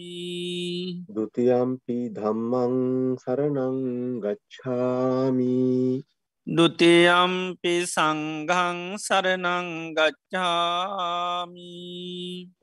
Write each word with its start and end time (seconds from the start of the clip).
දුතියම්පි 1.08 1.96
ධම්මං 2.10 2.74
සරනං 3.16 3.78
ගච්ඡාමි 4.20 6.02
දුතියම්පි 6.46 7.74
සංගං 7.86 8.78
සරනං 8.98 9.68
ගච්ඡාමි 9.96 11.74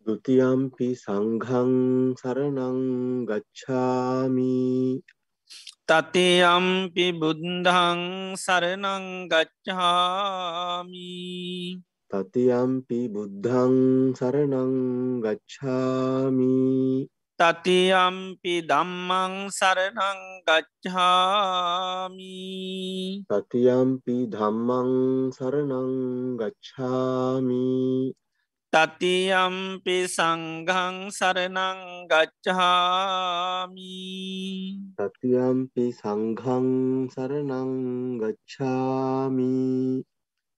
දුතියම්පි 0.05 0.88
සංඝං 0.95 1.73
සරනං 2.15 2.79
ගච්ඡාමි 3.25 4.55
තතියම්පි 5.89 7.05
බුද්ධං 7.15 7.99
සරනං 8.35 9.05
ගච්ඡාමි 9.31 11.15
තතියම්පි 12.11 12.99
බුද්ධං 13.07 13.75
සරනං 14.12 14.73
ගච්ඡාමි 15.23 16.57
තතියම්පි 17.39 18.53
දම්මං 18.67 19.34
සරනං 19.49 20.20
ගච්ඡාමි 20.43 22.35
තතියම්පි 23.31 24.17
ධම්මං 24.27 24.91
සරනං 25.31 25.91
ගච්ඡාමි 26.35 27.67
තතියම්පි 28.73 30.07
සංගං 30.07 31.09
සරනං 31.09 31.80
ගච්ඡාමි. 32.12 33.95
තතියම්පි 34.99 35.85
සංඝං 35.93 37.07
සරනං 37.07 37.71
ගච්ඡාමි. 38.20 40.03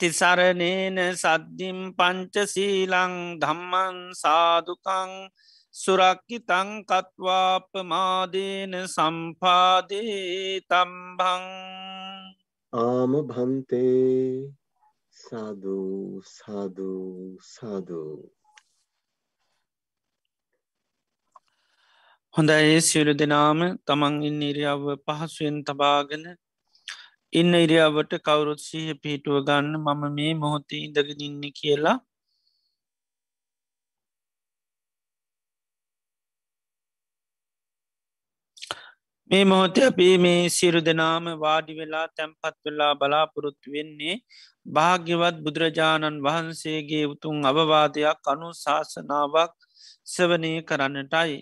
තිසරණේන 0.00 0.98
සද්ධිම් 1.14 1.94
පංචසීලං 1.96 3.38
ධම්මන් 3.38 4.14
සාදුකං 4.14 5.30
සුරක්කිතං 5.74 6.84
කත්වාපමාදේන 6.84 8.88
සම්පාදේ 8.88 10.60
තම්බං 10.68 11.44
ආම 12.72 13.12
භන්තේ 13.28 14.50
සාධූ 15.16 16.20
සාධූ 16.28 17.38
සාධූ 17.46 18.36
හොඳයි 22.36 22.80
සියලු 22.82 23.12
දෙනාම 23.14 23.60
තමන් 23.86 24.16
ඉන්න 24.28 24.40
ඉරියාව 24.42 24.82
පහසුවෙන් 25.04 25.54
තබාගෙන 25.64 26.24
ඉන්න 27.32 27.52
ඉරියාවට 27.56 28.12
කවුරුත් 28.20 28.60
සීහ 28.64 28.96
පිහිටුව 28.98 29.36
ගන්න 29.46 29.78
මම 29.78 30.02
මේ 30.16 30.34
මොහොතේ 30.34 30.80
ඉඳගෙන 30.80 31.22
ඉන්න 31.26 31.46
කියලා 31.52 31.94
මේ 39.30 39.44
මොහොත 39.46 39.80
අපේ 39.80 40.12
මේ 40.18 40.44
සිරු 40.50 40.80
දෙනාම 40.82 41.32
වාඩි 41.38 41.72
වෙලා 41.74 42.06
තැන්පත් 42.16 42.56
වෙලා 42.64 42.92
බලාපොරොත්තු 42.96 43.68
වෙන්නේ 43.72 44.20
භාග්‍යවත් 44.74 45.42
බුදුරජාණන් 45.44 46.22
වහන්සේගේ 46.22 47.04
උතුන් 47.06 47.42
අවවාදයක් 47.46 48.32
අනු 48.32 48.48
ශාසනාවක් 48.56 49.54
සවනය 50.06 50.52
කරන්නටයි. 50.64 51.36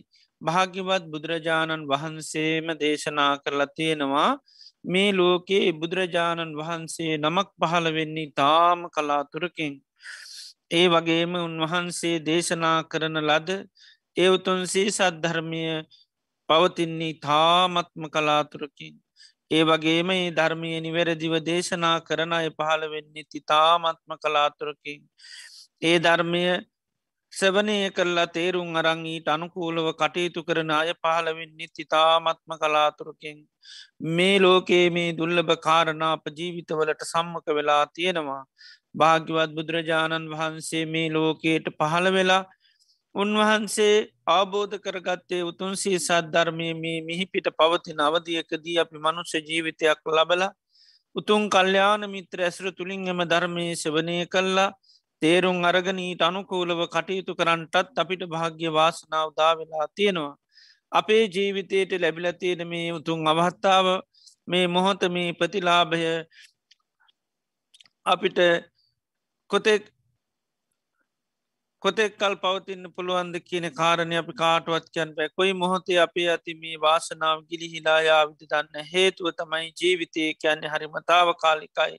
භාග්‍යවත් 0.45 1.05
බුදුරජාණන් 1.07 1.87
වහන්සේම 1.87 2.67
දේශනා 2.81 3.33
කරලා 3.39 3.71
තියෙනවා 3.73 4.31
මේ 4.87 5.11
ලෝකයේ 5.13 5.73
බුදුරජාණන් 5.75 6.57
වහන්සේ 6.57 7.13
නමක් 7.19 7.49
පහළ 7.61 7.89
වෙන්නේ 7.91 8.33
තාම 8.35 8.81
කලාතුරකින්. 8.91 9.75
ඒ 10.71 10.87
වගේම 10.89 11.33
උන්වහන්සේ 11.41 12.17
දේශනා 12.23 12.79
කරන 12.85 13.17
ලද 13.23 13.51
එවතුන්සේ 14.17 14.89
සද්ධර්මය 14.91 15.63
පවතින්නේ 16.49 17.19
තාමත්ම 17.21 18.05
කලාතුරකින්. 18.09 18.95
ඒ 19.51 19.63
වගේම 19.63 20.09
ඒ 20.11 20.29
ධර්මය 20.33 20.71
නිවැරදිව 20.81 21.35
දේශනා 21.43 21.97
කරන 22.01 22.33
අය 22.33 22.49
පහළ 22.51 22.85
වෙන්නේ 22.91 23.29
ති 23.31 23.41
තාමත්ම 23.45 24.11
කලාතුරකින්. 24.19 25.01
ඒ 25.83 25.97
ධර්මය 25.99 26.45
සවනය 27.35 27.77
කරලා 27.91 28.27
තේරුම් 28.29 28.71
අරංගීට 28.77 29.29
අනුකූලව 29.29 29.87
කටයුතු 29.95 30.41
කරන 30.43 30.71
අය 30.73 30.91
පහළවෙන්නේ 30.97 31.71
තිතාමත්ම 31.71 32.53
කලාතුරකින්. 32.57 33.39
මේ 34.11 34.37
ලෝකයේ 34.39 34.87
මේ 34.91 35.11
දුල්ලභ 35.13 35.55
කාරණාප 35.59 36.25
ජීවිතවලට 36.33 37.03
සම්මක 37.05 37.47
වෙලා 37.51 37.85
තියෙනවා. 37.89 38.43
භාග්‍යවත් 38.95 39.51
බුදුරජාණන් 39.53 40.31
වහන්සේ 40.33 40.85
මේ 40.87 41.09
ලෝකයට 41.11 41.67
පහළ 41.75 42.09
වෙලා 42.11 42.43
උන්වහන්සේ 43.15 43.97
අවබෝධ 44.29 44.77
කරගත්තේ 44.79 45.43
උතුන්සේ 45.43 45.99
සද්ධර්මය 46.01 46.69
මේ 46.77 46.99
මිහිපිට 47.03 47.49
පවතින 47.53 48.01
අවධියකදී 48.01 48.79
අපි 48.79 48.97
මනුස්්‍ය 48.99 49.39
ජීවිතයක් 49.41 50.01
ලබල 50.09 50.43
උතුන් 51.17 51.43
කල්්‍යාන 51.49 52.03
මිත්‍ර 52.09 52.39
ඇසර 52.41 52.67
තුළින් 52.73 53.07
එම 53.09 53.21
ධර්මය 53.25 53.67
සවනය 53.77 54.17
කල්ලා 54.27 54.71
තේරුම් 55.23 55.59
අරගනීට 55.65 56.23
අනුකූලව 56.23 56.81
කටයුතු 56.89 57.33
කරන්නටත් 57.35 57.99
අපිට 57.99 58.23
භාග්‍ය 58.29 58.67
වාසනාව 58.73 59.29
දා 59.37 59.53
වෙලා 59.59 59.87
තියෙනවා. 59.91 60.35
අපේ 60.93 61.25
ජීවිතයට 61.29 61.93
ලැබිලතියෙන 61.97 62.63
මේ 62.69 62.89
උතුන් 62.93 63.21
අවහත්තාව 63.27 63.87
මේ 64.49 64.67
මොහොත 64.69 65.03
මේ 65.11 65.29
ප්‍රතිලාභය 65.33 66.03
අපිට 68.07 68.39
කොතෙක් 69.51 69.83
කොතෙක් 71.83 72.15
කල් 72.17 72.35
පවතින්න 72.37 72.85
පුළුවන්ද 72.93 73.37
කියන 73.43 73.67
කාරණය 73.73 74.17
අපි 74.17 74.35
කාටුවත් 74.35 74.87
කියන් 74.91 75.11
බෑ 75.17 75.33
කොයි 75.33 75.53
මොහොතේ 75.55 75.99
අපේ 75.99 76.29
ඇති 76.29 76.55
මේ 76.57 76.77
වාසනාව 76.79 77.43
ගිලි 77.49 77.67
හිලායා 77.73 78.23
විදි 78.23 78.51
දන්න 78.53 78.91
හේතුව 78.93 79.29
තමයි 79.35 79.67
ජීවිතය 79.75 80.29
කියන්නේ 80.37 80.73
හරිමතාව 80.75 81.33
කාලිකයි. 81.43 81.99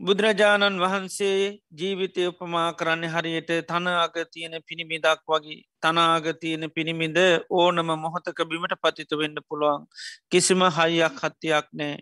බුදුරජාණන් 0.00 0.76
වහන්සේ 0.78 1.38
ජීවිතය 1.74 2.26
උපමා 2.26 2.66
කරන්න 2.72 3.08
හරියට 3.08 3.48
තනඅග 3.66 4.18
තියෙන 4.28 4.54
පිණිමිදක් 4.62 5.24
වගේ 5.26 5.56
තනාග 5.82 6.26
තියෙන 6.40 6.66
පිණිමිද 6.70 7.18
ඕනම 7.52 7.90
මොහොතක 7.96 8.42
බිමට 8.50 8.74
පතිත 8.80 9.10
වෙන්න 9.12 9.42
පුළුවන්. 9.48 9.82
කිසිම 10.30 10.62
හයියක් 10.76 11.18
හත්තියක් 11.22 11.66
නෑ. 11.72 11.98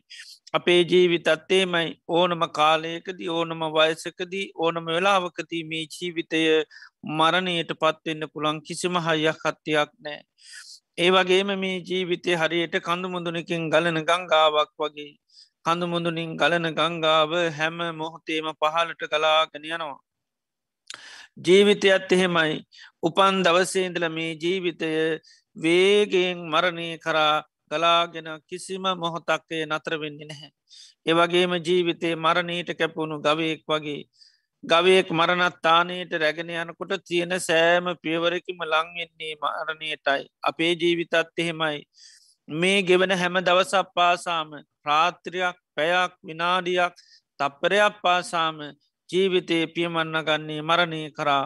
අපේ 0.53 0.81
ජීවිතත්තේමයි 0.85 1.89
ඕනම 2.11 2.43
කාලයකදී 2.51 3.31
ඕනම 3.31 3.65
වයසකදී 3.73 4.45
ඕනම 4.57 4.87
වෙලාවකදී 4.89 5.65
මේ 5.65 5.85
ජීවිතය 5.91 6.43
මරණයට 7.17 7.77
පත්වෙන්න 7.77 8.31
පුළන් 8.33 8.63
කිසිම 8.63 9.01
හයියක් 9.01 9.41
හත්තියක් 9.45 9.91
නෑ. 10.01 10.21
ඒ 10.99 11.11
වගේම 11.11 11.59
මේ 11.59 11.77
ජීවිතය 11.83 12.37
හරියට 12.37 12.77
කඳු 12.83 13.09
මුදුනකින් 13.09 13.71
ගලන 13.71 13.99
ගංගාවක් 14.05 14.71
වගේ. 14.79 15.13
කඳු 15.67 15.87
මුදුනින් 15.87 16.37
ගලන 16.37 16.67
ගංගාව 16.73 17.33
හැම 17.53 17.79
මොහොතේම 17.95 18.49
පහලට 18.55 19.03
කලාගෙන 19.05 19.65
යනවා. 19.67 19.97
ජීවිතයත් 21.39 22.13
එහෙමයි 22.13 22.55
උපන් 23.03 23.43
දවසේන්දල 23.43 24.07
මේ 24.11 24.33
ජීවිතය 24.37 24.91
වේගෙන් 25.57 26.39
මරණය 26.47 26.89
කරා 26.99 27.35
ගලාගෙන 27.71 28.29
කිසිම 28.43 28.85
මොහොතක්කේ 28.97 29.65
නතර 29.67 29.95
වෙන්නේ 29.97 30.29
නැහැ. 30.29 30.51
ඒවගේම 31.07 31.53
ජීවිතේ 31.61 32.15
මරණීට 32.17 32.71
කැපුණු 32.75 33.17
ගවයෙක් 33.21 33.63
වගේ 33.67 34.01
ගවයෙක් 34.65 35.09
මරණත්තානයට 35.13 36.13
රැගෙන 36.17 36.51
යනකොට 36.53 36.93
තියෙන 37.03 37.35
සෑම 37.41 37.87
පියවරකිම 37.99 38.63
ලංවෙන්නේ 38.65 39.35
මරණයටයි 39.37 40.23
අපේ 40.43 40.73
ජීවිතත් 40.75 41.15
එහෙමයි 41.37 41.79
මේ 42.49 42.83
ගෙවන 42.83 43.11
හැම 43.13 43.39
දවසක් 43.41 43.93
පාසාම 43.95 44.51
ප්‍රාත්‍රයක් 44.83 45.57
පැයක් 45.77 46.13
විනාඩියක් 46.23 46.95
තප්පරයක් 47.41 47.95
පාසාම 48.03 48.59
ජීවිතය 49.11 49.59
පියමන්න 49.69 50.17
ගන්නේ 50.23 50.63
මරණය 50.63 51.03
කරා. 51.13 51.45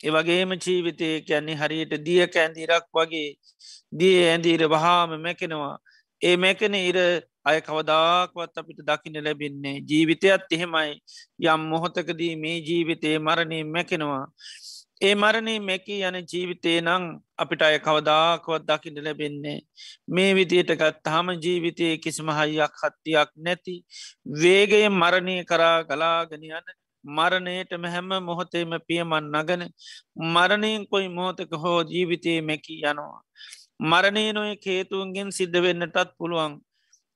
ඒවගේම 0.00 0.50
ජීවිතය 0.56 1.08
කියන්නේ 1.22 1.56
හරියට 1.56 1.94
දිය 2.06 2.26
කැන්දිරක් 2.28 2.86
වගේ 2.92 3.28
දිය 3.92 4.18
ඇඳීර 4.24 4.62
වහාම 4.68 5.10
මැකෙනවා. 5.18 5.76
ඒ 6.22 6.36
මැකෙන 6.36 6.74
ඉර 6.80 6.98
අය 7.44 7.58
කවදාක්වත් 7.60 8.58
අපිට 8.58 8.80
දකින 8.82 9.16
ලැබෙන්නේ 9.24 9.76
ජීවිතයත් 9.82 10.44
එහෙමයි. 10.50 10.92
යම් 11.44 11.62
මොහොතකදී 11.70 12.34
මේ 12.36 12.58
ජීවිතයේ 12.60 13.18
මරණය 13.18 13.58
මැකෙනවා. 13.66 14.24
ඒ 15.04 15.14
මරණය 15.14 15.54
මැකී 15.60 16.02
යන 16.08 16.16
ජීවිතේ 16.24 16.76
නං 16.80 17.04
අපිට 17.36 17.62
අය 17.62 17.76
කවදාකවත් 17.78 18.62
දකිට 18.68 18.98
ලැබෙන්නේ 18.98 19.58
මේ 20.08 20.30
විදියටකත් 20.34 21.06
හම 21.06 21.28
ජීවිතයේ 21.44 21.98
කිසිම 21.98 22.28
හයියක් 22.30 22.78
හත්තියක් 22.80 23.30
නැති 23.38 23.74
වේගය 24.36 24.80
මරණය 24.92 25.36
කරා 25.44 25.76
ගලාගෙනයන්න 25.84 26.72
මරණයටම 27.04 27.84
හැම 27.86 28.10
මොහොතේම 28.22 28.72
පියමන් 28.88 29.26
නගන 29.32 29.62
මරණයෙන් 30.28 30.86
කොයි 30.86 31.08
මොහොතක 31.10 31.52
හෝ 31.62 31.78
ජීවිතයේ 31.84 32.40
මැකී 32.42 32.80
යනවා. 32.82 33.20
මරණය 33.82 34.24
නොය 34.32 34.52
හේතුවන්ගෙන් 34.62 35.30
සිද්ධ 35.32 35.58
වෙන්නටත් 35.60 36.16
පුළුවන් 36.18 36.52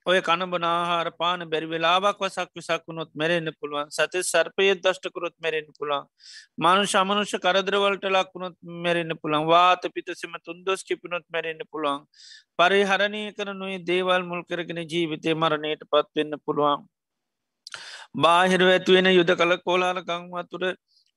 ඔය 0.08 0.18
කණබනාහාර 0.20 1.08
පාන 1.20 1.40
බැරි 1.52 1.66
වෙලාවක් 1.66 2.20
වසක් 2.20 2.50
විසක්කුණොත් 2.58 3.10
මැරෙන්න්න 3.14 3.50
පුළුවන්. 3.60 3.88
සති 3.90 4.20
සර්පය 4.24 4.68
දෂ්ටකරොත් 4.76 5.34
මැරෙන්න්න 5.38 5.76
පුළන් 5.78 6.06
මනු 6.58 6.84
ශමනුෂ 6.92 7.34
කරදරවලට 7.38 8.06
ලක්වුණොත් 8.10 8.56
මැරෙන්න්න 8.84 9.18
පුළන් 9.22 9.44
වාත 9.46 9.82
පිතසම 9.96 10.36
තුන්දොස් 10.42 10.84
කිපිනොත් 10.84 11.26
මැරෙන්න්න 11.28 11.68
පුළුවන්. 11.70 12.06
පරිහරණය 12.58 13.22
කර 13.36 13.50
නොයි 13.54 13.78
දේවල් 13.90 14.22
මුල් 14.30 14.42
කරගෙන 14.44 14.80
ජීවිතය 14.86 15.34
මරණයට 15.36 15.84
පත්වෙන්න 15.92 16.40
පුළුවන්. 16.44 16.88
බාහිර 18.16 18.60
ඇත්වෙන 18.66 19.10
යුද 19.10 19.30
කළ 19.34 19.56
කෝලාල 19.60 20.00
ගංවතුර 20.02 20.64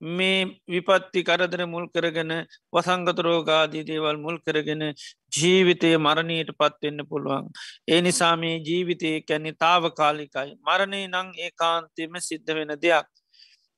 මේ 0.01 0.59
විපත්ති 0.67 1.23
කරදර 1.23 1.65
මුල් 1.67 1.87
කරගෙන 1.87 2.33
වසංගතරෝගාදී 2.73 3.83
දේවල් 3.83 4.17
මුල් 4.17 4.37
කරගෙන 4.39 4.83
ජීවිතය 5.31 5.91
මරණයට 5.97 6.51
පත්වෙන්න 6.53 7.05
පුළුවන්. 7.05 7.49
ඒ 7.87 8.01
නිසා 8.01 8.35
මේ 8.35 8.59
ජීවිතය 8.59 9.11
කැනෙ 9.23 9.51
තාව 9.55 9.89
කාලිකයි. 9.93 10.57
මරණය 10.59 11.01
නං 11.07 11.33
ඒ 11.37 11.51
කාන්තෙම 11.53 12.13
සිද්ධ 12.19 12.53
වෙන 12.53 12.73
දෙයක්. 12.77 13.07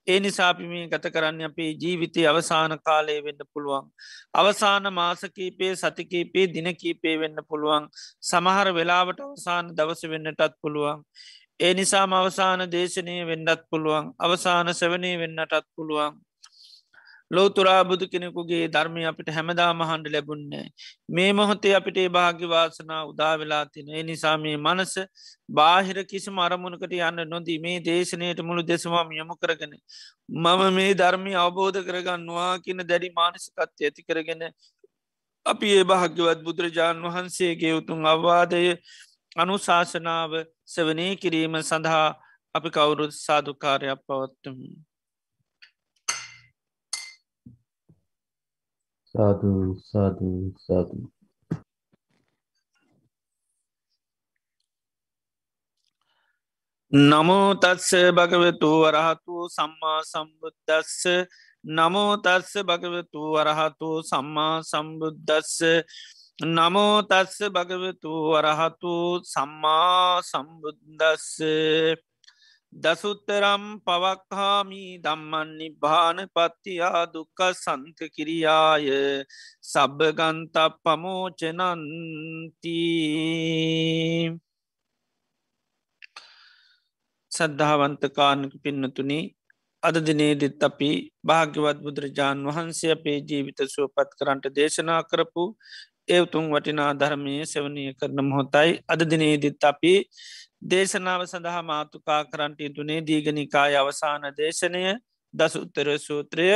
ඒ 0.08 0.20
නිසාපි 0.20 0.66
මේ 0.68 0.88
ගත 0.88 1.10
කරන්න 1.10 1.44
අපේ 1.44 1.70
ජීවිතය 1.74 2.24
අවසාන 2.26 2.74
කාලය 2.80 3.14
වෙන්න 3.22 3.44
පුළුවන්. 3.54 3.86
අවසාන 4.34 4.94
මාසකීපේ 4.94 5.72
සතිකීපේ 5.76 6.48
දිනකීපේ 6.48 7.16
වෙන්න 7.20 7.38
පුළුවන්. 7.50 7.86
සමහර 8.22 8.68
වෙලාවට 8.74 9.22
අවසාන 9.22 9.72
දවස 9.78 10.04
වෙන්නටත් 10.06 10.60
පුළුවන්. 10.62 11.00
ඒ 11.64 11.74
නිසාම 11.74 12.14
අවසාන 12.14 12.62
දේශනය 12.68 13.16
වෙන්නත් 13.26 13.62
පුළුවන් 13.70 14.06
අවසාන 14.20 14.70
සවනය 14.74 15.12
වෙන්නටත් 15.18 15.66
පුළුවන්. 15.74 16.14
ලෝතුරා 17.32 17.84
බුදු 17.84 18.06
කෙනෙකුගේ 18.06 18.66
ධර්මය 18.68 19.04
අපිට 19.06 19.30
හැමදා 19.30 19.70
මහන්ඩ 19.74 20.08
ලැබුන්නේ. 20.08 20.66
මේ 21.10 21.30
මොහොතේ 21.32 21.74
අපිට 21.76 22.00
භාග්‍යවාසනා 22.10 23.02
උදාවෙලා 23.06 23.64
තින 23.68 23.88
ඒ 23.90 24.04
නිසා 24.04 24.36
මේ 24.38 24.58
මනස 24.58 24.94
බාහිර 25.50 26.00
කිසි 26.06 26.30
මරමුණකට 26.32 26.96
යන්න 27.00 27.24
නොදී 27.28 27.58
මේ 27.60 27.78
දේශනයට 27.82 28.42
මුළු 28.42 28.64
දෙසවාම 28.64 29.14
යොමු 29.14 29.36
කරගෙන. 29.38 29.74
මම 30.38 30.62
මේ 30.72 30.92
ධර්මය 30.96 31.36
අවබෝධ 31.38 31.80
කරගන්නවා 31.82 32.52
කියන 32.60 32.84
දැඩි 32.84 33.12
මානසිකත්ය 33.14 33.84
ඇති 33.84 34.02
කරගෙන 34.04 34.44
අපි 35.46 35.72
ඒ 35.72 35.86
භාග්‍යවත් 35.86 36.44
බුදුරජාණන් 36.44 37.08
වහන්සේගේ 37.08 37.74
උතුන් 37.74 38.06
අවවාදය 38.08 38.62
අනුශාසනාව 39.38 40.34
සවනය 40.68 41.08
කිරීම 41.18 41.56
සඳහා 41.62 42.08
අපි 42.56 42.70
කවුරුත් 42.70 43.14
සාධකාරයක් 43.16 44.00
පවත්තුම. 44.08 44.58
සාධු 49.16 49.52
සාධු 49.82 50.30
සාධු 50.60 51.00
නමෝ 56.92 57.50
තත්ස 57.56 57.90
භගවතු 58.12 58.70
වරහතු 58.84 59.36
සම්මා 59.50 60.00
සම්බුද්ධස්ස 60.04 61.02
නමෝ 61.64 62.12
තත්ස 62.18 62.54
භගවතු 62.64 63.22
වරහතු 63.36 63.90
සම්මා 64.04 64.56
සම්බුද්ධස්ස 64.64 65.58
නමෝ 66.40 67.02
තස්ස 67.04 67.38
භගවතු 67.48 68.12
වරහතු 68.28 68.94
සම්මා 69.24 70.22
සම්බුද්දස්ස. 70.22 71.28
දසුත්තරම් 72.74 73.64
පවක්හාමී 73.80 74.98
දම්මන් 74.98 75.50
නිබ්භාන 75.58 76.18
පත්තියා 76.30 77.02
දුක්ක 77.06 77.40
සන්ත 77.54 78.00
කිරියාය 78.10 78.88
සබ්භගන්ත 79.64 80.56
පමෝචනන්ති 80.84 82.80
සද්ධාවන්තකානක 87.32 88.54
පින්නතුනි 88.64 89.20
අද 89.84 89.96
දිනේදිත් 90.02 90.62
අපි 90.64 90.92
භාග්‍යවත් 91.24 91.80
බුදුරජාණන් 91.80 92.48
වහන්සේ 92.48 92.92
අපේ 92.92 93.18
ජීවිත 93.22 93.60
සුවපත් 93.68 94.10
කරන්ට 94.18 94.46
දේශනා 94.52 95.02
කරපු 95.04 95.44
ඒවතුන් 96.08 96.50
වටිනා 96.50 96.92
ධර්මය 96.94 97.36
සෙවනය 97.46 97.86
කරන 97.94 98.20
මොහොතයි. 98.22 98.70
අද 98.86 99.02
දිනේදිත් 99.06 99.64
අපි 99.64 99.94
දේශනාව 100.64 101.22
සඳහා 101.26 101.64
මාතුකා 101.64 102.22
කරන්ට 102.26 102.62
තුනේ 102.72 103.00
දීගනිකාය 103.02 103.76
අවසාන 103.76 104.24
දේශනය 104.34 104.84
දසුත්තර 105.34 105.88
සූත්‍රය. 106.00 106.48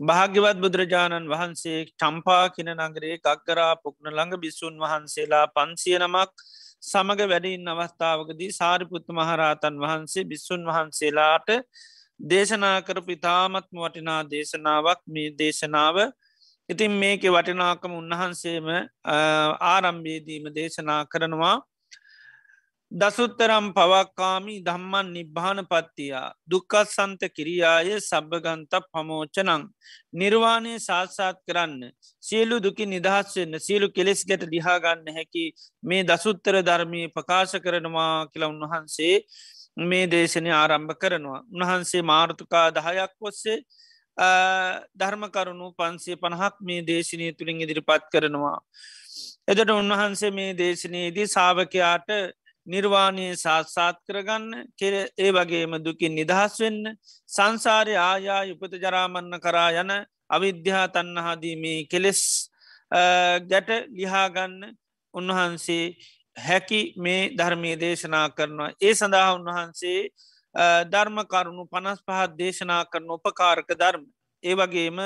භාග්‍යවත් 0.00 0.58
බුදුරජාණන් 0.58 1.28
වහන්සේ 1.28 1.78
චම්පා 1.94 2.44
කියන 2.48 2.70
නගරේ 2.78 3.16
කක්කරා 3.18 3.72
පුක්න 3.76 4.06
ළඟ 4.08 4.34
බිස්සුන් 4.38 4.74
වහන්සේලා 4.78 5.46
පන්සිය 5.48 5.96
නමක් 5.98 6.32
සමඟ 6.82 7.22
වැඩින් 7.24 7.68
අවස්ථාවකදී 7.68 8.52
සාරිපුත්ත 8.52 9.08
මහරහතන් 9.10 9.76
වහන්සේ 9.78 10.24
බිස්සුන් 10.24 10.62
වහන්සේලාට 10.66 11.48
දේශනා 12.20 12.78
කරපු 12.82 13.12
ඉතාමත්ම 13.12 13.76
වටිනා 13.78 14.20
දේශනාවක්. 14.26 15.00
මේ 15.06 15.30
දේශනාව 15.34 15.96
ඉතින් 16.68 16.92
මේක 16.94 17.22
වටිනාකම 17.26 17.92
උන්වහන්සේම 17.94 18.66
ආරම්භේදීම 19.66 20.44
දේශනා 20.52 21.02
කරනවා. 21.06 21.56
දසුත්තරම් 22.92 23.66
පවක්කාමී 23.72 24.58
දම්මන් 24.60 25.06
නිබ්භාන 25.12 25.60
පත්තියා 25.64 26.26
දුක්කත් 26.46 26.88
සන්ත 26.88 27.30
කිරියාය 27.36 27.90
සබභගන්ත 27.98 28.74
පමෝචනං 28.86 29.62
නිර්වාණය 30.12 30.74
සාත්සාත් 30.78 31.38
කරන්න 31.48 31.80
සියලු 32.22 32.56
දුකි 32.58 32.86
නිදහස් 32.86 33.32
වෙන්න 33.34 33.58
සියලු 33.58 33.88
කෙලෙස් 33.90 34.22
ගැට 34.24 34.44
දිහාගන්න 34.46 35.08
හැකි 35.10 35.44
මේ 35.82 36.02
දසුත්තර 36.04 36.58
ධර්මී 36.62 37.06
ප්‍රකාශ 37.08 37.56
කරනවා 37.58 38.12
කියලා 38.26 38.52
උන්වහන්සේ 38.54 39.16
මේ 39.82 40.04
දේශනය 40.06 40.50
ආරම්භ 40.52 40.94
කරනවා. 40.96 41.40
උන්වහන්සේ 41.50 42.02
මාර්ථකා 42.04 42.66
දහයක් 42.72 43.14
ඔස්සේ 43.22 43.58
ධර්මකරුණු 44.16 45.72
පන්සේ 45.72 46.16
පණහක් 46.16 46.54
මේ 46.60 46.82
දේශනය 46.82 47.32
තුළින් 47.32 47.60
ඉදිරිපත් 47.60 48.04
කරනවා. 48.08 48.58
එදට 49.44 49.70
උන්වහන්සේ 49.72 50.30
මේ 50.30 50.52
දේශනයේදී 50.54 51.26
සාාවකයාට 51.28 52.08
නිර්වාණය 52.66 53.34
සාත්සාත් 53.36 53.98
කරගන්න 54.02 54.68
කෙර 54.74 54.94
ඒ 55.16 55.30
වගේම 55.30 55.72
දුකින් 55.80 56.14
නිදහස් 56.14 56.60
වෙන්න 56.60 56.96
සංසාරය 57.28 57.94
ආයා 57.98 58.42
යුපත 58.44 58.74
ජරාමන්න 58.76 59.40
කරා 59.40 59.70
යන 59.74 59.90
අවිද්‍යා 60.28 60.86
තන්නහාදීමේ 60.88 61.86
කෙලෙස් 61.86 62.22
ගැට 63.44 63.70
ලිහාගන්න 63.90 64.74
උන්වහන්සේ 65.14 65.96
හැකි 66.36 66.80
මේ 66.96 67.30
ධර්මය 67.32 67.72
දේශනා 67.76 68.26
කරනවා 68.30 68.70
ඒ 68.80 68.94
සඳහා 68.94 69.34
උන්වහන්සේ 69.34 70.00
ධර්ම 70.86 71.18
කරුණු 71.24 71.64
පනස් 71.66 72.00
පහත් 72.02 72.36
දේශනා 72.36 72.84
කරන 72.86 73.10
උපකාරක 73.10 73.68
ධර්ම. 73.74 74.04
ඒ 74.44 74.54
වගේම 74.54 74.98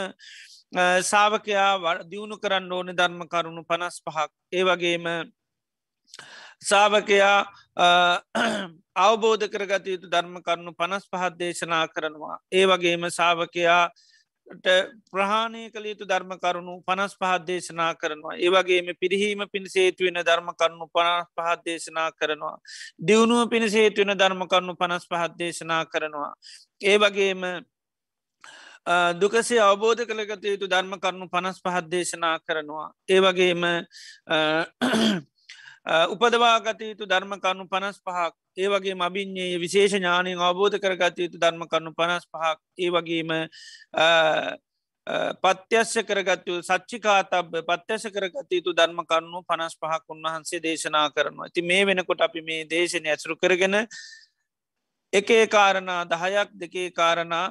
සාාවකයා 1.02 2.02
දියුණු 2.04 2.38
කරන්න 2.38 2.72
ඕන 2.72 2.92
ධර්ම 2.92 3.20
කරුණු 3.26 3.62
පනස් 3.64 4.02
පහක් 4.02 4.30
ඒ 4.52 4.64
වගේම 4.64 5.06
සාාවකයා 6.60 7.38
අවබෝධ 8.96 9.46
කරගත 9.46 9.86
යුතු 9.86 10.08
ධර්ම 10.08 10.40
කරුණු 10.40 10.72
පනස් 10.74 11.04
පහත් 11.06 11.38
දේශනා 11.38 11.86
කරනවා 11.88 12.38
ඒ 12.52 12.66
වගේම 12.66 13.10
සාාවකයා 13.10 13.82
ප්‍රහාණය 14.46 15.70
කළ 15.70 15.86
යුතු 15.86 16.04
ධර්ම 16.04 16.32
කරුණු 16.36 16.74
පනස් 16.82 17.14
පහත් 17.14 17.46
දේශනා 17.46 17.94
කරනවා. 17.94 18.34
ඒවගේම 18.36 18.88
පිරිහීම 18.96 19.40
පිණිසේතුවෙන 19.48 20.18
ධර්ම 20.20 20.50
කරුණු 20.54 20.86
පනස් 20.88 21.28
පහත් 21.34 21.64
දේශනා 21.64 22.10
කරනවා. 22.12 22.56
දියුණුව 23.00 23.48
පිණිසේතුවෙන 23.48 24.16
ධර්ම 24.16 24.42
කරුණු 24.46 24.74
පනස් 24.74 25.06
පහත් 25.06 25.32
දේශනා 25.36 25.84
කරනවා. 25.86 26.32
ඒ 26.82 26.98
වගේම 26.98 27.42
දුකසේ 29.16 29.60
අවබෝධ 29.60 30.02
කළගත 30.04 30.44
යුතු 30.44 30.66
ධර්ම 30.68 30.98
කරුණු 30.98 31.28
පනස් 31.28 31.58
පහත් 31.60 31.86
දේශනා 31.88 32.38
කරනවා. 32.40 32.88
ඒ 33.08 33.20
වගේම 33.20 33.62
උපදවාගත 36.08 36.80
යුතු 36.82 37.06
ධර්ම 37.06 37.38
කරුණු 37.38 37.66
පනස් 37.66 37.98
පහක් 38.00 38.34
ඒ 38.56 38.68
වගේ 38.68 38.94
මබින්යේ 38.96 39.58
විශේෂ 39.58 39.94
ඥානයෙන් 39.94 40.40
අවබෝධ 40.40 40.78
කරගත 40.78 41.18
යුතු 41.18 41.38
ධර්ම 41.38 41.64
කරුණු 41.66 41.92
පනස් 41.92 42.24
පහක් 42.26 42.58
ඒ 42.78 42.90
වගේම 42.90 43.30
පත්‍යස්්‍ය 45.38 46.02
කරගත්තු 46.02 46.54
සච්චිකා 46.60 47.22
තබ 47.24 47.62
පත්‍යස 47.62 48.06
කරගත 48.08 48.50
යුතු 48.50 48.72
ධර්ම 48.72 49.00
කරුණු 49.04 49.42
පනස් 49.44 49.76
පහක් 49.76 50.04
උන්වහන්සේ 50.08 50.60
දේශනා 50.60 51.10
කරනවා. 51.10 51.46
ඇති 51.46 51.62
මේ 51.62 51.82
වෙනකොට 51.84 52.20
අපි 52.20 52.40
මේ 52.42 52.64
දේශනය 52.66 53.08
ඇසරු 53.08 53.36
කරගෙන 53.36 53.76
එකේ 55.12 55.46
කාරණා 55.48 56.02
දහයක් 56.06 56.48
දෙකේ 56.54 56.90
කාරණා 56.92 57.46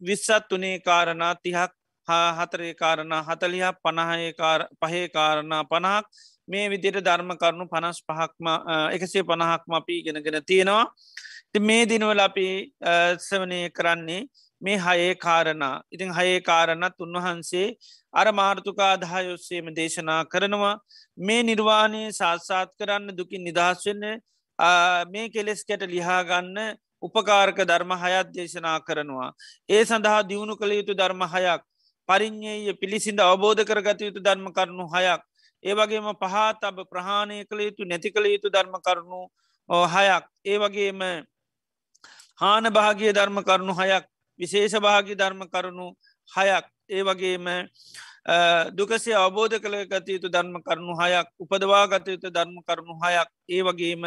විස්සත් 0.00 0.50
වනේ 0.50 0.78
කාරණා 0.80 1.34
තිහක් 1.36 1.72
හා 2.08 2.28
හතරේ 2.34 2.74
කාරණා 2.74 3.22
හතලියක් 3.22 3.82
පණහය 3.82 4.32
පහේ 4.80 5.08
කාරණා 5.08 5.64
පණහක් 5.64 6.06
මේ 6.48 6.68
විදියට 6.68 7.00
ධර්ම 7.00 7.32
කරුණු 7.36 7.66
පනස් 7.66 7.98
පහක්ම 8.02 8.48
එකසේ 8.92 9.22
පණහක්ම 9.22 9.72
අපි 9.72 9.96
ගෙනගෙන 10.02 10.38
තියෙනවා. 10.44 10.84
ති 11.52 11.58
මේ 11.60 11.86
දිනවල 11.86 12.20
අපි 12.20 12.48
සවනය 13.20 13.60
කරන්නේ 13.70 14.22
මේ 14.62 14.78
හයේ 14.78 15.14
කාරණා. 15.16 15.82
ඉතිං 15.90 16.10
හයේ 16.10 16.40
කාරණත් 16.40 16.96
උන්වහන්සේ 16.98 17.66
අර 18.14 18.26
මාර්ථකා 18.32 18.92
දහයොස්සේම 18.98 19.72
දේශනා 19.72 20.20
කරනවා. 20.26 20.76
මේ 21.18 21.42
නිර්වාණය 21.42 22.02
සාත්සාත් 22.12 22.70
කරන්න 22.78 23.16
දුකින් 23.16 23.44
නිදහස් 23.44 23.86
වෙන්න 23.86 24.06
මේ 25.08 25.28
කෙලෙස් 25.30 25.64
කැට 25.64 25.84
ලිහාගන්න 25.88 26.56
උපකාරක 27.02 27.58
ධර්ම 27.64 27.92
හයත් 27.96 28.32
දේශනා 28.32 28.78
කරනවා. 28.80 29.30
ඒ 29.68 29.84
සඳහා 29.84 30.22
දියුණු 30.24 30.56
කළ 30.56 30.72
යුතු 30.72 30.94
ධර්ම 30.94 31.22
හයක් 31.26 31.62
පරිින්්ඥය 32.08 32.72
පිළිසිඳ 32.74 33.20
අවබෝධ 33.20 33.62
කරගත 33.64 34.00
යුතු 34.02 34.20
ධර්ම 34.20 34.46
කරුණු 34.52 34.86
හයක් 34.88 35.22
ඒවගේම 35.62 36.06
පහත් 36.14 36.64
අබ 36.64 36.78
ප්‍රහාණය 36.84 37.44
කළ 37.44 37.60
යුතු 37.62 37.84
නැති 37.84 38.10
කළ 38.10 38.26
යුතු 38.26 38.48
ධර්ම 38.48 38.74
කරුණු 38.80 39.20
හයක්. 39.68 40.24
ඒ 40.44 40.58
වගේම 40.58 41.00
හාන 42.38 42.64
භාගිය 42.68 43.12
ධර්ම 43.12 43.38
කරුණු 43.42 43.74
හයක් 43.74 44.04
විශේෂ 44.40 44.74
භාගි 44.78 45.14
ධර්ම 45.14 45.46
කරුණු 45.46 45.86
හයක්. 46.28 46.66
ඒ 46.90 47.02
වගේම 47.02 47.46
දුකසේ 48.72 49.14
අවබෝධ 49.16 49.58
කළ 49.58 49.86
ගත 49.86 50.08
යුතු 50.08 50.28
ධර්ම 50.28 50.58
කරුණු 50.60 50.94
හයක් 50.96 51.28
උපදවා 51.38 51.86
ගත 51.88 52.06
යුතු 52.08 52.28
ධර්ම 52.30 52.58
කරුණු 52.62 52.94
හයක්. 52.96 53.28
ඒ 53.48 53.62
වගේම 53.62 54.02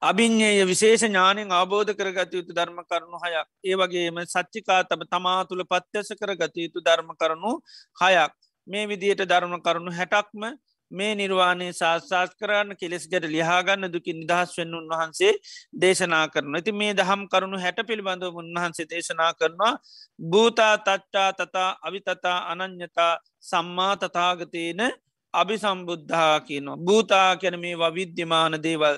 අභිං්ඥය 0.00 0.64
විශේෂ 0.64 1.02
ඥානෙන් 1.02 1.52
අවබෝධ 1.52 1.92
කරගත 1.92 2.32
යුතු 2.32 2.52
ධර්ම 2.52 2.80
කරුණු 2.84 3.18
හයක්. 3.18 3.48
ඒ 3.62 3.76
වගේම 3.76 4.24
සච්චිකා 4.24 4.84
තබ 4.84 5.04
තමා 5.06 5.44
තුළ 5.44 5.64
පත්්‍යස 5.64 6.12
කර 6.14 6.32
ගත 6.34 6.54
යුතු 6.58 6.80
ධර්ම 6.80 7.10
කරනු 7.14 7.52
හයක්. 7.96 8.32
මේ 8.68 8.84
විදියට 8.86 9.22
ධර්ම 9.24 9.54
කරුණු 9.60 9.92
හැටක්ම 9.92 10.42
මේ 10.90 11.14
නිර්වාණය 11.14 11.68
ශාස්ාස් 11.72 12.30
කරන්න 12.34 12.76
කෙලෙස් 12.76 13.04
ගැට 13.06 13.26
ලිහාගන්න 13.26 13.88
දුකින් 13.88 14.20
නිදහස් 14.20 14.54
වෙන්න 14.58 14.74
උන්වහන්සේ 14.74 15.32
දේශනා 15.74 16.22
කරන 16.28 16.54
ඇති 16.54 16.72
මේ 16.72 16.92
දහම් 16.92 17.26
කරුණු 17.28 17.58
හැට 17.58 17.80
පිළිබඳව 17.86 18.40
උන්වහන්සේ 18.42 18.86
දේශනා 18.86 19.32
කරනවා. 19.34 19.74
භූතා 20.18 20.74
තච්චා 20.78 21.30
තතා 21.32 21.70
අවිතතා 21.82 22.38
අනං්‍යතා 22.52 23.12
සම්මා 23.42 23.94
තතාගතයන 23.96 24.82
අභි 25.34 25.58
සම්බුද්ධා 25.58 26.40
කියනවා. 26.40 26.76
භූතා 26.78 27.36
කැන 27.36 27.60
මේ 27.60 27.76
විද්‍යමාන 27.90 28.62
දේවල්. 28.62 28.96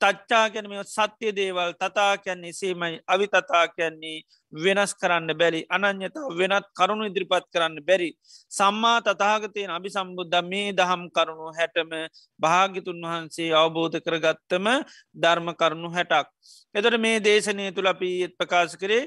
තච්චා 0.00 0.46
කැනම 0.48 0.74
සත්‍යය 0.86 1.32
දේවල් 1.32 1.72
තතා 1.74 2.12
කැන්නේ 2.18 2.52
සේමයි 2.52 2.98
අවිතතා 3.06 3.64
කියන්නේ 3.68 4.18
වෙනස් 4.52 4.92
කරන්න 4.94 5.30
බැරි 5.34 5.60
අනං්‍යතා 5.68 6.28
වෙනත් 6.32 6.66
කරුණු 6.72 7.04
ඉදිරිපත් 7.04 7.46
කරන්න 7.52 7.78
බැරි 7.82 8.10
සම්මා 8.52 8.98
තතාගතයෙන් 9.02 9.70
අභි 9.70 9.90
සම්බුද්ධ 9.90 10.38
මේ 10.44 10.68
දහම් 10.72 11.02
කරුණු 11.10 11.48
හැටම 11.58 11.90
භාගිතුන් 12.40 13.00
වහන්සේ 13.04 13.50
අවබෝධ 13.54 13.98
කරගත්තම 14.00 14.68
ධර්ම 15.16 15.48
කරුණු 15.54 15.90
හැටක්. 15.90 16.28
එතට 16.74 16.98
මේ 16.98 17.18
දේශනය 17.20 17.66
තුළ 17.72 17.90
අපි 17.94 18.10
ප්‍රකාශ 18.38 18.76
කරේ 18.76 19.02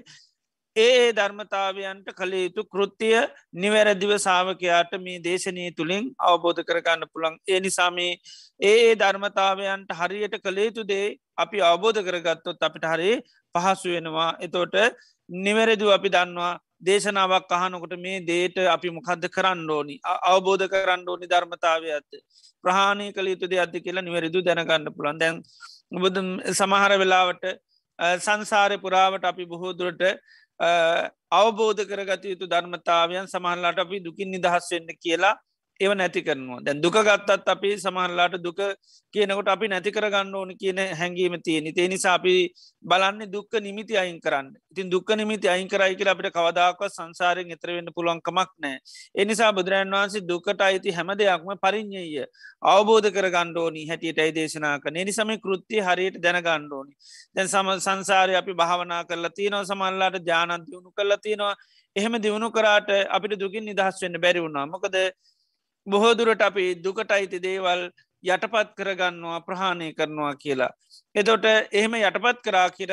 ඒ 0.76 1.12
ධර්මතාවයන්ට 1.12 2.08
කළ 2.12 2.34
යුතු 2.36 2.64
කෘතිය 2.66 3.16
නිවැරදිව 3.56 4.12
සාාවකයාට 4.18 4.94
මේ 4.98 5.20
දේශනය 5.20 5.66
තුළින් 5.72 6.06
අවබෝධ 6.22 6.62
කරගන්න 6.64 7.04
පුළන් 7.14 7.36
ඒ 7.46 7.60
නිසාමේ 7.60 8.14
ඒ 8.62 8.96
ධර්මතාවයන්ට 8.96 9.92
හරියට 9.92 10.36
කළේතු 10.40 10.84
දේ 10.86 11.18
අපි 11.38 11.62
අවබෝධ 11.62 12.00
කරගත්තොත් 12.02 12.62
අපිට 12.62 12.86
හරි 12.86 13.12
පහසු 13.56 13.90
වෙනවා. 13.90 14.30
එතෝට 14.40 14.76
නිවැරදු 15.30 15.92
අපි 15.92 16.10
දන්නවා 16.10 16.54
දේශනාවක් 16.82 17.52
අහනකොට 17.52 17.96
මේ 18.00 18.22
දේට 18.22 18.58
අපි 18.68 18.90
මොකක්ද 18.90 19.28
කරන්න 19.30 19.70
ඕනි? 19.70 19.96
අවබෝධ 20.26 20.66
කරන්න 20.68 21.04
ඕනි 21.06 21.28
ධර්මතාවය 21.28 21.90
ඇත්ත. 21.90 22.12
ප්‍රහාණය 22.64 23.12
කළ 23.12 23.34
යුතුද 23.34 23.58
අද 23.58 23.76
කියලා 23.78 24.08
නිවැරදු 24.08 24.40
දැනගන්න 24.42 24.88
පුළන් 24.96 25.20
දැන් 25.20 25.44
බුදු 26.00 26.22
සමහර 26.54 26.94
වෙලාවට 26.96 27.46
සංසාරය 28.20 28.78
පුරාවට 28.78 29.26
අපි 29.26 29.46
බොහෝදුරට 29.46 30.04
අවබෝධ 31.32 31.82
කරගත 31.84 32.26
යුතු 32.26 32.46
ධර්මතාවයන් 32.48 33.28
සමහල්ලාට 33.28 33.80
අපි 33.80 34.00
දුකින් 34.00 34.30
නිදහස් 34.30 34.68
වෙන්න 34.72 34.92
කියලා 34.98 35.36
ඒව 35.82 35.94
නැති 35.94 36.22
කරනවා. 36.22 36.60
දැන් 36.60 36.82
දුක 36.82 36.98
ගත්තත් 37.00 37.48
අපි 37.48 37.72
සමහල්ලාට 37.78 38.38
දුක 38.40 38.60
කියනකොට 39.14 39.48
අපි 39.48 39.68
නැති 39.68 39.92
කරගන්න 39.92 40.36
ඕන 40.36 40.52
කියන 40.56 40.80
හැඟීම 40.94 41.38
තියෙන 41.42 41.70
තේ 41.74 41.88
නිසා 41.88 42.14
අපි 42.14 42.36
බලන්න 42.84 43.26
දුක්ක 43.28 43.60
නිමිති 43.60 43.98
අයින් 43.98 44.20
කරන්න. 44.20 44.48
ඉතින් 44.72 44.90
දුක්ක 44.90 45.10
නිමිති 45.14 45.48
අයින් 45.48 45.68
කරයි 45.68 45.96
කියලා 45.96 46.16
අපිට 46.16 46.32
කවදාක්ව 46.32 46.88
සංසාරයෙන් 46.90 47.52
එතරවෙන්න 47.52 47.94
පුළුවන්කමක් 47.96 48.52
නෑ 48.60 48.78
එනිසා 49.16 49.52
බුදුරන් 49.52 49.92
වහන්සේ 49.92 50.24
දුකට 50.24 50.62
අයිති 50.62 50.92
හැම 50.92 51.14
දෙයක්ම 51.16 51.52
පරිින්්ඥය 51.58 52.26
අවබෝධ 52.66 53.10
කර 53.10 53.30
ගණ්ඩෝනි 53.30 53.88
හැටියටයි 53.88 54.32
දේශනා 54.34 54.76
කන 54.80 55.02
නිසම 55.04 55.36
කෘත්තිය 55.40 55.82
හරියට 55.82 56.22
දැන 56.22 56.42
ගණ්ඩෝනි 56.42 56.94
දැන් 57.36 57.48
සම 57.48 57.74
සංසාරය 57.80 58.36
අපි 58.36 58.54
භාවනා 58.56 59.04
කරලා 59.06 59.32
තියනවා 59.32 59.66
සමල්ලාට 59.66 60.18
ජානන් 60.26 60.66
දියුණු 60.66 60.92
කරලා 60.92 61.20
තියෙනවා. 61.20 61.56
එහෙම 61.96 62.14
දියුණු 62.18 62.50
කරාට 62.52 62.90
අපිට 63.10 63.40
දුකින් 63.40 63.66
නිදහස් 63.66 64.02
වෙන්න 64.02 64.20
බැරි 64.20 64.42
වුණා. 64.42 64.66
මොකද 64.68 64.96
බොහෝදුරට 65.88 66.42
අපි 66.42 66.66
දුකට 66.78 67.12
අයිති 67.12 67.40
දේවල් 67.40 67.82
යටපත් 68.24 68.74
කරගන්නවා 68.78 69.40
ප්‍රහාණය 69.42 69.88
කරනවා 69.94 70.34
කියලා. 70.36 70.70
එතොට 71.16 71.46
එහෙම 71.46 71.96
යටපත් 72.00 72.42
කරා 72.44 72.68
කියර 72.70 72.92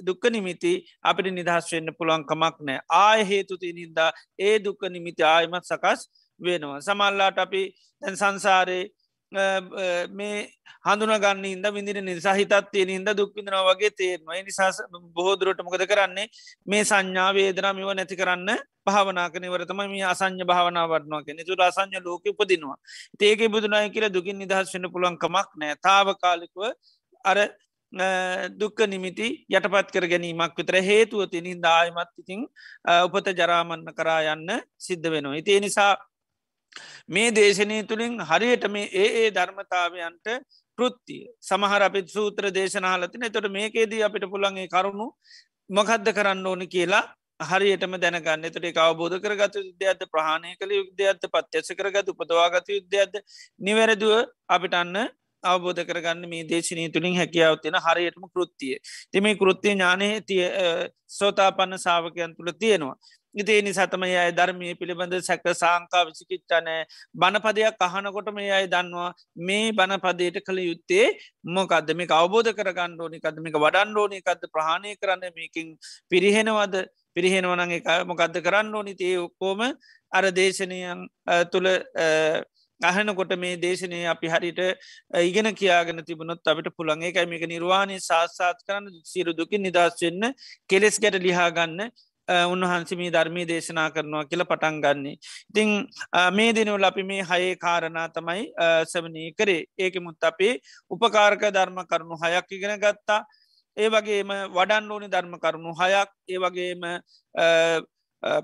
දුක්ක 0.00 0.24
නිමිති 0.30 0.72
අපිට 1.02 1.28
නිදහස් 1.30 1.72
වෙන්න 1.72 1.92
පුළුවන්කමක් 1.98 2.56
නෑ 2.60 2.78
ආය 2.98 3.24
හේතුති 3.24 3.72
නින්දා 3.72 4.10
ඒ 4.40 4.54
දුක්ක 4.58 4.88
නිමිති 4.90 5.22
ආයමත් 5.24 5.64
සකස් 5.64 6.08
වෙනවා. 6.40 6.80
සමල්ලාට 6.80 7.38
අපි 7.38 7.62
දැන් 8.02 8.16
සංසාරයේ 8.16 8.90
මේ 9.32 10.48
හඳුනගන්න 10.84 11.44
ඉද 11.44 11.66
විදින 11.74 12.04
නිසා 12.04 12.34
හිතත්තිය 12.34 12.86
හිද 12.86 13.08
දුක්විදන 13.16 13.50
වගේ 13.68 13.90
තේරවා 13.90 14.42
නිසා 14.42 14.70
බොහෝදුරට 15.14 15.62
මොකද 15.62 15.86
කරන්නේ? 15.86 16.28
මේ 16.66 16.84
සංඥා 16.84 17.34
වේදනා 17.34 17.72
මිව 17.74 17.90
නැති 17.94 18.16
කරන්න 18.16 18.56
භාවනාක 18.86 19.34
නිවරතම 19.40 19.82
මේ 19.88 20.04
අසං්‍ය 20.04 20.44
භාවනා 20.44 20.86
වටනවා 20.86 21.22
කියෙන 21.24 21.46
තුර 21.46 21.60
අසං්‍ය 21.60 21.98
ලෝක 22.04 22.24
උපදිනවා. 22.24 22.78
ඒක 23.20 23.50
බුදුනාය 23.50 23.90
කියල 23.90 24.08
දුකින් 24.12 24.38
නිදහස් 24.38 24.74
වන්න 24.74 24.92
පුළන්කමක් 24.92 25.48
නෑ 25.56 25.74
තාවකාලිකව 25.82 26.60
අර 27.24 27.38
දුක්ක 28.60 28.78
නිමිති 28.86 29.46
යටපත් 29.48 29.90
කර 29.92 30.06
ගැනීමක් 30.06 30.54
විතර 30.56 30.76
හේතුව 30.82 31.26
තිනින් 31.30 31.60
දායමත් 31.60 32.12
ඉතිං 32.18 32.46
උපත 33.06 33.26
ජරාමන්න 33.40 33.86
කරා 33.94 34.20
යන්න 34.34 34.60
සිද්ධ 34.78 35.10
වෙනවා. 35.10 35.36
ඉතිේ 35.36 35.60
නිසා 35.60 35.96
මේ 37.08 37.32
දේශනය 37.32 37.82
තුළින් 37.84 38.14
හරියට 38.22 38.64
මේ 38.68 38.86
ඒ 38.94 39.08
ඒ 39.16 39.28
ධර්මතාවයන්ට 39.30 40.26
කෘත්තිය 40.78 41.22
සමහර 41.42 41.82
අපිත් 41.82 42.08
සූත්‍ර 42.08 42.50
දේශනාලතින 42.52 43.28
තොට 43.30 43.48
මේකේදී 43.50 44.02
අපිට 44.02 44.26
පුළන්ගේ 44.28 44.68
කරුණු 44.68 45.06
මොකද්ද 45.70 46.08
කරන්න 46.12 46.46
ඕනි 46.46 46.66
කියලා 46.68 47.04
හරියටම 47.40 47.94
දැනගන්න. 47.96 48.44
එතට 48.46 48.78
අවබෝධ 48.78 49.18
කරගත 49.18 49.56
යුද්ධයක්ද 49.56 50.02
ප්‍රහණය 50.08 50.56
කළ 50.56 50.72
යුද්ධයක්ද 50.72 51.28
පත්්‍යස 51.28 51.68
කරගත 51.72 52.08
උපදවාගත 52.08 52.68
යුද්ධයක්ද? 52.68 53.14
නිවැරදුව 53.60 54.14
අපිට 54.48 54.74
අන්න 54.74 55.08
අවබෝධ 55.44 55.82
කරගන්න 55.82 56.28
මේ 56.28 56.44
දේශනය 56.44 56.88
තුළින් 56.90 57.16
හැකියාව 57.16 57.58
තියෙන 57.60 57.78
හරියටම 57.78 58.24
කෘත්තිය 58.28 58.78
තිම 59.12 59.28
කෘත්තිය 59.34 59.74
ඥානය 59.74 60.08
තිය 60.22 60.42
සෝතා 61.08 61.50
පන්න 61.52 61.78
සාාවකයන් 61.78 62.34
තුළ 62.36 62.52
තියෙනවා. 62.54 62.96
ඉතිේ 63.36 63.62
නිසාතම 63.62 64.04
අය 64.04 64.30
ධර්මය 64.32 64.68
පිළිබඳ 64.74 65.14
සැක 65.20 65.44
සාංකා 65.54 66.02
විසිකිච්චානෑ 66.08 66.86
බණපදයක් 67.14 67.84
අහනකොට 67.86 68.30
මේ 68.32 68.50
අයි 68.50 68.68
දන්නවා 68.68 69.10
මේ 69.42 69.72
බණපදයට 69.72 70.38
කළ 70.40 70.60
යුත්තේ 70.62 71.06
මොකක්ද 71.50 71.92
මේ 71.94 72.08
අවබෝධ 72.16 72.50
කරගන්න 72.52 72.96
ඕනි 72.98 73.20
කදමික 73.20 73.58
වඩන්න 73.58 73.96
ඕනි 73.96 74.22
කද 74.22 74.50
ප්‍රහණය 74.50 74.96
කරන්න 74.96 75.36
මේකින් 75.36 75.76
පිරිහෙනවද? 76.10 76.76
පිරිහෙනවනං 77.16 77.76
එක 77.78 77.88
මොකක්ද 78.06 78.40
කරන්න 78.40 78.74
ඕනි? 78.74 78.94
තේ 78.94 79.14
ඔක්කෝම 79.18 79.60
අර 80.12 80.24
දේශනයන් 80.32 81.06
තුළ 81.52 81.68
අහනකොට 82.80 83.32
මේ 83.38 83.56
දේශනය 83.58 84.00
අපි 84.06 84.28
හරිට 84.28 84.60
ඉගෙන 85.22 85.52
කියාගෙන 85.54 86.04
තිබුණොත් 86.04 86.40
අපිට 86.46 86.68
පුළන්ගේ 86.72 87.12
එකයි 87.12 87.26
මේක 87.26 87.44
නිර්වාණය 87.46 87.96
සාස්සාත් 88.00 88.60
කරන්න 88.66 89.00
සිරු 89.04 89.32
දුකින් 89.34 89.62
නිදස් 89.62 90.02
වෙන්න 90.02 90.32
කෙලෙස් 90.68 90.98
ගැට 90.98 91.20
ලිහාගන්න 91.20 91.90
උන්වහන්සේ 92.28 93.10
ධර්මී 93.10 93.46
දේශනා 93.46 93.90
කරනවා 93.90 94.24
කියල 94.26 94.44
පටන් 94.44 94.80
ගන්නේ. 94.82 95.16
ඉතිං 95.50 95.86
මේ 96.32 96.52
දිනවල 96.52 96.84
අපි 96.84 97.02
මේ 97.02 97.22
හයේ 97.22 97.56
කාරණා 97.56 98.08
තමයි 98.08 98.52
සවනී 98.84 99.34
කරේ. 99.38 99.66
ඒක 99.78 100.00
මුත් 100.02 100.22
අපේ 100.22 100.58
උපකාරක 100.90 101.42
ධර්ම 101.50 101.78
කරුණු 101.86 102.16
හයක් 102.16 102.46
ඉගෙන 102.50 102.80
ගත්තා. 102.80 103.22
ඒ 103.76 103.88
වගේම 103.88 104.28
වඩන් 104.50 104.90
ඕනි 104.90 105.08
ධර්ම 105.08 105.38
කරුණු 105.38 105.72
හයක්. 105.74 106.10
ඒ 106.28 106.38
වගේම 106.38 106.82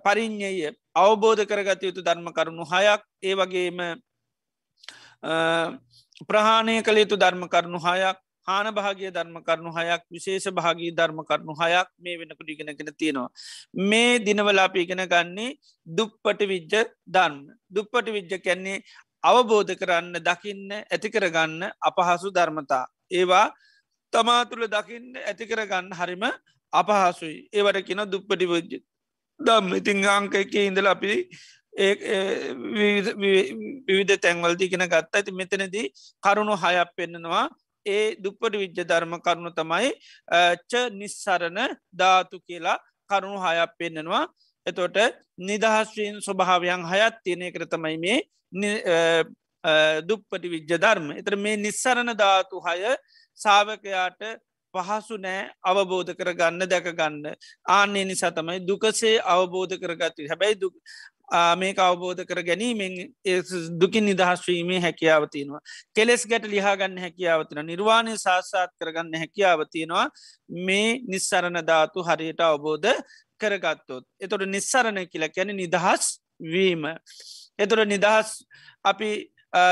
පරිින්්ඥය 0.05 0.71
අවබෝධ 0.95 1.45
කරගත 1.45 1.83
යුතු 1.83 2.03
ධර්ම 2.03 2.29
කරුණු 2.33 2.65
හයක්. 2.65 3.03
ඒ 3.23 3.35
වගේම 3.35 3.79
ප්‍රහාණය 6.29 6.83
කළ 6.83 6.99
යුතු 6.99 7.17
ධර්ම 7.17 7.49
කරුණු 7.49 7.81
හයක්. 7.81 8.19
හාන 8.49 8.67
භාගිය 8.71 9.11
ධර්ම 9.11 9.37
කරුණු 9.41 9.73
හයක් 9.73 10.03
විශේෂ 10.09 10.47
භාගී 10.51 10.91
ධර්ම 10.93 11.19
කරුණු 11.23 11.55
හයක් 11.55 11.89
මේ 11.99 12.19
වෙනකට 12.19 12.49
ඉගෙනගෙන 12.49 12.93
තියෙනවා. 12.95 13.31
මේ 13.83 14.19
දිනවලාප 14.21 14.77
ඉගෙන 14.77 15.03
ගන්නේ 15.07 15.57
දුප්පට 15.87 16.41
විජ්ජ 16.45 16.75
ධර්ම. 17.09 17.37
දුප්පට 17.69 18.07
විජ්ජ 18.09 18.33
කැන්නේ 18.39 18.83
අවබෝධ 19.25 19.75
කරන්න 19.75 20.15
දකින්න 20.21 20.71
ඇතිකරගන්න 20.73 21.61
අපහසු 21.81 22.29
ධර්මතා. 22.31 22.85
ඒවා 23.11 23.47
තමා 24.13 24.43
තුළ 24.45 24.67
දකින්න 24.69 25.21
ඇතිකරගන්න 25.23 25.93
හරිම 25.93 26.25
අපහසුයි 26.73 27.37
ඒවට 27.51 27.83
කියන 27.83 28.03
දුප්පටි 28.07 28.47
විජ්ජ 28.47 28.73
දම් 29.41 29.67
ඉතිං 29.75 30.05
අංක 30.09 30.35
එක 30.37 30.55
ඉඳල 30.61 30.89
අපි 30.89 31.13
විවිධ 33.87 34.19
තැන්වල්දී 34.19 34.69
ගෙන 34.69 34.87
ගත්තා 34.87 35.09
ඇති 35.15 35.33
මෙතනදී 35.33 35.87
කරුණු 36.23 36.57
හයක් 36.57 36.91
පෙන්න්නනවා 36.97 37.47
ඒ 37.87 38.17
දුප්පට 38.17 38.55
විජ්ජ 38.55 38.81
ධර්ම 38.83 39.15
කරුණු 39.21 39.51
තමයි 39.53 39.91
ච 40.69 40.73
නිස්සරණ 40.93 41.61
ධාතු 41.93 42.41
කියලා 42.41 42.79
කරුණු 43.11 43.39
හයක් 43.41 43.77
පෙන්න්නනවා 43.79 44.25
එතොට 44.67 44.99
නිදහස්වීන් 45.41 46.21
ස්වභාවයන් 46.21 46.85
හයත් 46.87 47.15
තියනය 47.25 47.51
කරතමයි 47.51 47.97
මේ 47.99 48.19
දුප්පටි 50.03 50.49
විජ්ජ 50.49 50.73
ධර්ම. 50.77 51.11
එතර 51.13 51.37
මේ 51.37 51.57
නිස්සරණ 51.57 52.15
ධාතු 52.15 52.61
හය 52.61 52.97
සාාවකයාට 53.41 54.23
පහසු 54.75 55.19
නෑ 55.19 55.51
අවබෝධ 55.63 56.13
කරගන්න 56.15 56.65
දැකගන්න. 56.65 57.35
ආන්නේ 57.69 58.05
නිසා 58.05 58.31
තමයි 58.31 58.61
දුකසේ 58.61 59.21
අවබෝධ 59.27 59.75
කරගත්තු. 59.77 60.29
හැබැයි 60.29 60.61
මේක 61.57 61.79
අවබෝධ 61.79 62.25
කර 62.29 62.43
ගැනීමෙන් 62.43 62.95
දුකින් 63.81 64.05
නිදහස්වීමේ 64.05 64.81
හැකියාවතිනවා. 64.81 65.61
කෙලෙස් 65.95 66.27
ගැට 66.27 66.47
ලිහාගන්න 66.47 66.99
හැකියාවතින 66.99 67.67
නිර්වාණය 67.67 68.17
සාස්සාත් 68.19 68.73
කරගන්න 68.81 69.19
හැකියාවතියෙනවා 69.19 70.07
මේ 70.69 71.01
නිස්සරණ 71.09 71.61
ධාතු 71.67 72.05
හරියට 72.05 72.41
අවබෝධ 72.41 73.01
කරගත්තොත්. 73.41 74.05
එතොට 74.21 74.47
නිස්සරණ 74.47 75.07
කියල 75.09 75.29
කැන 75.29 75.57
නිදහස් 75.57 76.21
වීම. 76.53 76.85
එතුොට 77.59 77.89
නිදහස් 77.89 78.29
අපි 78.85 79.11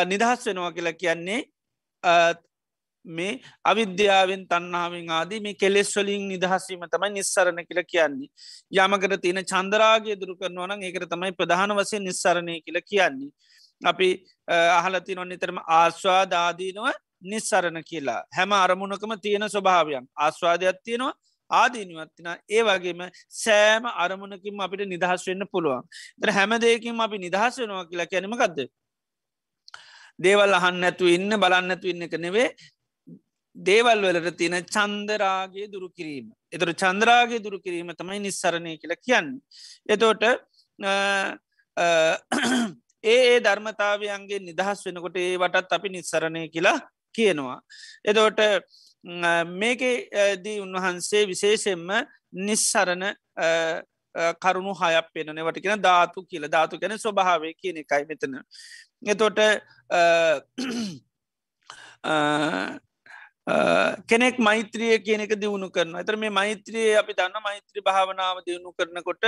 නිදහස් 0.06 0.46
වෙනවා 0.46 0.72
කියලා 0.72 1.00
කියන්නේ 1.02 1.40
මේ 3.04 3.40
අවිද්‍යාවෙන් 3.64 4.46
තන්නාවෙන් 4.46 5.10
ආදී 5.10 5.40
මේ 5.40 5.54
කෙලෙස් 5.54 5.92
වලින් 5.96 6.28
නිදහස්වීම 6.28 6.82
තමයි 6.86 7.10
නිස්සරණ 7.10 7.64
කියල 7.66 7.82
කියන්නේ. 7.84 8.28
යමකට 8.72 9.20
තියෙන 9.22 9.44
චන්දරාගේ 9.44 10.16
දුරු 10.16 10.36
කරනවන 10.36 10.82
ඒකට 10.82 11.08
තමයි 11.08 11.32
ප්‍රධාන 11.32 11.76
වසය 11.76 11.98
නිස්සරණය 12.00 12.60
කියල 12.60 12.80
කියන්නේ. 12.82 13.30
අපි 13.80 14.08
අහලති 14.48 15.14
නොන්නතරම 15.14 15.58
ආශ්වාදාදීනව 15.68 16.92
නිස්සරණ 17.22 17.82
කියලා 17.82 18.22
හැම 18.36 18.52
අරමුණකම 18.54 19.12
තියෙන 19.18 19.48
ස්වභාවයන් 19.48 20.06
ආශ්වාදයක් 20.16 20.80
තියෙනවා 20.84 21.14
ආදීනුවත්තින 21.50 22.28
ඒ 22.48 22.62
වගේම 22.62 23.00
සෑම 23.36 23.84
අරමුණකින් 23.96 24.60
අපිට 24.60 24.88
නිදහස් 24.88 25.26
වෙන්න 25.28 25.46
පුළුවන්. 25.52 25.82
ද 26.18 26.24
හැම 26.30 26.52
දෙයකින් 26.58 27.00
අපි 27.00 27.18
නිදහස් 27.18 27.58
වෙනවා 27.58 27.86
කියලා 27.86 28.10
කැනීමකක්ද. 28.12 28.58
දේවල් 30.18 30.54
අහන්න 30.54 30.84
ඇතු 30.84 31.08
ඉන්න 31.08 31.32
බලන්නතු 31.42 31.88
ඉන්න 31.88 32.02
එක 32.02 32.14
නෙවේ 32.18 32.48
දේවල් 33.56 34.04
වලට 34.04 34.36
තියෙන 34.36 34.64
චන්දරාගේ 34.66 35.66
දුරු 35.68 35.88
කිරීම. 35.90 36.30
එතුර 36.52 36.72
චන්ද්‍රාගේ 36.74 37.42
දුරු 37.42 37.58
කිරීම 37.60 37.92
තමයි 37.94 38.20
නිස්සරණය 38.20 38.76
කියලා 38.76 39.04
කියන්න. 39.06 39.28
එතෝට 39.88 40.22
ඒ 43.04 43.18
ඒ 43.24 43.40
ධර්මතාවයන්ගේ 43.40 44.40
නිදහස් 44.40 44.86
වෙනකොට 44.86 45.16
ඒ 45.16 45.36
වටත් 45.36 45.72
අපි 45.72 45.88
නිස්සරණය 45.88 46.48
කියලා 46.48 46.78
කියනවා. 47.14 47.58
එදෝට 48.04 48.40
මේක 49.54 49.82
දී 50.44 50.58
උන්වහන්සේ 50.60 51.22
විශේෂෙන්ම 51.26 51.88
නිස්සරණ 52.48 53.04
කරුණු 54.40 54.74
හයක් 54.74 55.08
පෙනන 55.14 55.40
වටිකෙන 55.40 55.82
ධාතු 55.82 56.26
කියල 56.26 56.48
ධාතු 56.48 56.78
ගැන 56.78 56.98
ස්වභාවය 56.98 57.54
කියන 57.54 57.82
එකයි 57.82 58.04
මෙතන. 58.04 58.34
එතොට 59.06 59.38
කෙනෙක් 64.06 64.38
මෛත්‍රිය 64.38 64.98
කියනෙක 65.00 65.32
දියුණු 65.34 65.68
කරන 65.70 65.94
ඇතර 65.94 66.16
මේ 66.16 66.30
මෛත්‍රයේ 66.30 66.96
අපි 66.96 67.12
දන්න 67.12 67.42
මෛත්‍රී 67.42 67.82
භාවනාව 67.82 68.40
දියුණු 68.42 68.72
කරනකොට 68.72 69.24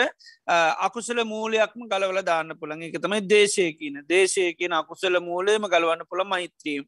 අකුසල 0.78 1.20
මූලයක්ම 1.24 1.86
ගලවල 1.86 2.20
දාන්න 2.22 2.52
පුළන් 2.54 2.82
එක 2.82 2.98
තමයි 2.98 3.20
දේශය 3.24 3.66
කියන. 3.72 3.96
දේශය 4.06 4.44
කියන 4.54 4.72
අකුසල 4.72 5.18
මූලයම 5.20 5.66
ගලවන්න 5.66 6.04
පුළ 6.06 6.24
මෛත්‍රියම් 6.24 6.84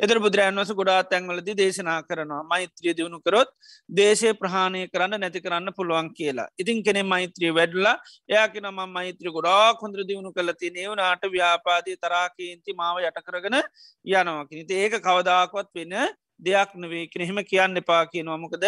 එතර 0.00 0.18
බුදුරන් 0.18 0.58
වස 0.58 0.72
ගොඩා 0.72 1.00
තැන්වලද 1.04 1.50
දේශනා 1.54 2.00
කරනවා. 2.02 2.42
මෛත්‍රිය 2.44 2.92
දියුණු 2.92 3.20
කරොත් 3.20 3.52
දේශය 3.90 4.34
ප්‍රහණය 4.34 4.82
කරන්න 4.88 5.20
නැති 5.20 5.40
කරන්න 5.40 5.72
පුළුවන් 5.72 6.10
කියලා. 6.12 6.48
ඉතින් 6.58 6.82
කෙනෙ 6.82 7.02
මෛත්‍රිය 7.04 7.52
වැඩලා 7.52 7.96
එයාකි 8.28 8.60
නම 8.60 8.82
මෛත්‍රිය 8.90 9.32
ගොඩා 9.32 9.74
කොඳර 9.74 10.02
දියුණු 10.04 10.32
කල 10.32 10.52
තිය 10.54 10.74
ඒවනාට 10.76 11.24
ව්‍යාපාදී 11.28 11.96
තරාකේන්ති 11.98 12.74
මාව 12.74 13.00
යට 13.02 13.24
කරගෙන 13.24 13.58
යනවාකිනිති 14.04 14.82
ඒක 14.82 15.00
කවදාකොත් 15.00 15.70
වෙන 15.72 15.94
දෙයක් 16.40 16.70
නවේ 16.74 17.06
කෙනෙහෙම 17.06 17.40
කියන්න 17.44 17.76
එපා 17.76 18.02
කියනවාමකද 18.06 18.64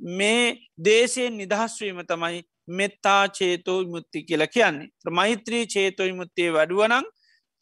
මේ 0.00 0.56
දේශයෙන් 0.78 1.36
නිදහස්වීම 1.36 2.02
තමයි 2.06 2.42
මෙත්තා 2.70 3.28
චේතෝ 3.30 3.80
මුත්ති 3.86 4.24
කියලා 4.24 4.46
කියන්නේ. 4.48 4.88
මෛත්‍රී 5.10 5.66
චේතොයි 5.66 6.12
මුත්තේ 6.12 6.52
වැඩුවනං 6.52 7.06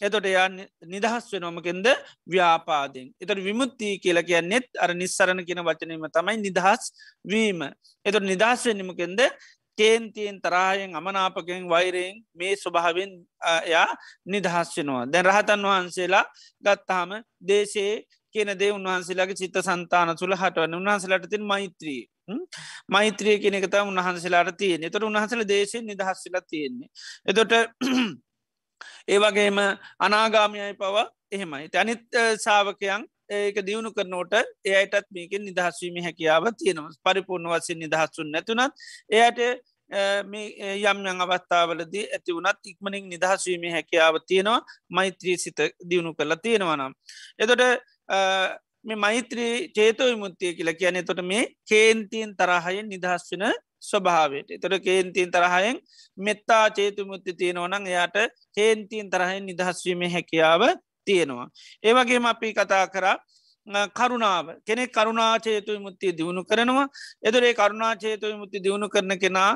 එතොට 0.01 0.27
එයා 0.27 0.49
නිදහස් 0.85 1.27
වෙනොමකෙන්ද 1.33 1.87
ව්‍යාපාදෙන් 2.29 3.09
එතට 3.17 3.45
විමුත්තිී 3.45 3.99
කියලා 3.99 4.23
කියන්නෙත් 4.23 4.67
අර 4.79 4.93
නිස්සරණ 4.95 5.45
කියන 5.45 5.63
වචනීම 5.65 6.09
තමයි 6.09 6.37
නිදහස් 6.39 6.93
වීම. 7.25 7.63
එතට 8.05 8.21
නිදහස් 8.23 8.67
වෙන්නමකෙන්ද 8.67 9.21
කේන්තියෙන් 9.79 10.41
තරායෙන් 10.41 10.97
අමනාපකෙන් 10.97 11.69
වෛරයෙන් 11.69 12.21
මේ 12.35 12.57
ස්වභාවෙන් 12.57 13.11
එයා 13.65 13.89
නිදහස් 14.27 14.77
වෙනවා. 14.77 15.07
දැන් 15.07 15.27
රහතන් 15.27 15.65
වහන්සේලා 15.65 16.25
ගත්තාම 16.65 17.11
දේශයේ 17.49 18.05
කියන 18.37 18.53
දේ 18.57 18.73
උන්වහන්සේලාගේ 18.73 19.37
චිත්ත 19.37 19.59
සන්තාන 19.63 20.15
තුළ 20.17 20.37
හටවන්න 20.37 20.79
උන්හන්සලට 20.79 21.27
තින් 21.31 21.45
මෛත්‍රී 21.47 22.03
මෛත්‍රිය 22.89 23.39
කෙනෙකත 23.39 23.75
උන්හන්සලාට 23.81 24.57
තියෙන 24.57 24.87
තොට 24.91 25.05
උන්හසල 25.05 25.43
දේශය 25.47 25.83
නිදහස්සලා 25.83 26.43
තියෙන්නේ. 26.45 26.89
එතොට 27.27 27.53
ඒවගේම 29.09 29.59
අනාගාමයයි 30.01 30.73
පව 30.75 31.07
එහෙමයි. 31.33 31.69
අනිත් 31.75 32.03
සාාවකයන් 32.39 33.07
ඒක 33.31 33.57
දියුණු 33.61 33.93
කරනෝට 33.93 34.35
එයටත් 34.67 35.09
මේකෙන් 35.11 35.45
නිදහස්වීම 35.45 36.03
හැකියාව 36.03 36.51
තියෙනවා. 36.55 36.99
පරිපූර්ණ 37.05 37.51
වසින් 37.53 37.79
නිදහස්සුන් 37.79 38.31
නැතුනත් 38.31 38.73
එයට 39.13 39.41
යම් 39.91 41.03
යං 41.05 41.21
අවස්ථාවලදී 41.21 42.07
ඇති 42.09 42.33
වුණත් 42.33 42.67
ඉක්මනින් 42.67 43.09
නිදහස්වීම 43.09 43.67
හැකියාව 43.71 44.19
තියෙනවා. 44.27 44.61
මෛත්‍රී 44.91 45.37
සිත 45.39 45.61
දියුණු 45.91 46.15
කරලා 46.15 46.37
තියෙනවනම්. 46.39 46.93
එතොට 47.39 47.63
මේ 48.09 48.97
මෛත්‍රී 48.97 49.69
චේතෝ 49.69 50.07
විමුත්තිය 50.07 50.53
කියලා 50.55 50.79
කියන 50.81 50.99
තොට 51.05 51.23
මේ 51.25 51.45
කේන්තිීන් 51.69 52.35
තරහයෙන් 52.37 52.89
නිදහස් 52.89 53.25
වෙන 53.33 53.45
ස්වභාවට 53.83 54.51
තොට 54.63 54.77
කේන්තිීන් 54.81 55.31
තරහයෙන් 55.31 55.81
මෙත්තා 56.19 56.65
චේතුමුත්ති 56.71 57.33
තියෙනවනං 57.35 57.87
එයාට 57.87 58.19
කේන්තිීන් 58.57 59.11
තරහයෙන් 59.11 59.47
නිදහස්වීම 59.47 60.05
හැකියාව 60.09 60.63
තියෙනවා. 61.07 61.49
ඒවගේම 61.83 62.27
අපි 62.27 62.53
කතා 62.53 62.87
කරා 62.89 63.17
කරුණාව. 63.91 64.47
කෙනෙ 64.65 64.87
කරුණාචේතු 64.89 65.81
මුත්තිය 65.81 66.13
දියුණු 66.13 66.45
කරනවා. 66.45 66.87
එදරේ 67.23 67.55
කරුණාචේතු 67.55 68.37
මුත්ති 68.37 68.59
දියුණු 68.61 68.89
කරන 68.89 69.19
කෙනා 69.19 69.53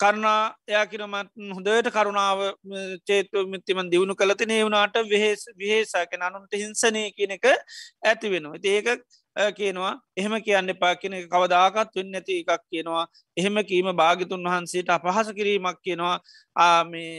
කරුණා 0.00 0.40
එයා 0.68 0.86
කිරමත් 0.86 1.30
හොදට 1.56 1.88
කරුණාව 1.92 2.40
චේතු 3.08 3.44
මිත්තිමන් 3.46 3.90
දියුණු 3.92 4.14
කලති 4.14 4.46
නේ 4.46 4.60
වුණට 4.62 4.98
වෙහෙස් 5.10 5.42
විහේසාකෙන 5.56 6.22
අනුන්ට 6.22 6.54
හිංසනය 6.54 7.02
කියන 7.16 7.34
එක 7.36 7.46
ඇති 7.48 8.30
වෙනවා. 8.30 8.60
ඒක 8.64 8.88
කියනවා 9.56 9.92
එහෙම 10.16 10.34
කියන්න 10.42 10.74
එපා 10.74 10.94
කියන 10.96 11.18
කවදාකත් 11.26 11.96
වෙන්න 11.96 12.10
නැති 12.12 12.38
එකක් 12.42 12.62
කියනවා. 12.66 13.04
එහෙම 13.36 13.62
කීම 13.64 13.92
භාගිතුන් 13.94 14.42
වහන්සේට 14.44 14.90
අපහස 14.90 15.32
කිරීමක් 15.32 15.78
කියනවා. 15.82 16.16
ආමේ 16.56 17.14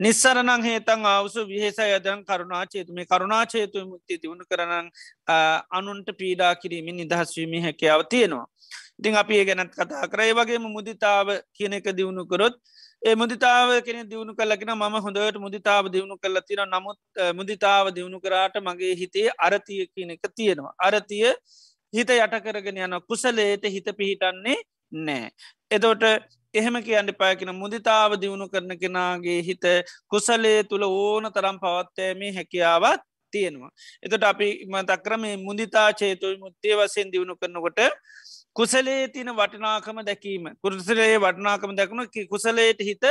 නිස්සරනං 0.00 0.62
හේතන් 0.62 1.06
අවසු 1.06 1.46
විහෙස 1.46 1.78
යදන් 1.86 2.20
කරුණා 2.24 2.64
චේතු 2.66 2.92
මේ 2.92 3.06
කරුණා 3.06 3.44
චේතු 3.46 3.84
මුක්ති 3.86 4.18
තිවුණු 4.18 4.44
කරනං 4.44 4.90
අනුන්ට 5.70 6.08
පීඩා 6.20 6.54
කිරීමෙන් 6.56 6.96
නිදහස්වීම 6.96 7.54
හැකියාව 7.62 8.02
තියෙනවා. 8.08 8.46
ඉතිං 8.98 9.16
අපි 9.16 9.34
ඒ 9.34 9.44
ගැනත් 9.44 9.72
කතා 9.72 10.10
කරයි 10.12 10.32
වගේම 10.32 10.68
මුදිතාව 10.76 11.28
කියන 11.52 11.72
එක 11.72 11.88
දියුණු 11.98 12.24
කරොත් 12.26 12.56
ඒ 13.02 13.14
මුදිතාව 13.14 13.70
කෙන 13.82 14.00
දියුණු 14.10 14.34
කල්ලගෙන 14.34 14.72
ම 14.74 14.98
හොඳට 15.06 15.38
මුදිතාව 15.38 15.92
දියුණු 15.94 16.16
කල්ල 16.18 16.40
තින 16.48 16.62
නමුත් 16.66 16.98
මුදිතාව 17.34 17.92
දියුණු 17.96 18.20
කරාට 18.20 18.56
මගේ 18.60 18.94
හිතේ 18.94 19.28
අරතිය 19.38 19.86
කියන 19.86 20.10
එක 20.10 20.24
තියෙනවා. 20.36 20.74
අරතිය 20.78 21.28
හිත 21.92 22.10
යට 22.10 22.34
කරගෙන 22.44 22.78
යන 22.78 22.98
කුසලේට 23.08 23.64
හිත 23.66 23.88
පිහිටන්නේ 23.98 24.58
නෑ. 24.92 25.30
එතෝට 25.70 26.04
එහෙම 26.54 26.76
කියන්න 26.82 27.12
පායකෙන 27.14 27.52
මුදිතාව 27.54 28.16
දියුණු 28.16 28.48
කරන 28.48 28.72
කෙනාගේ 28.78 29.40
හිත 29.42 29.64
කුසලේ 30.08 30.62
තුළ 30.64 30.84
ඕන 30.84 31.30
තරම් 31.30 31.56
පවත්තෑමේ 31.58 32.32
හැකියාවත් 32.32 33.02
තියෙනවා. 33.32 33.70
එතට 34.02 34.24
අපි 34.24 34.48
මතක්‍රම 34.66 35.24
මුදිතා 35.40 35.88
චේතුයි 35.92 36.38
මුත්තේ 36.38 36.76
වසයෙන් 36.76 37.12
දියුණු 37.12 37.36
කරනකොට 37.36 37.80
කුසලේ 38.52 39.08
තින 39.08 39.30
වටනාකම 39.32 39.98
දැකීම 40.02 40.48
කුරුසලේ 40.62 41.16
වටනාකම 41.18 41.76
දැකුණු 41.76 42.06
කුසලේට 42.30 42.80
හිත 42.80 43.04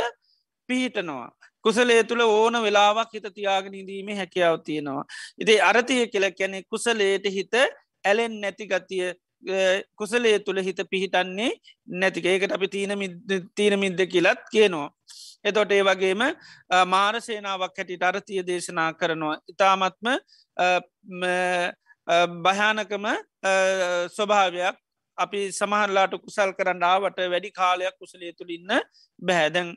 පිහිටනවා. 0.68 1.30
කුසලේ 1.64 2.02
තුළ 2.04 2.22
ඕන 2.22 2.62
වෙලාවක් 2.62 3.14
හිත 3.14 3.26
තියාගෙන 3.34 3.74
ඉදීම 3.74 4.08
හැකියාව 4.16 4.58
තියෙනවා. 4.62 5.04
ඉදේ 5.38 5.60
අරතිය 5.62 6.02
කෙල 6.08 6.30
කැනෙ 6.32 6.62
කුසලේට 6.64 7.24
හිත 7.28 7.54
ඇලෙන් 8.04 8.40
නැති 8.40 8.66
ගතිය 8.66 9.14
කුසලේ 9.96 10.38
තුළ 10.40 10.60
හිත 10.60 10.80
පිහිටන්නේ 10.90 11.50
නැතික 11.86 12.24
ඒකට 12.26 12.52
අපි 12.52 12.68
තීන 12.68 12.90
තීන 13.54 13.78
මිද්ද 13.78 14.00
කියලත් 14.06 14.42
කියනවා. 14.50 14.90
එතොට 15.44 15.72
ඒ 15.72 15.82
වගේම 15.82 16.22
මාරසේනාවක් 16.86 17.76
හැටිට 17.78 18.02
අරතිය 18.02 18.42
දේශනා 18.46 18.92
කරනවා. 18.94 19.38
ඉතාමත්ම 19.48 20.06
භයානකම 22.42 23.06
ස්වභාවයක් 24.16 24.76
අපි 25.18 25.40
සමහරලාට 25.52 26.14
කුසල් 26.24 26.52
කරන්න 26.52 26.82
ආවට 26.84 27.18
වැඩි 27.32 27.50
කාලයක් 27.52 27.94
කුසලේ 27.98 28.32
තුළ 28.32 28.50
ඉන්න 28.50 28.74
බැහැදැන් 29.18 29.70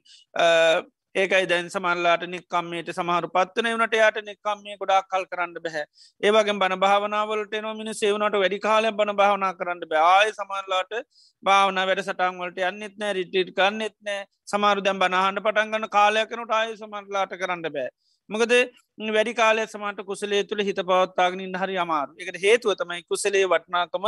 ඒකයි 1.16 1.46
දැන් 1.46 1.70
සමල්ලාට 1.70 2.24
නික්කම්මේට 2.28 2.90
සමහරු 2.92 3.30
පත්වන 3.30 3.70
වනට 3.72 3.96
යායට 3.96 4.20
නික්කම්මේ 4.24 4.78
ගොඩා 4.78 5.02
කල් 5.06 5.26
කරන්න 5.26 5.56
බැහැ. 5.58 5.86
ඒවගේ 6.24 6.56
බන 6.56 6.76
භාවනාවලට 6.80 7.56
නොමින 7.62 7.92
සේවනට 7.94 8.38
වැඩි 8.38 8.60
කාලය 8.60 8.92
බන 8.94 9.16
භාවනා 9.16 9.52
කරන්න 9.54 9.84
බෑය 9.88 10.32
සමල්ලාට 10.34 10.94
භාවන 11.44 11.82
වැඩ 11.82 12.04
සටන්වලට 12.04 12.64
යන්නෙත් 12.70 12.96
නෑ 12.98 13.14
රිටිට 13.14 13.52
කරන්නෙත් 13.58 13.98
නෑ. 14.02 14.24
සමාරු 14.48 14.82
දැම් 14.82 15.04
බනහන්ට 15.04 15.44
පටන්ගන්න 15.44 15.92
කාලයකනට 15.92 16.58
ආය 16.60 16.74
සමන්ලාට 16.78 17.38
කරන්න 17.38 17.68
බෑ 17.70 17.90
මොකද 18.30 18.54
වැඩි 19.10 19.34
කාලය 19.36 19.64
සමට 19.66 20.06
කුසලේ 20.06 20.44
තුළ 20.44 20.64
හිත 20.64 20.80
පවත්තාගෙන 20.84 21.58
හරි 21.62 21.78
අමාරු 21.78 22.14
එකට 22.18 22.38
හේතුව 22.42 22.78
තමයි 22.80 23.04
කුසලේ 23.06 23.48
වටනාකම 23.48 24.06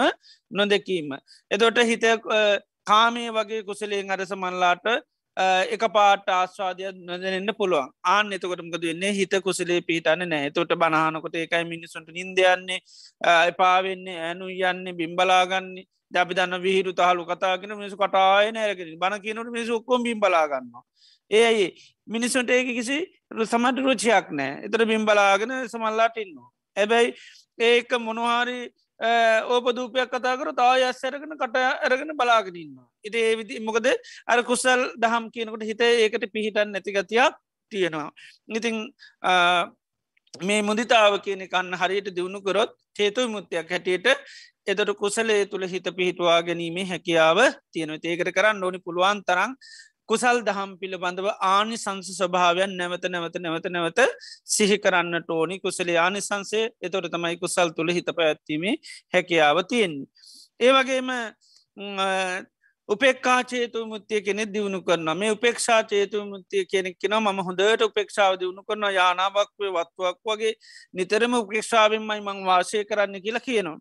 නොදැකීම. 0.52 1.18
එතොට 1.52 1.80
හිත 1.86 2.06
කාමේ 2.86 3.32
වගේ 3.32 3.64
කුසලයෙන් 3.64 4.12
අර 4.12 4.22
සමන්ලාට 4.26 4.88
එක 5.68 5.84
පාට 5.90 6.30
ආස්වාදය 6.30 6.92
නොදෙනන්න 7.02 7.54
පුළුවන්. 7.54 7.90
ආන 8.06 8.32
එතකොටමකද 8.32 8.84
වෙන්නේ? 8.84 9.14
හිත 9.14 9.34
කුසලේ 9.42 9.82
පිහිටන්න 9.82 10.28
නෑ 10.28 10.52
තොට 10.52 10.76
බනහනකොට 10.76 11.36
ඒකයි 11.36 11.66
මිනිසුන්ට 11.66 12.10
නින්දයන්නේ 12.10 12.80
එපාවෙන්නේ 13.48 14.20
ඇනු 14.22 14.50
යන්නේ 14.50 14.94
බිම්බලාගන්නේ 14.94 15.86
දැපි 16.12 16.36
දන්න 16.36 16.62
විහිරු 16.62 16.94
තහලු 16.94 17.26
කතාගෙන 17.26 17.74
මිනිසු 17.74 17.98
කටාය 17.98 18.52
නෑරකෙන 18.52 18.96
බණ 18.96 19.22
කියනට 19.22 19.50
මිනිසු 19.50 19.76
ඔක්කොම් 19.76 20.04
බිම්බලාගන්නවා 20.04 20.84
ඒ 21.32 21.46
අයි 21.46 21.68
මිනිසුන්ට 22.08 22.50
ඒක 22.50 22.68
කිසි 22.70 22.98
සමට 23.44 23.78
රුචියක් 23.80 24.28
නෑ. 24.32 24.66
එතර 24.66 24.86
බිම්බලාගෙන 24.86 25.54
සමල්ලාට 25.68 26.18
ඉන්නවා. 26.18 26.50
ඇබැයි 26.78 27.14
ඒක 27.60 27.90
මොනවාරි 28.00 28.58
ඕපදූපයක් 29.04 30.10
කතා 30.10 30.38
කර 30.38 30.54
තා 30.54 30.74
අස්සරගෙන 30.86 31.36
කට 31.36 31.58
ඇරගෙන 31.58 32.16
බලාගෙනන්න. 32.16 32.76
ඉති 33.04 33.18
ඒ 33.20 33.36
විදි 33.36 33.60
මොකද 33.60 33.88
අර 34.28 34.40
කුසල් 34.44 34.82
දහම් 34.98 35.30
කියනකට 35.30 35.64
හිත 35.64 35.82
ඒකට 35.84 36.26
පිහිටන් 36.32 36.72
නැතිගතියක් 36.72 37.34
තියෙනවා. 37.72 38.10
ඉතිං 38.50 38.76
මේ 40.34 40.62
මුදිතාව 40.62 41.20
කියන 41.20 41.48
කන්න 41.48 41.76
හරියට 41.76 42.10
දියුණු 42.12 42.42
කරොත් 42.42 42.72
හේතුව 42.96 43.30
මුත්තියක් 43.30 43.70
හැටියට 43.70 44.08
එතට 44.66 44.92
කුසලේ 44.96 45.46
තුළ 45.46 45.68
හිත 45.68 45.88
පිහිටවා 45.98 46.40
ගැනීමේ 46.42 46.86
හැකියාව 46.86 47.40
තියෙනව 47.72 48.00
ඒකට 48.02 48.32
කරන්න 48.32 48.64
ඕනි 48.64 48.80
පුළුවන් 48.80 49.20
තරම් 49.24 49.52
කුසල් 50.10 50.40
දහම් 50.44 50.72
පිළිබඳව 50.80 51.28
ආනි 51.48 51.78
සංස 51.78 52.10
ස්වභාවයන් 52.14 52.72
නැවත 52.78 53.06
නැවත 53.08 53.36
නැවත 53.40 53.68
නැවත 53.70 54.00
සිහි 54.48 54.78
කරන්න 54.78 55.24
ටෝනි 55.24 55.60
කුසලේ 55.60 55.98
ආනිසංසේ 55.98 56.66
එතොට 56.82 57.10
තමයි 57.10 57.38
කුසල් 57.38 57.70
තුළ 57.72 57.92
හිත 57.92 58.10
පැත්වීමේ 58.14 58.76
හැකියාව 59.14 59.62
තියෙන්. 59.66 59.94
ඒවගේම 60.60 61.10
උපෙක්කා 62.90 63.44
චේතු 63.44 63.86
මුත්තිය 63.86 64.22
කෙනෙ 64.22 64.46
දියුණු 64.46 64.82
කරන 64.82 65.18
මේ 65.18 65.32
උපේක්ෂා 65.32 65.84
චේතු 65.86 66.26
මුත්තිය 66.26 66.66
කෙනෙක් 66.66 66.98
කෙන 67.00 67.16
ම 67.16 67.40
හොඳට 67.40 67.82
උපේක්ෂාව 67.82 68.40
දියුණු 68.40 68.64
කරන 68.64 68.84
යානාවක්වේ 68.92 69.72
වත්තුවක් 69.72 70.20
වගේ 70.26 70.54
නිතරම 70.94 71.34
උපේක්ෂාවෙන්මයි 71.36 72.20
මං 72.22 72.44
වාසය 72.46 72.84
කරන්න 72.84 73.22
කියලා 73.22 73.40
කියනවා. 73.42 73.80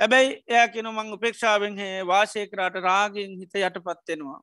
ඇබැයි 0.00 0.30
එය 0.48 0.66
කෙන 0.74 0.88
මං 0.88 1.12
උපේක්ෂාවෙන් 1.16 1.78
හේ 1.78 2.06
වාසයකරට 2.06 2.76
රාගෙන් 2.88 3.32
හිත 3.40 3.54
යට 3.56 3.80
පත්වෙනවා. 3.86 4.40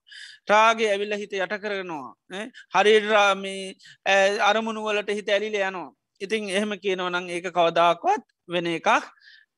රාගේ 0.50 0.90
ඇවිල්ල 0.92 1.18
හිත 1.18 1.34
යට 1.36 1.56
කරනවා. 1.64 2.10
හරිරාමී 2.76 3.64
අරමුණුවලට 4.50 5.10
හිත 5.12 5.30
ඇලිල 5.30 5.58
යනවා. 5.62 5.90
ඉතින් 6.22 6.50
එහෙම 6.52 6.72
කියනව 6.84 7.10
නං 7.10 7.30
ඒක 7.30 7.50
කවදාක්වත් 7.52 8.24
වෙන 8.48 8.68
එකක් 8.68 8.88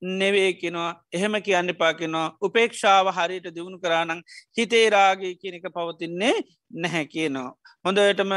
නෙවේ 0.01 0.53
කෙනවා 0.53 0.91
එහෙම 1.13 1.33
කියන්න 1.41 1.75
පාකිනවා 1.75 2.27
උපේක්ෂාව 2.41 3.07
හරියට 3.11 3.47
දියුණු 3.55 3.79
කරානං 3.79 4.21
හිතේරාගේ 4.57 5.33
කියනක 5.35 5.65
පවතින්නේ 5.69 6.33
නැහැ 6.73 7.05
කියනවා. 7.05 7.51
හොඳටම 7.85 8.31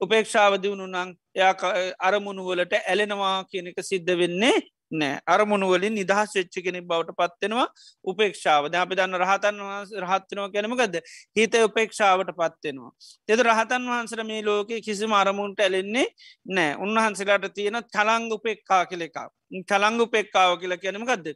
උපේක්ෂාව 0.00 0.58
දියුණු 0.62 0.86
නං 0.86 1.14
එයා 1.36 1.74
අරමුණුවලට 2.00 2.74
ඇලෙනවා 2.80 3.36
කියනක 3.44 3.78
සිද්ධ 3.82 4.18
වෙන්නේ 4.18 4.56
නෑ. 4.94 5.20
අරමුණුවලින් 5.26 5.94
නිදහස් 5.94 6.34
වෙච්චි 6.38 6.62
කෙනෙක් 6.62 6.86
බවට 6.90 7.16
පත්වෙනවා 7.20 7.66
උපේක්ෂාව. 8.04 8.68
ද 8.68 8.74
අපි 8.76 8.98
දන්න 8.98 9.18
රහතන් 9.20 9.60
රහත්වනවා 10.04 10.50
කැනමකද 10.54 10.98
හිත 11.36 11.54
උපේක්ෂාවට 11.60 12.32
පත්වෙනවා. 12.32 12.92
එද 13.28 13.40
රහතන් 13.40 13.88
වහන්සර 13.90 14.24
මේ 14.24 14.42
ලෝකයේ 14.42 14.80
කිසිම 14.80 15.12
අරමුන්ට 15.12 15.60
ඇලෙන්නේ 15.60 16.06
නෑ. 16.48 16.76
උන්වහන්සේලාට 16.78 17.48
තියෙන 17.54 17.80
තලංග 17.88 18.30
උපෙක්කා 18.38 18.82
කෙලෙක 18.86 19.18
තලංග 19.64 20.00
උපෙක්කාව 20.00 20.58
කියලා 20.60 20.82
කියනමකක්ද. 20.84 21.26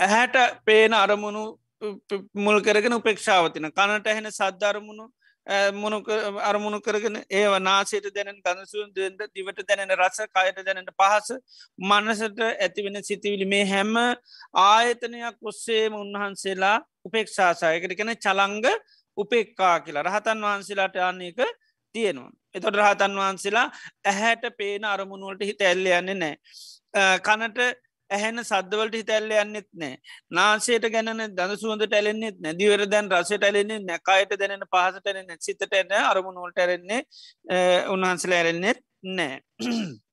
ඇහැට 0.00 0.36
පේන 0.64 0.92
අරමුණු 0.94 1.44
මුල් 2.36 2.60
කරගෙන 2.60 2.94
උපේක්ෂාවතින 2.94 3.72
කනට 3.72 4.06
ඇහෙන 4.08 4.30
සද්ධරමුණු 4.30 5.04
මොනු 5.04 5.19
අරමුණු 5.50 6.78
කරගෙන 6.80 7.16
ඒව 7.30 7.54
නාසයට 7.60 8.06
දැනෙන් 8.10 8.38
ගඳසුන් 8.38 8.90
දෙද 8.92 9.22
දිවට 9.30 9.62
දැනෙන 9.64 9.94
රස 9.96 10.20
කයට 10.28 10.60
දැනට 10.62 10.92
පහස 10.94 11.28
මනසට 11.78 12.40
ඇතිවෙන 12.40 13.02
සිතිවිලි 13.02 13.46
මේ 13.46 13.64
හැම 13.66 13.94
ආයතනයක් 14.54 15.36
ඔස්සේම 15.44 15.94
උන්වහන්සේලා 15.94 16.76
උපෙක්ෂාසායකට 17.04 17.96
කෙන 17.96 18.14
චලංග 18.18 18.66
උපෙක්කා 19.16 19.76
කියලා 19.80 20.02
රහතන් 20.04 20.40
වහන්සේලාට 20.40 20.96
යන්නේක 21.02 21.40
තියෙනවා. 21.94 22.30
එතොට 22.54 22.76
රහතන් 22.76 23.16
වහන්සේලා 23.16 23.66
ඇහැට 24.04 24.44
පේන 24.56 24.84
අරමුණුවලට 24.86 25.42
හිත 25.42 25.62
ඇල්ල 25.62 25.86
යන්නේ 25.88 26.14
නෑ. 26.16 26.36
කනට 27.20 27.58
ඇහෙන 28.10 28.42
සද්ධවලට 28.42 28.96
හිතැල්ල 28.96 29.32
යන්නෙත් 29.34 29.68
නෑ. 29.74 29.94
නාසේට 30.30 30.86
ගැන 30.88 31.10
දන 31.32 31.56
සුවඳට 31.56 31.94
ඇලෙන්න්නෙත් 31.94 32.36
නැදිවර 32.40 32.84
දැන් 32.88 33.10
රසට 33.12 33.44
ඇලෙන්නේ 33.44 33.80
නැකායට 33.82 34.36
දැනෙන 34.36 34.66
පහසටන 34.66 35.34
සිතට 35.40 35.74
එන්න 35.74 35.96
අරමුණුවලට 36.02 36.58
ඇරෙන්නේ 36.58 37.00
උන්වහන්සල 37.88 38.32
ඇරෙන්නෙත් 38.32 38.86
නෑ. 39.16 39.42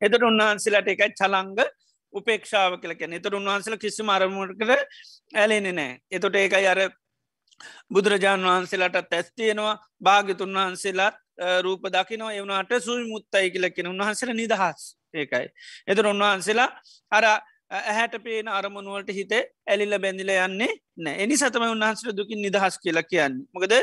එතට 0.00 0.22
උන්වහන්සේලට 0.22 0.88
එකයි 0.88 1.12
චලංග 1.16 1.58
උපේක්ෂාව 2.14 2.78
කලකැන 2.82 3.14
එතට 3.14 3.34
උන්වහන්සල 3.34 3.76
කිසි 3.78 4.06
අරමුණකට 4.10 4.72
ඇලෙනෙ 5.34 5.72
නෑ. 5.72 6.00
එතොට 6.10 6.36
ඒකයි 6.36 6.66
අර 6.66 6.80
බුදුරජාණන් 7.90 8.48
වහන්සේලාට 8.48 9.12
ඇස්තියෙනවා 9.12 9.76
භාගතුන් 10.00 10.56
වහන්සේලාත් 10.56 11.16
රූප 11.60 11.86
දකිනවා 11.88 12.32
එවනාට 12.34 12.72
සුයි 12.80 13.06
මුත්තයි 13.06 13.50
කියලකෙන 13.50 13.86
උන්වහන්සේල 13.86 14.34
නිදහස් 14.34 14.82
ඒකයි. 15.14 15.46
එතර 15.86 16.04
උන්වහන්සේලා 16.06 16.70
අර 17.12 17.24
ඇහැට 17.70 18.14
පේන 18.20 18.48
අරමුණුවලට 18.50 19.10
හිත 19.10 19.32
ඇලිල්ල 19.34 19.96
බැඳිල 19.96 20.30
යන්නේ 20.36 20.70
නෑ 20.98 21.22
එනි 21.22 21.36
සතම 21.36 21.64
උන්හන්සට 21.66 22.10
දුකින් 22.12 22.42
නිදහස් 22.42 22.78
කියලා 22.78 23.04
කියන්න. 23.04 23.36
මොකද 23.54 23.74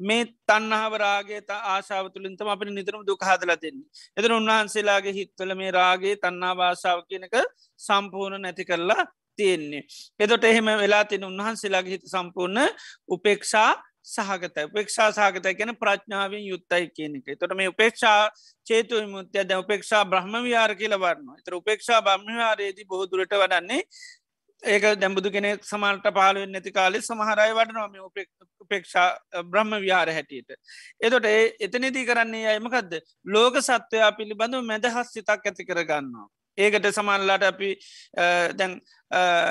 මේ 0.00 0.22
තන්නහාවරාගේ 0.46 1.40
ආශාව 1.50 2.08
තුළින්තම 2.10 2.48
අප 2.48 2.64
නිතරම 2.70 3.04
දුක 3.04 3.22
හදලා 3.22 3.58
දෙන්නේ. 3.58 3.86
එතර 4.16 4.32
උන්වහන්සේලාගේ 4.32 5.14
හිත්වල 5.14 5.54
මේ 5.54 5.70
රාගේ 5.70 6.16
තන්නා 6.16 6.54
භාෂාව 6.54 7.04
කියනක 7.04 7.36
සම්පූර්ණ 7.80 8.42
නැති 8.42 8.64
කරලා 8.64 9.04
තියෙන්නේ. 9.36 9.82
එතොට 10.20 10.44
එහෙම 10.44 10.72
වෙලා 10.76 11.04
තින 11.04 11.24
උන්වහන්සේලාගේ 11.24 11.94
හිත 11.94 12.08
සම්පූර්ණ 12.08 12.66
උපේක්ෂා 13.08 13.70
සහගත 14.06 14.66
උපේක්ෂා 14.68 15.08
සහගත 15.12 15.54
ගැන 15.58 15.72
ප්‍රඥාවෙන් 15.76 16.44
යුත්තයි 16.44 16.90
කියන 16.90 17.16
එක 17.18 17.40
තොට 17.40 17.56
මේ 17.56 17.72
උපේක්ෂා 17.72 18.18
චේතු 18.66 19.02
මුත්‍ය 19.08 19.44
ද 19.44 19.58
උපේක්ෂා 19.62 20.04
බ්‍රහ්ම 20.06 20.36
විහාර 20.44 20.74
කියල 20.74 20.94
වරන්න 20.96 21.42
තර 21.42 21.56
උපේක්ෂා 21.56 22.00
බ්‍රහ්මවාරයේදී 22.02 22.86
බොහදුරට 22.86 23.34
වඩන්නේ 23.36 23.82
ඒක 24.62 24.84
දැම්බුදු 24.96 25.30
කෙනෙ 25.30 25.50
සමල්ට 25.62 26.06
පාලුවෙන් 26.12 26.52
නැති 26.52 26.72
කාලෙ 26.72 27.00
සමහරයි 27.00 27.52
වඩනවාම 27.52 27.92
උපේක්ෂා 28.60 29.08
බ්‍රහ්ම 29.44 29.74
විහාර 29.80 30.08
හැටියට. 30.10 30.50
එතොට 31.00 31.26
ඒ 31.26 31.42
එතනදී 31.60 32.06
කරන්නේ 32.06 32.46
අයමකක්ද 32.48 32.96
ලෝක 33.26 33.60
සත්වයා 33.60 34.12
පිළිබඳව 34.12 34.64
මැදහස් 34.64 35.12
සිතක් 35.12 35.46
ඇති 35.46 35.64
කරගන්නවා. 35.64 36.26
ඒකට 36.58 36.86
සමල්ලාට 36.90 37.44
අපි 37.50 37.70
දැන් 38.58 38.74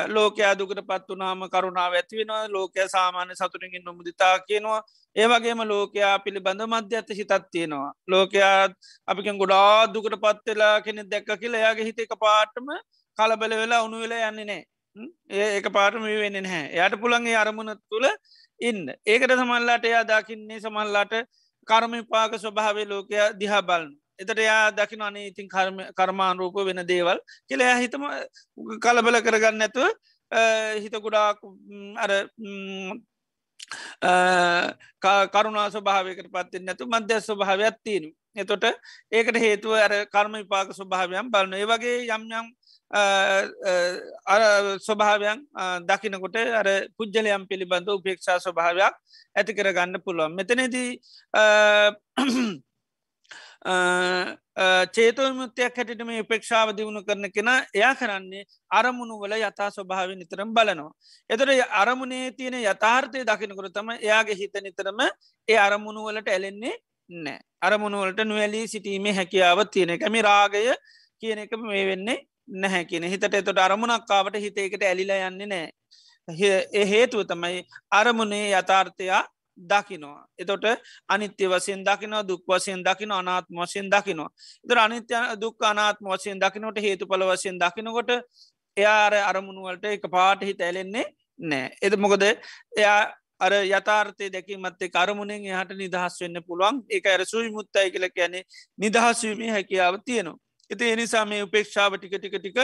ලෝකයා 0.10 0.54
දුකට 0.60 0.82
පත් 0.90 1.08
වනාම 1.10 1.44
කරුණාව 1.54 1.94
ඇතිවෙනවා 1.94 2.44
ලෝකය 2.50 2.88
සාමාන්‍ය 2.88 3.36
සතුරකින් 3.36 3.84
නොමුදිතා 3.86 4.36
කියනවා. 4.48 4.82
ඒවගේම 5.16 5.62
ලෝකයා 5.66 6.14
පිළිබඳ 6.20 6.62
මධ්‍ය 6.66 6.96
ඇත 6.96 7.10
හිතත් 7.20 7.34
තියෙනවා. 7.52 7.92
ලෝකයා 8.08 8.70
අපිකෙන් 9.08 9.38
ගොඩා 9.38 9.88
දුකට 9.94 10.16
පත්වෙලා 10.24 10.76
කෙනෙ 10.82 11.04
දැක්ක 11.12 11.30
කියලා 11.42 11.62
එයාගේ 11.64 11.90
හිත 11.90 12.00
එක 12.00 12.16
පාටම 12.20 12.72
කලබල 13.18 13.58
වෙලා 13.62 13.84
උුණු 13.84 14.02
වෙලා 14.04 14.30
යන්නේ 14.30 14.46
නෑ 14.46 14.64
ඒ 15.32 15.50
එක 15.58 15.68
පාටම 15.78 16.04
වෙන්න 16.24 16.42
නැහැ. 16.44 16.66
එයට 16.76 17.00
පුළන්ගේ 17.02 17.38
අරමුණ 17.38 17.76
තුළ 17.90 18.08
ඉන්න. 18.62 18.84
ඒකට 19.06 19.36
සමල්ලාට 19.40 19.86
එයා 19.92 20.04
දකින්නේ 20.10 20.64
සමල්ලාට 20.66 21.14
කර්මපාක 21.68 22.34
ස්වභාවේ 22.44 22.88
ලෝකයා 22.94 23.30
දිහා 23.40 23.62
බලන්න 23.70 23.94
එතට 24.20 24.38
එයා 24.38 24.72
දකින 24.72 25.02
අනේ 25.02 25.28
ඉතින් 25.28 25.50
කර්මාණරූප 25.94 26.58
වෙන 26.66 26.84
දේවල් 26.86 27.20
කියලයා 27.48 27.78
හිතම 27.78 28.04
කලබල 28.80 29.22
කරගන්න 29.22 29.62
ඇතුව 29.62 29.88
හිත 30.78 30.96
ගුඩාක් 30.98 31.40
අර 31.98 32.12
කරුණා 35.32 35.70
ස්වභාවකට 35.70 36.30
පත්තිෙන් 36.30 36.66
නැතු 36.66 36.88
මධ්‍ය 36.88 37.18
ස්වභාවයක් 37.22 37.78
තියෙන 37.84 38.06
එතොට 38.36 38.66
ඒකට 39.12 39.38
හේතුව 39.38 39.74
අර 39.78 39.94
කර්ම 40.08 40.34
විපාක 40.36 40.72
ස්වභාවයන් 40.74 41.32
බලන 41.32 41.54
ඒ 41.54 41.66
වගේ 41.66 41.98
යම් 42.10 42.24
යම් 42.32 42.48
ස්වභාවයන් 44.80 45.40
දකිනකොට 45.84 46.38
අර 46.54 46.68
පුද්ජලයම් 46.98 47.48
පිළිබඳ 47.48 47.90
උපේක්ෂා 47.90 48.40
ස්වභාවයක් 48.40 48.94
ඇති 49.36 49.54
කර 49.54 49.72
ගන්න 49.72 50.02
පුළුවන්. 50.02 50.36
මෙතනදී 50.36 51.00
චේතවමුත්‍යයක් 53.66 55.78
හැටිට 55.78 56.06
මේ 56.06 56.22
උපේක්ෂාව 56.22 56.76
දියුණු 56.78 57.04
කරන 57.04 57.32
කෙන 57.32 57.48
එයා 57.74 57.96
කරන්නේ 57.96 58.46
අරමුණු 58.72 59.20
වල 59.22 59.34
යථා 59.40 59.72
ස්වභාව 59.72 60.16
නිතරම් 60.16 60.54
බලනවා. 60.54 60.92
එතර 61.30 61.50
අරමුණේ 61.82 62.32
තියෙන 62.32 62.62
යථාර්ථය 62.64 63.24
දකිනකර 63.24 63.70
තම 63.70 63.90
එයාගේ 63.98 64.36
හිත 64.36 64.54
නිතරම 64.62 65.00
ඒ 65.48 65.58
අරමුණු 65.58 66.06
වලට 66.08 66.30
ඇලෙන්නේ 66.30 66.78
නෑ. 67.10 67.40
අරමුණුවලට 67.62 68.24
නුවලී 68.24 68.68
සිටීමේ 68.68 69.14
හැකියාව 69.14 69.66
තියෙන 69.74 69.90
එකමි 69.98 70.22
රාගය 70.22 70.74
කියන 71.22 71.40
එක 71.40 71.58
මේ 71.60 71.86
වෙන්නේ 71.90 72.26
නැහැ 72.48 72.86
කියන 72.86 73.10
හිතට 73.14 73.34
එතොට 73.34 73.60
අරමුණක්කාවට 73.60 74.38
හිතේකට 74.46 74.84
ඇලිලා 74.84 75.28
යන්නේ 75.30 75.48
නෑ. 75.48 75.70
ඒ 76.74 76.86
හේතුව 76.86 77.26
තමයි 77.28 77.66
අරමුණේ 77.92 78.52
යථාර්ථයා 78.52 79.24
දකිනවා. 79.58 80.26
එතොට 80.38 80.66
අනිත්‍ය 81.10 81.48
වසයෙන් 81.48 81.84
දකිනවා 81.84 82.24
දුක් 82.24 82.44
වසයෙන් 82.46 82.84
දකින 82.84 83.12
අනාත්ම 83.12 83.56
වසයෙන් 83.58 83.90
දකිනවා. 83.90 84.30
එතර 84.66 84.78
අනිත්‍ය 84.78 85.14
දුක් 85.38 85.64
අනාත්ම 85.64 86.06
වසයෙන් 86.08 86.40
දකිනට 86.40 86.80
හේතු 86.80 87.08
පල 87.08 87.24
වසයෙන් 87.26 87.60
දකිනකොට 87.60 88.10
එයාර 88.78 89.14
අරමුණුවලට 89.24 89.86
එක 89.88 90.10
පාට 90.10 90.42
හිත 90.42 90.62
ඇලෙන්නේ 90.62 91.06
නෑ. 91.40 91.72
එද 91.82 91.96
මොකද 91.98 92.24
එයා 92.24 93.14
අර 93.40 93.54
යථාර්ථය 93.54 94.30
දැකීමත්තේ 94.30 94.90
කරමුණෙන් 94.90 95.46
එහට 95.46 95.72
නිදහස් 95.76 96.20
වෙන්න 96.22 96.42
පුළුවන් 96.42 96.84
එක 96.90 97.08
අර 97.08 97.26
සුයි 97.26 97.52
මුත්තයි 97.52 97.92
කියල 97.92 98.10
කියන්නේ 98.10 98.44
නිදහස්වීමේ 98.80 99.52
හැකියාව 99.52 100.00
තියෙනවා. 100.06 100.40
එති 100.72 100.92
එනිසා 100.92 101.26
මේ 101.26 101.44
උපේක්ෂාව 101.44 101.98
ටික 101.98 102.16
ටික 102.16 102.38
ටික 102.38 102.58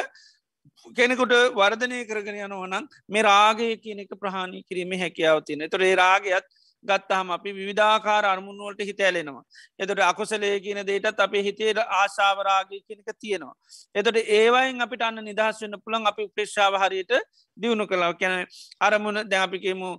කෙනෙකුට 0.95 1.33
වර්ධනය 1.53 1.99
කරගෙන 2.05 2.39
යනවනම් 2.39 2.87
මේ 3.09 3.23
රාගය 3.23 3.69
කියන 3.77 3.99
එක 3.99 4.15
ප්‍රහණි 4.15 4.63
කිරීම 4.63 4.95
හැකියාව 4.97 5.43
තියෙන 5.43 5.69
තොරේ 5.69 5.93
රාගයත් 5.95 6.47
ගත්තාම 6.85 7.31
අපි 7.31 7.53
විධාකාර 7.59 8.25
අරමුණුවලට 8.25 8.81
හිත 8.81 8.99
ඇලෙනවා. 8.99 9.43
එතට 9.79 10.01
අකුසලේ 10.01 10.59
කියන 10.59 10.81
දේටත් 10.83 11.19
අපේ 11.19 11.43
හිතේට 11.43 11.79
ආශාවරාගය 11.79 12.81
කියනක 12.81 13.09
තියෙනවා. 13.15 13.55
එතට 13.95 14.17
ඒවයින් 14.31 14.81
අපිට 14.81 15.01
අන්න 15.01 15.23
නිදහස් 15.23 15.61
වන්න 15.61 15.81
පුළන් 15.81 16.07
අපි 16.07 16.27
ප්‍රේශාව 16.29 16.77
හරියට 16.77 17.13
දියුණු 17.57 17.87
කලාව 17.87 18.13
කියන 18.15 18.45
අරමුණ 18.81 19.23
දැපිකේමු 19.27 19.89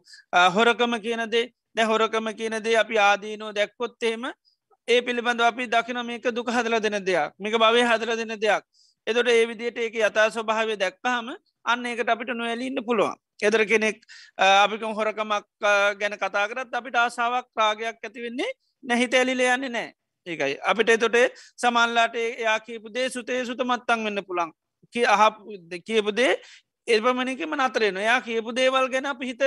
හොරකම 0.51 0.99
කියනදේ 1.01 1.45
දැ 1.77 1.87
හොරකම 1.87 2.33
කියනදේ 2.35 2.77
අපි 2.77 2.99
ආදීනෝ 3.01 3.53
දැක්කොත්තේම 3.53 4.31
ඒ 4.89 5.01
පිළිබඳ 5.01 5.41
අපි 5.43 5.67
දකින 5.69 6.05
මේක 6.05 6.25
දුක 6.33 6.49
හදල 6.49 6.81
දෙන 6.81 6.99
දෙයක් 7.03 7.33
මේක 7.39 7.55
භවය 7.57 7.83
හදල 7.85 8.17
දෙන 8.19 8.35
දෙයක් 8.39 8.63
එතොට 9.07 9.29
ඒ 9.29 9.47
විදියට 9.47 9.79
ඒක 9.79 9.95
යථා 9.97 10.31
ස්වභාවය 10.31 10.77
දැක්කහම 10.77 11.29
අන්න 11.65 11.87
ඒකට 11.87 12.09
අපිට 12.09 12.33
නොවැලීන්න 12.33 12.83
පුළුවන් 12.83 13.17
එදර 13.41 13.65
කෙනෙක් 13.67 13.99
අපිකම් 14.39 14.93
හොරකමක් 14.93 15.47
ගැන 15.99 16.15
කතා 16.17 16.47
කරත් 16.49 16.75
අපිට 16.75 16.97
ආසාාවක් 16.97 17.49
රාගයක් 17.57 17.99
ඇතිවෙන්නේ 18.01 18.51
නැහිත 18.85 19.15
ඇලිල 19.15 19.41
යන්නේ 19.41 19.69
නෑ 19.71 19.89
ඒකයි. 20.27 20.59
අපිට 20.63 20.89
එතොට 20.89 21.17
සමල්ලාට 21.57 22.17
එයා 22.17 22.59
කියපු 22.61 22.89
දේ 22.91 23.09
සුතේ 23.11 23.45
සුත 23.45 23.61
මත්තන් 23.61 24.05
වෙන්න 24.05 24.25
පුළන් 24.25 24.53
කිය 24.93 25.07
අහ 25.07 25.23
කියපු 25.87 26.13
දේ 26.13 26.33
එල්පමනිකම 26.89 27.55
නතරෙන 27.59 27.97
එයා 27.97 28.21
කියපු 28.21 28.53
දේවල් 28.53 28.89
ගැන 28.89 29.07
අපි 29.07 29.27
හිත 29.27 29.43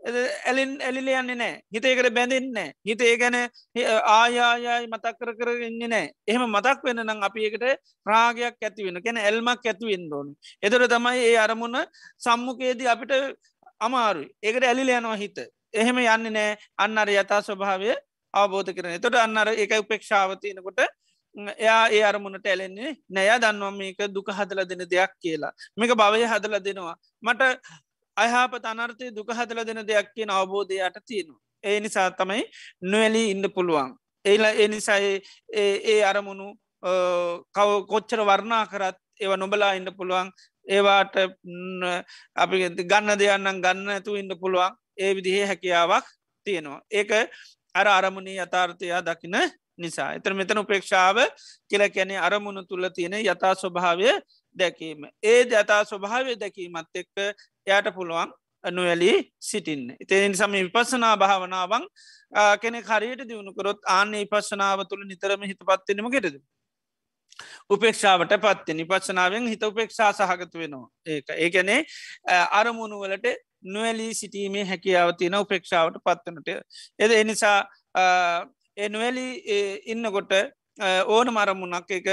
ඇලින් 0.00 0.78
ඇලිල 0.80 1.08
යන්නේ 1.08 1.34
නෑ. 1.34 1.54
හිතේකට 1.72 2.10
බැඳෙන්න 2.14 2.72
හිතේ 2.84 3.16
ගැන 3.18 3.36
ආයායයි 3.36 4.86
මතක් 4.86 5.14
කර 5.18 5.32
කර 5.34 5.50
ඉන්න 5.68 5.90
නෑ. 5.90 6.12
එහෙම 6.26 6.44
මතක් 6.46 6.84
වෙන 6.84 7.02
නම් 7.04 7.22
අපි 7.22 7.46
එකට 7.48 7.64
රාගයක් 8.06 8.62
ඇති 8.62 8.86
වෙන 8.86 9.02
කැන 9.02 9.18
එල්මක් 9.18 9.66
ඇතිවෙන්න 9.66 10.12
ඕන. 10.12 10.34
එතර 10.62 10.86
තමයි 10.86 11.24
ඒ 11.24 11.36
අරමුණ 11.38 11.78
සම්මුකයේදී 12.18 12.88
අපිට 12.88 13.12
අමාරුයි. 13.80 14.30
ඒකට 14.42 14.64
ඇලිල 14.64 14.88
යනවා 14.90 15.16
හිත. 15.16 15.38
එහෙම 15.74 15.98
යන්න 15.98 16.32
නෑ. 16.32 16.56
අන්නර 16.78 17.10
යථා 17.10 17.42
ස්වභාවය 17.42 17.92
අවබෝධ 18.34 18.72
කරන 18.72 18.96
එතොට 18.98 19.18
අන්නර 19.18 19.54
එක 19.56 19.76
උපේක්ෂාවතියනකොට 19.82 20.80
එයා 21.56 21.82
ඒ 21.90 22.02
අරමුණට 22.04 22.46
ඇලෙන්නේ 22.46 22.94
නෑ. 23.10 23.38
දන්නවා 23.40 23.74
මේක 23.74 24.00
දුක 24.14 24.30
හදල 24.30 24.64
දෙන 24.64 24.86
දෙයක් 24.86 25.12
කියලා. 25.20 25.52
මේක 25.76 25.92
භවය 25.96 26.24
හදල 26.24 26.58
දෙනවා. 26.60 26.96
මට 27.22 27.42
අයහපත 28.18 28.64
අනර්ථය 28.66 29.10
දුක 29.12 29.30
හදල 29.30 29.64
දෙන 29.64 29.82
දෙයක් 29.86 30.08
කියෙන 30.14 30.30
අවබෝධයට 30.30 30.98
තියෙනවා. 31.06 31.40
ඒ 31.64 31.80
නිසා 31.80 32.10
තමයි 32.12 32.44
නොවැලී 32.82 33.30
ඉන්න 33.30 33.50
පුළුවන්. 33.50 33.90
ඒල 34.24 34.44
එනිසා 34.56 34.98
ඒ 35.00 36.00
අරමුණු 36.04 36.48
කව 37.54 37.68
කොච්චර 37.86 38.20
වර්ණා 38.22 38.64
කරත් 38.66 38.98
ඒව 39.20 39.32
නොබලා 39.36 39.72
ඉන්න 39.74 39.90
පුළුවන් 39.92 40.30
ඒවාට 40.66 41.14
අපි 42.36 42.56
ගන්න 42.84 43.18
දෙයන්නම් 43.18 43.62
ගන්න 43.62 43.88
ඇතු 43.90 44.16
ඉන්න 44.16 44.34
පුළුවන් 44.40 44.76
ඒ 44.96 45.14
විදිහේ 45.14 45.46
හැකියාවක් 45.46 46.06
තියෙනවා. 46.46 46.82
ඒක 46.90 47.10
අර 47.74 47.86
අරමුණේ 47.88 48.38
යථාර්ථයා 48.38 49.02
දකින 49.02 49.36
නිසා. 49.78 50.14
එතර 50.14 50.34
මෙතන 50.34 50.58
උපේක්ෂාව 50.58 51.18
කියල 51.70 51.84
කැනෙ 51.90 52.16
අරමුණු 52.18 52.62
තුළ 52.64 52.88
තියෙන 52.90 53.18
යථා 53.22 53.54
ස්වභාවය 53.54 54.10
දැකීම. 54.56 55.08
ඒ 55.22 55.40
ජතා 55.44 55.80
ස්වභාවය 55.84 56.36
දැකීමත් 56.36 56.94
එක්ක 56.94 57.16
එයට 57.66 57.88
පුළුවන් 57.94 58.32
නොවැලී 58.64 59.16
සිටින්න. 59.40 59.96
ඉතින් 60.00 60.34
සම 60.34 60.52
විපස්සනා 60.54 61.16
භාවනාවන් 61.16 61.88
කෙනෙ 62.60 62.82
හරියට 62.82 63.24
දියුණුකරොත් 63.24 63.80
ආන්නේ 63.88 64.26
පස්සනාව 64.26 64.86
තුළ 64.86 65.04
නිතරම 65.04 65.42
හිත 65.44 65.60
පත්වෙනම 65.62 66.10
කෙරෙද. 66.10 66.40
උපේක්ෂාවට 67.70 68.34
පත්ති 68.36 68.74
නිපස්සනාවෙන් 68.74 69.48
හිත 69.48 69.62
උපේක්ෂා 69.62 70.12
සහගත 70.12 70.54
වෙනවා 70.54 70.88
ඒක 71.06 71.30
ඒකැනේ 71.36 71.80
අරමුණුවලට 72.52 73.26
නොවැලී 73.64 74.12
සිටීමේ 74.14 74.64
හැකියාව 74.64 75.14
තියෙන 75.18 75.36
උපේක්ෂාවට 75.36 76.00
පත්වනට 76.04 76.48
එද 76.98 77.12
එනිසා 77.12 77.58
එනුවැලි 78.78 79.26
ඉන්නකොට 79.86 80.34
ඕන 81.06 81.30
මරමුණක් 81.30 81.90
එක 81.90 82.08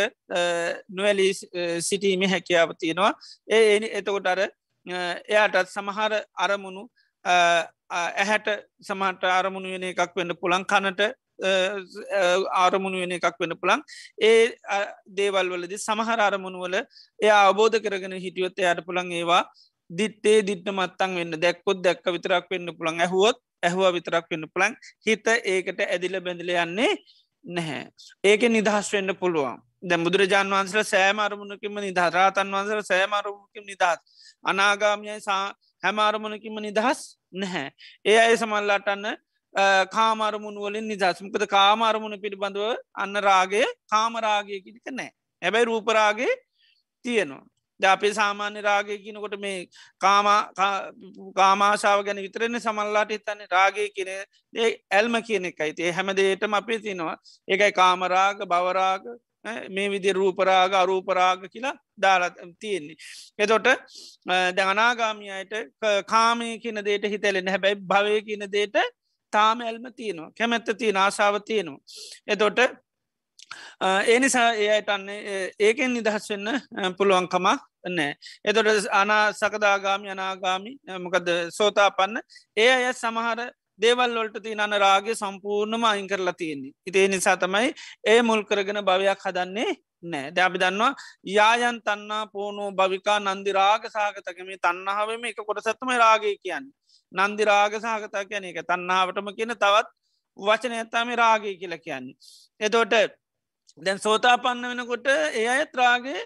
නොවැලී 0.90 1.34
සිටීමේ 1.82 2.28
හැකියාව 2.28 2.76
තියෙනවා. 2.76 3.14
ඒ 3.48 3.78
එතකොට 3.92 4.28
අර 4.28 4.42
එයාටත් 4.86 5.70
සමහර 5.70 6.14
අරමුණු 6.38 6.90
ඇහැට 7.26 8.48
සමට 8.82 9.24
අරමුණු 9.32 9.70
වෙන 9.70 9.84
එකක් 9.84 10.16
වෙන්න 10.16 10.36
පුළන් 10.36 10.66
කනට 10.66 11.12
ආරමුණු 12.56 13.00
වෙන 13.00 13.16
එකක් 13.18 13.40
වෙන 13.40 13.56
පුළන් 13.58 13.84
ඒ 14.22 14.58
දේවල් 15.18 15.54
වලදි 15.54 15.78
සමහර 15.78 16.20
අරමුණු 16.20 16.66
වල 16.66 16.82
එය 17.20 17.32
අවබෝධ 17.32 17.80
කරගෙන 17.80 18.18
හිටියොත් 18.18 18.60
එයට 18.60 18.86
පුළන් 18.86 19.12
ඒවා 19.12 19.44
දිත්තේ 19.90 20.40
දිට්ට 20.42 20.72
මත්තන් 20.72 21.16
වෙන්න 21.16 21.42
දැක්කොත් 21.42 21.84
දැක්ක 21.84 22.06
විතරක් 22.12 22.48
වෙන්න 22.50 22.74
පුළන් 22.80 23.02
ඇහුවොත් 23.02 23.38
ඇහවා 23.64 23.92
විතරක් 23.92 24.32
වෙන්න 24.32 24.50
පුළන් 24.50 24.80
හිත 25.08 25.28
ඒකට 25.28 25.86
ඇදිල 25.86 26.20
බැඳල 26.20 26.52
යන්නේ 26.56 26.92
නැහැ. 27.46 27.86
ඒක 28.24 28.42
නිදහස් 28.50 28.92
වෙන්න 28.94 29.16
පුළුවන්. 29.16 29.60
දැ 29.82 30.00
බුදුරජාන් 30.00 30.50
වන්සල 30.50 30.84
සෑම 30.86 31.20
අරමුණකිම 31.20 31.76
නිදහ 31.80 32.02
රාතන් 32.10 32.52
වන්සල 32.52 32.82
සෑම 32.84 33.14
අරමුණකිම 33.14 33.66
නිදහස්. 33.66 34.00
අනාගාමියයි 34.44 35.22
සා 35.22 35.54
හැම 35.84 36.00
අරමුණකිම 36.00 36.58
නිදහස් 36.60 37.00
නැහැ. 37.34 37.68
ඒ 38.06 38.18
අය 38.20 38.38
සමල්ලාටන්න 38.38 39.06
කාමරමුණ 39.92 40.58
වලින් 40.58 40.88
නිදස්මකද 40.88 41.46
කාමරමුණ 41.48 42.20
පිළිබඳව 42.20 42.64
අන්න 42.96 43.16
රාගය 43.22 43.64
කාමරාගය 43.90 44.62
කිලික 44.66 44.88
නෑ 44.92 45.12
හැබැයි 45.42 45.66
රූපරාගේ 45.66 46.34
තියෙනවා. 47.06 47.44
ජාපේ 47.80 48.14
සාමාන්‍ය 48.14 48.62
රාගය 48.62 48.98
කියනකොට 49.04 49.36
මේ 49.40 49.60
කාමාශාව 51.38 52.04
ගැන 52.06 52.24
විතරෙන 52.26 52.60
සමල්ලාට 52.60 53.12
හිතන්නේ. 53.12 53.48
රාගය 53.52 53.90
කියන 53.96 54.12
ඇල්ම 54.92 55.16
කියන 55.28 55.46
එකයි. 55.46 55.72
තිේ 55.74 55.92
හැමදේටම 55.92 56.54
අපේ 56.54 56.80
තිනවා 56.80 57.16
ඒකයි 57.48 57.72
කාමරාග 57.74 58.38
බවරාග 58.46 59.04
මේ 59.70 59.88
විදි 59.90 60.14
රූපරාග 60.14 60.74
අරූපරාග 60.74 61.48
කියලා 61.54 61.76
දාලා 62.02 62.32
තියෙන්නේ. 62.60 62.98
එතොට 63.40 63.68
දැනාගාමියයට 64.58 65.54
කාමය 66.08 66.60
කියන 66.60 66.86
දේට 66.86 67.10
හිතැලෙන 67.14 67.48
හැබැයි 67.48 67.82
භවය 67.92 68.22
කියන 68.30 68.48
දේට 68.52 68.76
තාම 69.34 69.62
ඇල්ම 69.62 69.86
තියනවා. 70.00 70.32
කැමැත්ත 70.38 70.70
තියෙන 70.78 70.98
ආසාාව 70.98 71.36
තියෙනවා. 71.42 71.80
එතොට 72.28 72.60
ඒ 73.82 74.20
නිසා 74.20 74.50
ඒයට 74.56 74.90
අන්නේ 74.90 75.52
ඒකෙන් 75.60 75.94
නිදහස් 75.94 76.30
වෙන්න 76.30 76.48
පුළුවන්කමක් 76.98 77.62
නෑ. 77.90 78.16
එතොට 78.44 78.88
අනා 78.92 79.34
සකදාගාමි 79.34 80.10
අනාගාමි 80.10 80.72
මොකද 81.00 81.30
සෝතා 81.50 81.90
පන්න 81.92 82.22
ඒ 82.58 82.70
අය 82.72 82.94
සමහර 82.94 83.42
දේවල් 83.80 84.16
වලට 84.18 84.44
තිය 84.44 84.56
අන 84.60 84.78
රාගේ 84.78 85.16
සම්පූර්ණම 85.16 85.84
අයින් 85.84 86.08
කරලා 86.08 86.34
තියෙන්නේ. 86.34 86.74
ඉතිේ 86.88 87.08
නිසා 87.08 87.38
තමයි 87.38 87.74
ඒ 88.06 88.22
මුල් 88.22 88.44
කරගෙන 88.44 88.82
භවයක් 88.84 89.28
හදන්නේ 89.28 89.72
නෑ 90.04 90.32
දැබි 90.32 90.60
දන්නවා 90.60 90.94
යායන් 91.32 91.82
තන්නා 91.82 92.24
පෝනෝ 92.28 92.70
භවිකා 92.72 93.20
නන්දිරාග 93.20 93.86
සාගතකම 93.90 94.50
තන්නහාවම 94.58 95.26
එක 95.26 95.44
කොටසත්තම 95.44 95.94
රාගය 95.98 96.34
කියන්න. 96.38 96.72
නන්දිරාග 97.12 97.78
සාගතා 97.82 98.26
කියන 98.26 98.50
එක 98.52 98.64
තන්නාවටම 98.64 99.30
කියන 99.38 99.56
තවත් 99.56 99.88
වචන 100.38 100.74
ඇත්තාම 100.74 101.14
රාගය 101.16 101.56
කියල 101.62 101.78
කියන්නේ. 101.78 102.16
එතෝට 102.60 102.94
දැන් 103.78 104.00
සෝතා 104.00 104.38
පන්න 104.38 104.72
වෙනකොට 104.72 105.08
ඒ 105.08 105.48
අයත් 105.50 105.74
රාගේ 105.74 106.22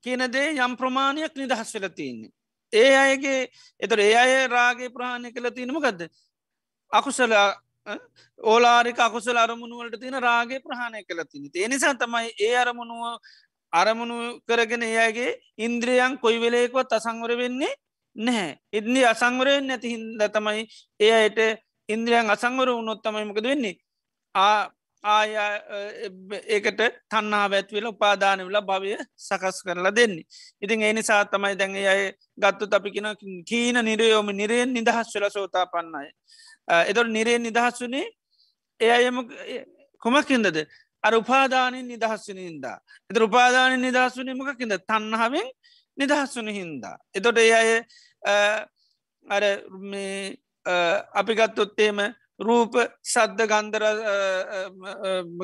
කියනදේ 0.00 0.48
යම් 0.56 0.76
ප්‍රමාණයක් 0.76 1.34
නිදහස් 1.34 1.74
වෙල 1.74 1.88
තියන්නේ. 1.90 2.32
ඒ 2.72 2.96
අයගේ 2.96 3.40
එතර 3.80 4.00
ඒ 4.00 4.14
අය 4.16 4.32
රාගේ 4.48 4.90
ප්‍රාණය 4.90 5.30
කළ 5.30 5.50
තියනමකක්ද 5.50 6.00
අකුසල 6.92 7.32
ඕලාරික 8.40 8.98
අකුසල 8.98 9.36
අරමුණුවලට 9.36 10.00
තියෙන 10.00 10.18
රාගේ 10.20 10.60
ප්‍රහණය 10.60 11.04
කළ 11.04 11.24
තිනි 11.24 11.50
ඒනිසා 11.54 11.94
තමයි 11.96 12.32
ඒ 12.40 12.54
අරමුණුව 12.56 13.20
අරමුණු 13.72 14.16
කරගෙන 14.46 14.82
එයාගේ 14.82 15.30
ඉන්ද්‍රියන් 15.58 16.18
කොයි 16.18 16.38
වෙලේකොත් 16.40 16.92
අසංවර 16.92 17.36
වෙන්නේ 17.36 17.74
නැහැ. 18.16 18.58
ඉදනි 18.72 19.02
අසංවරයෙන් 19.04 19.66
නැති 19.66 19.88
හින්ද 19.90 20.22
තමයි 20.30 20.62
ඒ 21.00 21.12
අයට 21.14 21.38
ඉන්ද්‍රියන් 21.88 22.30
අසංවර 22.30 22.68
උනොත්තමයි 22.72 23.24
මොකද 23.24 23.44
වෙන්නේ? 23.44 23.76
ආ 24.34 24.70
ආය 25.04 25.32
ඒකට 26.56 26.80
තන්නා 27.10 27.46
වැත්වෙල 27.52 27.86
උපාදානවෙල 27.92 28.58
භවය 28.70 28.96
සකස් 29.26 29.58
කරලා 29.66 29.94
දෙන්නේ. 29.96 30.24
ඉතින් 30.62 30.82
ඒ 30.82 30.92
නිසා 30.92 31.24
තමයි 31.24 31.58
දැඟ 31.60 31.76
අය 31.94 32.02
ගත්තු 32.42 32.68
අපිකින 32.72 33.08
කීන 33.48 33.76
නිරයෝම 33.84 34.28
නිරයෙන් 34.32 34.72
නිදහස් 34.72 35.14
වෙල 35.14 35.28
සෝතා 35.30 35.66
පන්නයි. 35.66 36.08
එතොට 36.90 37.10
නිරේ 37.16 37.38
නිදහස් 37.38 37.82
වනේ 37.82 38.06
එය 38.80 38.90
අයම 38.90 39.20
කොමක්කින්දද 40.02 40.58
අර 41.04 41.14
උපාදානින් 41.14 41.86
නිදහස් 41.88 42.28
වන 42.28 42.40
හින්දා. 42.48 42.78
එත 43.10 43.18
උපාදාන 43.28 43.80
නිදහස් 43.80 44.16
වන 44.18 44.32
මකකින්ද 44.40 44.74
තන්නහාවෙන් 44.88 45.48
නිදහස් 45.98 46.36
වන 46.36 46.48
හින්දා. 46.48 46.96
එතොට 47.14 47.38
ඒ 47.38 47.52
අය 47.60 47.70
අර 49.26 49.44
අපි 51.20 51.32
ගත්තොත්තේම 51.34 51.98
රූප 52.40 52.74
සද්ධ 53.04 53.46
ගන්දර 53.46 53.84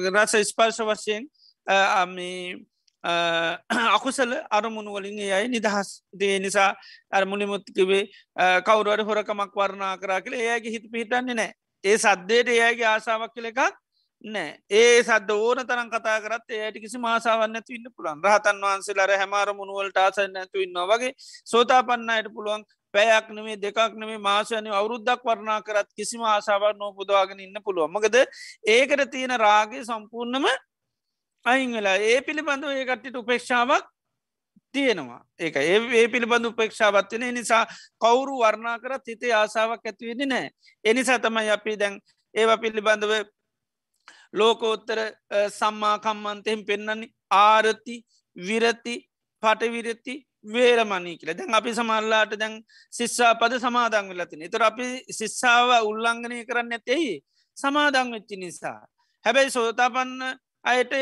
රස 0.09 0.35
ස්පර්ශ 0.45 0.83
වශයෙන් 0.83 1.25
අකුසල 3.89 4.33
අරමුණු 4.51 4.93
වලින් 4.93 5.19
යයි 5.19 5.49
නිදහස්. 5.49 6.03
දේ 6.13 6.39
නිසා 6.39 6.75
අරමුණිමුත්තිකවේ 7.11 8.05
කවරුවට 8.63 9.07
හොරකමක් 9.07 9.55
වරණා 9.55 9.97
කරා 9.97 10.21
කියල 10.21 10.35
ඒයගේ 10.35 10.71
හිත 10.71 10.91
පිහිටන්නේ 10.93 11.35
නෑ 11.35 11.53
ඒ 11.85 11.97
සද්දයට 11.97 12.49
ඒයගේ 12.51 12.87
ආසාාවක් 12.87 13.33
කළ 13.35 13.47
එකක් 13.47 13.61
නෑ. 14.25 14.59
ඒ 14.71 15.03
සද 15.03 15.31
ඕන 15.33 15.63
තරන් 15.65 15.91
කතා 15.91 16.19
කරත් 16.21 16.51
ඒයට 16.53 16.77
කිසි 16.79 16.99
මාසාවන්න 16.99 17.57
ඉන්න 17.69 17.87
පුළන් 17.91 18.21
රහතන් 18.23 18.61
වහන්සේලාර 18.63 19.13
හැමාර 19.13 19.53
මුණුවලට 19.55 19.97
ආසන්න 19.99 20.37
ඇතු 20.37 20.61
ඉන්න 20.61 20.81
වගේ 20.87 21.15
සෝතා 21.45 21.83
පන්නයට 21.83 22.29
පුළුවන් 22.35 22.65
පැයක් 22.95 23.31
නෙේ 23.31 23.57
දෙකක් 23.59 23.97
නෙේ 23.97 24.19
මාසයන 24.21 24.67
අවුරුද්දක් 24.73 25.25
වරණා 25.25 25.61
කරත් 25.63 25.89
කිසිම 25.97 26.23
ආසාාවක් 26.25 26.77
නෝ 26.77 26.93
පුදවාගෙන 26.93 27.41
ඉන්න 27.41 27.63
පුළුවන්. 27.65 27.91
මකද 27.91 28.17
ඒකට 28.67 29.11
තියෙන 29.11 29.37
රාගේ 29.39 29.85
සම්පූර්ණම 29.85 30.47
අයින් 31.47 31.73
වෙලා 31.73 31.97
ඒ 31.97 32.21
පිළිබඳව 32.21 32.71
ඒ 32.71 32.85
කට්ටිට 32.85 33.17
උපේක්ෂාවක් 33.17 33.89
තියෙනවා. 34.75 35.21
ඒක 35.39 35.57
ඒ 35.57 36.07
පිළිබඳ 36.09 36.45
උපේක්ෂාවත්වන 36.47 37.29
නිසා 37.35 37.65
කවුරු 37.99 38.39
වර්ණා 38.39 38.79
කරත් 38.79 39.07
හිතේ 39.07 39.35
ආසාාවක් 39.35 39.87
ඇතිවෙදි 39.87 40.27
නෑ. 40.27 40.51
එනිසා 40.85 41.19
තමයි 41.19 41.51
අපි 41.51 41.79
දැන් 41.79 42.01
ඒව 42.35 42.59
පිළිබඳව 42.61 43.13
ලෝකෝත්තර 44.33 44.99
සම්මාකම්මන්තයෙන් 45.51 46.65
පෙන්නන්නේ 46.67 47.13
ආරති 47.31 47.97
විරති 48.37 48.95
පටවිරති 49.43 50.15
වේරමණී 50.45 51.19
කියල. 51.19 51.35
දැන් 51.35 51.55
අපි 51.55 51.75
සමල්ලාට 51.75 52.33
දැන් 52.39 52.55
ශිස්සා 52.93 53.35
පද 53.35 53.61
සමාදං 53.61 54.09
වෙලතින 54.11 54.43
එතර 54.43 54.63
අපි 54.63 54.87
ශිස්සාාව 55.19 55.89
උල්ලංඝනය 55.91 56.45
කරන්න 56.45 56.73
ඇතෙයි 56.73 57.21
සමාදං 57.57 58.13
වෙච්චි 58.15 58.37
නිසා. 58.37 58.81
හැබැයි 59.25 59.51
සෝතාපන්න 59.51 60.23
අයට 60.65 60.93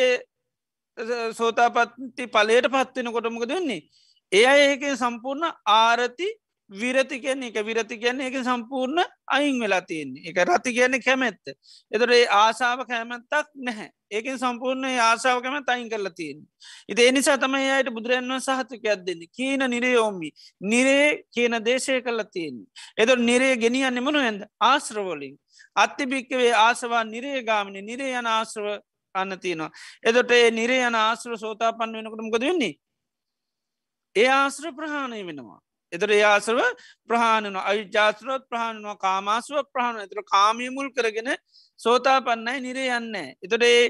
සෝතාපත්ති 1.32 2.26
පලයට 2.26 2.68
පත්වෙන 2.74 3.12
කොටමක 3.12 3.48
දෙන්නේ. 3.48 3.82
ඒ 4.32 4.46
අය 4.46 4.60
ඒක 4.66 4.84
සම්පූර්ණ 4.96 5.52
ආරති 5.66 6.28
විරති 6.70 7.20
කියන්නේ 7.20 7.48
එක 7.48 7.66
විරති 7.66 7.98
කියන්නේ 7.98 8.26
එක 8.26 8.36
සම්පූර්ණ 8.44 9.04
අයින් 9.28 9.60
වෙලා 9.60 9.80
තියන්නේ 9.82 10.28
එක 10.28 10.36
රති 10.44 10.72
කියන්නේ 10.72 11.00
කැමැත්ත. 11.00 11.44
එතොට 11.92 12.10
ඒ 12.10 12.26
ආසාාව 12.28 12.86
කැමැත්තක් 12.86 13.48
නැහැ 13.56 13.90
ඒකින් 14.10 14.38
සම්පූර්ණ 14.38 14.84
ආසාාව 15.00 15.42
කැම 15.42 15.64
තයින් 15.64 15.88
කරලා 15.88 16.12
තියෙන්. 16.12 16.42
ඉති 16.88 17.06
එනිසා 17.06 17.38
තමයි 17.38 17.70
අයට 17.70 17.90
බුදුරන්ව 17.90 18.40
සහතකයක් 18.40 19.06
දෙන්න 19.06 19.22
කීන 19.30 19.64
නිරයෝමි 19.66 20.30
නිරේ 20.62 21.24
කියන 21.34 21.56
දේශය 21.64 22.00
කරලා 22.02 22.24
තියන්නේ. 22.26 22.66
එතොට 22.96 23.20
නිරේ 23.20 23.56
ගෙනියන්න 23.56 24.02
මොනු 24.02 24.18
ඇද 24.20 24.44
ආශ්‍රවලින්. 24.62 25.38
අත්තිභික්කවේ 25.76 26.52
ආසවා 26.56 27.04
නිරේ 27.04 27.42
ගාමිනි 27.42 27.82
නිරේ 27.82 28.12
යන 28.14 28.28
ආශ්‍රව 28.28 28.68
අන්න 29.14 29.38
තියෙනවා. 29.40 29.70
එදොට 30.02 30.30
ඒ 30.30 30.50
නිරේ 30.50 30.82
යන 30.86 30.94
ආශ්‍ර 30.96 31.38
සෝතා 31.38 31.72
පන්න 31.72 31.96
වෙනකට 31.98 32.22
මොකද 32.22 32.40
වෙන්නේ. 32.40 32.74
ඒ 34.16 34.28
ආශ්‍ර 34.30 34.72
ප්‍රහාණය 34.72 35.24
වෙනවා. 35.26 35.60
එතර 35.92 36.10
ඒ 36.10 36.24
ආසරව 36.24 36.60
ප්‍රහාණන 37.08 37.56
අවිජාත්‍රවත් 37.62 38.44
ප්‍රහණනවා 38.50 38.96
කාමාසුව 38.98 39.64
ප්‍රහණ 39.72 40.04
එතර 40.04 40.22
කාමය 40.24 40.68
මුල් 40.70 40.90
කරගෙන 40.90 41.30
සෝතා 41.80 42.20
පන්නයි 42.20 42.60
නිරේ 42.60 42.88
යන්න. 42.90 43.16
එතොට 43.42 43.64
ඒ 43.64 43.82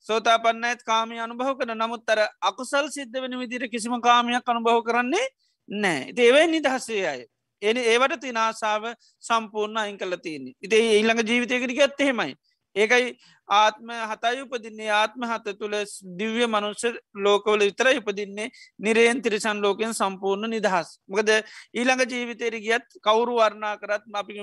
සෝතා 0.00 0.38
පන්නත් 0.38 0.84
කාමය 0.84 1.20
අනුභව 1.20 1.54
කන 1.58 1.74
නමුත් 1.76 2.10
අර 2.10 2.20
අකුසල් 2.42 2.90
සිද්ධ 2.90 3.18
වෙන 3.18 3.38
විදිර 3.38 3.68
කිසිම 3.68 3.98
කාමයක් 4.00 4.46
අනුභව 4.46 4.82
කරන්නේ 4.84 5.26
නෑ. 5.68 6.12
ඒවයි 6.18 6.46
නිදහසේ 6.48 7.04
අය. 7.06 7.20
එන 7.62 7.76
ඒවට 7.78 8.20
තිනාසාාව 8.20 8.84
සම්පූර්ණ 9.22 9.78
අයින් 9.78 9.98
කල 9.98 10.14
තියන්නේ. 10.18 10.54
ඉතේ 10.60 10.82
ඊළඟ 10.92 11.22
ජීවිතයකට 11.24 11.74
ගත් 11.74 12.00
එහෙමයි. 12.00 12.34
ඒකයි 12.78 13.06
ආත්ම 13.48 13.90
හතයි 14.10 14.42
උපදින්නේ 14.44 14.90
ආත්ම 14.92 15.22
හත 15.30 15.54
තුළ 15.60 15.76
දිව්‍ය 16.18 16.46
මනුෂ්‍ය 16.46 16.90
ලෝකවල 17.16 17.62
විතර 17.68 17.88
ඉපදින්නේ 17.92 18.48
නිරයෙන් 18.78 19.22
තිරිසන් 19.22 19.62
ලෝකෙන් 19.64 19.94
සම්පූර්ණ 19.94 20.50
නිදහස්. 20.50 20.88
මොකද 21.06 21.30
ඊළඟ 21.74 22.02
ජීවිතයට 22.06 22.58
ගියත් 22.66 22.86
කවුරු 23.02 23.38
වර්ණා 23.40 23.74
කරත් 23.76 24.04
අපි 24.14 24.34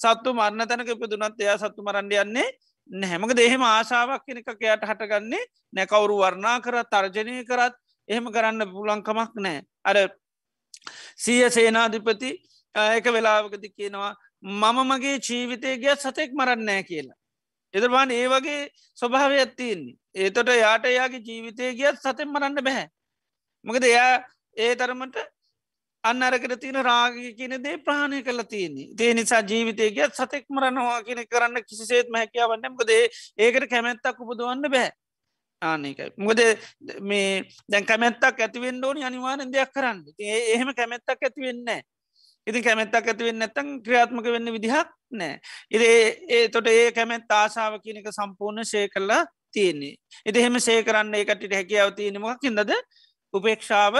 සත්තු 0.00 0.34
මරණ 0.34 0.68
තැනක 0.68 0.94
ඉපදුනත් 0.96 1.40
එයා 1.40 1.58
සත්තු 1.58 1.82
මරන්ඩ 1.82 2.20
යන්නේ 2.24 2.48
නැහැමක 2.90 3.32
දෙහෙම 3.34 3.62
ආශාවක් 3.64 4.26
කෙනෙක 4.26 4.48
එයට 4.50 4.84
හටගන්නේ 4.84 5.44
නැකවුරු 5.72 6.18
වර්ණා 6.18 6.56
කරත් 6.60 6.90
තර්ජනය 6.90 7.44
කරත් 7.44 7.74
එහෙම 8.08 8.26
කරන්න 8.30 8.70
පුලංකමක් 8.70 9.32
නෑ. 9.36 9.62
අර 9.84 9.96
සිය 11.16 11.42
සේනාධිපති 11.50 12.30
එක 12.74 13.06
වෙලාවකති 13.06 13.68
කියනවා 13.70 14.14
මම 14.42 14.78
මගේ 14.90 15.18
ජීවිතය 15.18 15.76
ගිය 15.78 15.96
සතෙක් 15.96 16.30
මරන්නෑ 16.32 16.82
කියලා. 16.84 17.18
එදරවාන් 17.74 18.10
ඒ 18.12 18.26
වගේ 18.28 18.60
ස්වභාවය 18.98 19.38
ඇත්තින්නේ 19.38 19.96
ඒතොට 20.16 20.50
යාට 20.56 20.84
එයාගේ 20.86 21.22
ජීවිතය 21.22 21.72
ගියත් 21.74 21.96
සතෙන් 21.98 22.28
මරන්න 22.28 22.60
බැහැ. 22.60 22.88
මොකද 23.64 23.84
එයා 23.84 24.12
ඒ 24.56 24.74
තරමට 24.76 25.16
අන්න 26.04 26.22
අරකට 26.22 26.56
තියෙන 26.60 26.80
රාගි 26.82 27.30
කියන 27.38 27.56
දේ 27.62 27.78
ප්‍රාණය 27.78 28.20
කල 28.22 28.42
තියන්නේ 28.46 28.90
දේ 28.94 29.14
නිසා 29.14 29.40
ජීවිතය 29.42 29.90
ගියත් 29.90 30.14
සතෙක් 30.14 30.44
මරනවා 30.50 31.00
කියන 31.02 31.22
කරන්න 31.26 31.64
කිසිසේත් 31.64 32.12
මැකියාවන්නමකද 32.16 32.92
ඒකට 32.92 33.66
කැමැත්තක් 33.70 34.20
උපදුවන්න 34.20 34.70
බෑ 34.70 34.90
ආනකයි. 35.62 36.10
මොකද 36.18 36.40
මේ 37.02 37.44
දැන් 37.68 37.86
කැමැත්තක් 37.86 38.40
ඇතිවෙන්න 38.40 38.84
ඕනි 38.84 39.04
අනිවාරෙන් 39.04 39.52
දෙයක් 39.52 39.72
කරන්න 39.72 40.00
එහෙම 40.20 40.74
කැමැත්තක් 40.74 41.10
ඇතිවෙන්න. 41.20 41.82
ඉති 42.46 42.62
කැමැත්තක් 42.62 43.08
ඇතිවෙන්න 43.12 43.38
නැතන් 43.38 43.70
ක්‍රියාත්මක 43.84 44.26
වෙන්න 44.34 44.52
විදිහක් 44.56 44.90
නෑ. 45.12 45.38
ඉති 45.70 45.86
ඒ 46.30 46.48
තොට 46.48 46.68
ඒ 46.68 46.90
කැමැත් 46.92 47.32
ආසාාව 47.32 47.80
කියනක 47.84 48.10
සම්පූර්ණ 48.10 48.64
ශය 48.64 48.84
කරලා 48.88 49.22
තියන්නේ. 49.52 49.94
එති 50.26 50.38
එහෙම 50.40 50.60
සේ 50.60 50.82
කරන්න 50.82 51.14
ඒකට 51.14 51.48
හැකියාව 51.52 51.96
තියෙනමක් 51.96 52.44
හිදද 52.44 52.76
උපේක්ෂාව 53.34 53.96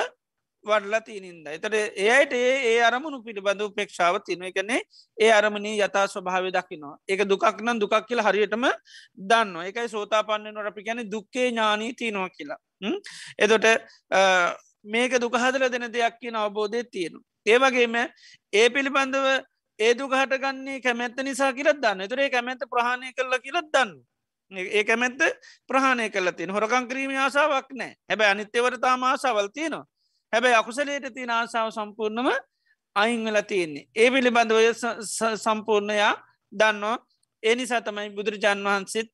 වඩලා 0.64 1.01
තියනින්ද. 1.01 1.47
එතට 1.49 1.74
ඒයට 1.74 2.32
ඒ 2.32 2.53
ඒ 2.70 2.76
අරමුණු 2.82 3.22
පිළිබඳ 3.24 3.64
උපේක්ෂාව 3.66 4.20
තියනව 4.26 4.49
එකනේ 4.51 4.80
ඒ 5.18 5.30
අරමණී 5.32 5.76
යතා 5.78 6.07
ස්වභාව 6.09 6.49
දකිනවා. 6.51 6.97
ඒක 7.09 7.24
දුකක් 7.28 7.45
නම් 7.61 7.80
දුකක් 7.80 7.97
කියල 8.09 8.22
හරියටම 8.22 8.66
දන්න 9.30 9.57
එකයි 9.70 9.88
සෝතා 9.88 10.22
පන්නනට 10.22 10.70
අපි 10.72 10.86
ගැන 10.88 11.05
දුක්කේ 11.11 11.49
ඥානී 11.51 11.92
තියනවා 11.95 12.30
කියලා. 12.36 12.61
එතොට 13.38 13.66
මේක 14.86 15.20
දුකහදල 15.20 15.70
දෙන 15.70 15.88
දෙයක් 15.90 16.20
කියන 16.20 16.36
අවබෝධය 16.36 16.84
තියෙනු. 16.86 17.20
ඒවගේම 17.47 17.95
ඒ 18.53 18.68
පිළිබඳව 18.70 19.26
ඒ 19.78 19.92
දුකහට 19.95 20.34
ගන්නේ 20.38 20.80
කැමැත්ත 20.80 21.16
නිසා 21.20 21.53
කියලත් 21.53 21.78
දන්න 21.78 22.09
තුරේ 22.09 22.30
කැමැත්ත 22.30 22.62
ප්‍රහණය 22.66 23.12
කරලා 23.12 23.38
කියලත් 23.40 23.68
දන්න. 23.68 23.90
ඒ 24.53 24.84
කැමැත්ත 24.84 25.20
ප්‍රහණය 25.68 26.11
කල 26.11 26.30
තින 26.32 26.51
හොරකං 26.51 26.88
කිරීම 26.88 27.16
ආසාාවක් 27.16 27.72
නෑ 27.72 27.95
හැබැ 28.05 28.30
අනිත්‍යවර 28.30 28.78
තාම 28.78 29.03
ආසාවල් 29.05 29.49
තියෙනවා. 29.49 29.84
හැබැයි 30.32 30.57
අකුසලයට 30.57 31.14
තින 31.14 31.30
ආසාාව 31.30 31.72
සම්පූර්ණම 31.72 32.30
අයිංවල 32.97 33.40
තියෙන්නේ. 33.42 33.88
ඒ 33.95 34.11
පිළිබඳව 34.11 34.59
සම්පූර්ණයා 35.36 36.14
දන්නවා. 36.53 36.99
ඒ 37.42 37.55
නිසා 37.55 37.80
තමයි 37.80 38.11
බුදුරජාන් 38.11 38.64
වහන්සේත් 38.64 39.09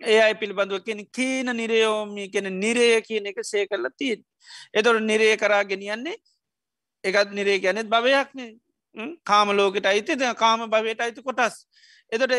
ඒ 0.00 0.20
අයි 0.20 0.34
පිළිබඳුව 0.34 0.84
කෙන 0.84 1.00
කීන 1.08 1.48
නිරයෝමී 1.52 2.28
කෙන 2.28 2.48
නිරය 2.60 2.88
කියන 3.02 3.26
එක 3.26 3.38
සේ 3.42 3.66
කරලා 3.66 3.92
තිීන් 3.98 4.24
එතොට 4.74 5.00
නිරේ 5.02 5.36
කරා 5.36 5.64
ගෙනියන්නේ 5.64 6.16
එකත් 7.04 7.30
නිරේ 7.32 7.58
ගැනෙත් 7.58 7.88
භවයක්නේ 7.88 8.50
කාම 9.24 9.48
ලෝකට 9.50 9.86
අයිති 9.86 10.16
කාම 10.36 10.70
භවයට 10.70 11.00
අයිති 11.00 11.22
කොටස්. 11.22 11.66
එතොට 12.12 12.32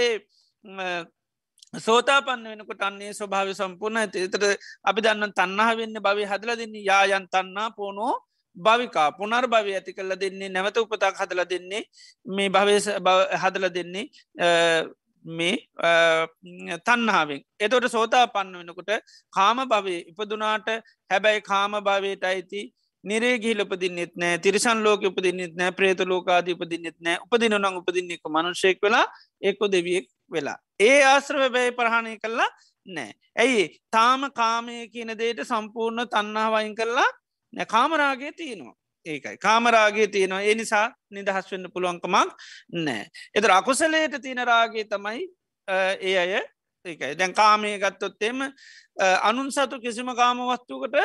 සෝතා 1.78 2.22
පන්න 2.22 2.50
වෙනකොට 2.52 2.82
අන්නේ 2.82 3.12
ස්වභාව 3.14 3.50
සම්පූර්ණ 3.54 3.98
ඇති. 3.98 4.24
එතට 4.26 4.46
අපි 4.84 5.00
දන්න 5.02 5.34
තන්නා 5.34 5.72
වෙන්න 5.76 6.00
භවි 6.00 6.26
හදල 6.26 6.52
දෙන්නේ. 6.56 6.84
යායන් 6.84 7.28
තන්නා 7.28 7.70
පෝනෝ 7.72 8.14
භවිකා. 8.58 9.10
පුනර් 9.12 9.46
භවය 9.48 9.74
ඇති 9.74 9.94
කල්ල 9.94 10.16
දෙන්නේ 10.16 10.50
නැවත 10.50 10.78
උපතක් 10.78 11.20
හදල 11.22 11.44
දෙන්නේ. 11.46 11.84
මේ 12.26 12.50
භවය 12.50 12.78
හදල 13.36 13.70
දෙන්නේ 13.70 14.06
මේ 15.26 15.56
තන්නාවෙන් 16.80 17.42
එතොට 17.60 17.88
සෝතා 17.88 18.26
පන්න 18.28 18.58
වෙනකොට 18.60 18.92
කාම 19.34 19.58
භවය 19.66 19.96
ඉපදුනාට 20.12 20.68
හැබැයි 21.10 21.42
කාම 21.42 21.74
භවයට 21.82 22.24
අයිති 22.24 22.62
නිරේ 23.10 23.38
ගිහිල 23.44 23.64
උපදින්නෙත් 23.64 24.14
නෑ 24.16 24.38
තිරිසන් 24.46 24.82
ලෝක 24.86 25.04
උපදින්නෙත් 25.10 25.54
නෑ 25.60 25.76
ප්‍රේත 25.78 26.02
ලෝකාද 26.12 26.50
උපදින්නෙත් 26.54 26.98
නෑ. 27.00 27.20
උපදින 27.26 27.58
නං 27.58 27.78
උපදින්නෙක 27.82 28.22
මනුෂයෙක් 28.36 28.82
වෙලා 28.84 29.06
එක්කො 29.42 29.72
දෙවියෙක් 29.72 30.08
වෙලා. 30.32 30.58
ඒ 30.80 30.98
ආශ්‍රව 31.04 31.52
බැයි 31.52 31.78
ප්‍රහණය 31.80 32.18
කරලා 32.24 32.50
නෑ. 32.88 33.14
ඇයි? 33.36 33.64
තාම 33.92 34.28
කාමය 34.32 34.90
කියන 34.90 35.14
දේට 35.22 35.46
සම්පූර්ණ 35.46 36.08
තන්නාවයින් 36.08 36.76
කරලා 36.76 37.10
නැ. 37.54 37.66
කාමරාගේ 37.66 38.32
තියෙනවා. 38.34 38.76
ඒකයි. 39.06 39.38
කාමරාගේ 39.38 40.08
තියෙනවා. 40.08 40.42
ඒ 40.42 40.56
නිසා 40.56 40.86
නිදහස් 41.12 41.52
වෙන්න 41.52 41.72
පුළුවන්කමක් 41.74 42.30
නෑ. 42.86 43.08
එත 43.36 43.50
අකුසලයට 43.60 44.22
තියෙන 44.22 44.44
රාගේ 44.48 44.86
තමයි 44.86 45.24
ඒ 45.68 46.18
අය 46.18 46.32
ඒකයි. 46.86 47.16
දැන් 47.16 47.34
කාමය 47.34 47.78
ගත්තොත්තෙම 47.80 48.44
අනුන් 49.22 49.52
සතු 49.52 49.80
කිසිම 49.80 50.14
කාම 50.16 50.44
වස්තුකට 50.50 50.96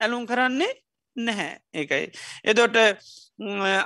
ඇලුම් 0.00 0.26
කරන්නේ 0.26 0.72
නැහැ. 1.16 1.58
ඒකයි. 1.72 2.10
එදොට 2.44 2.76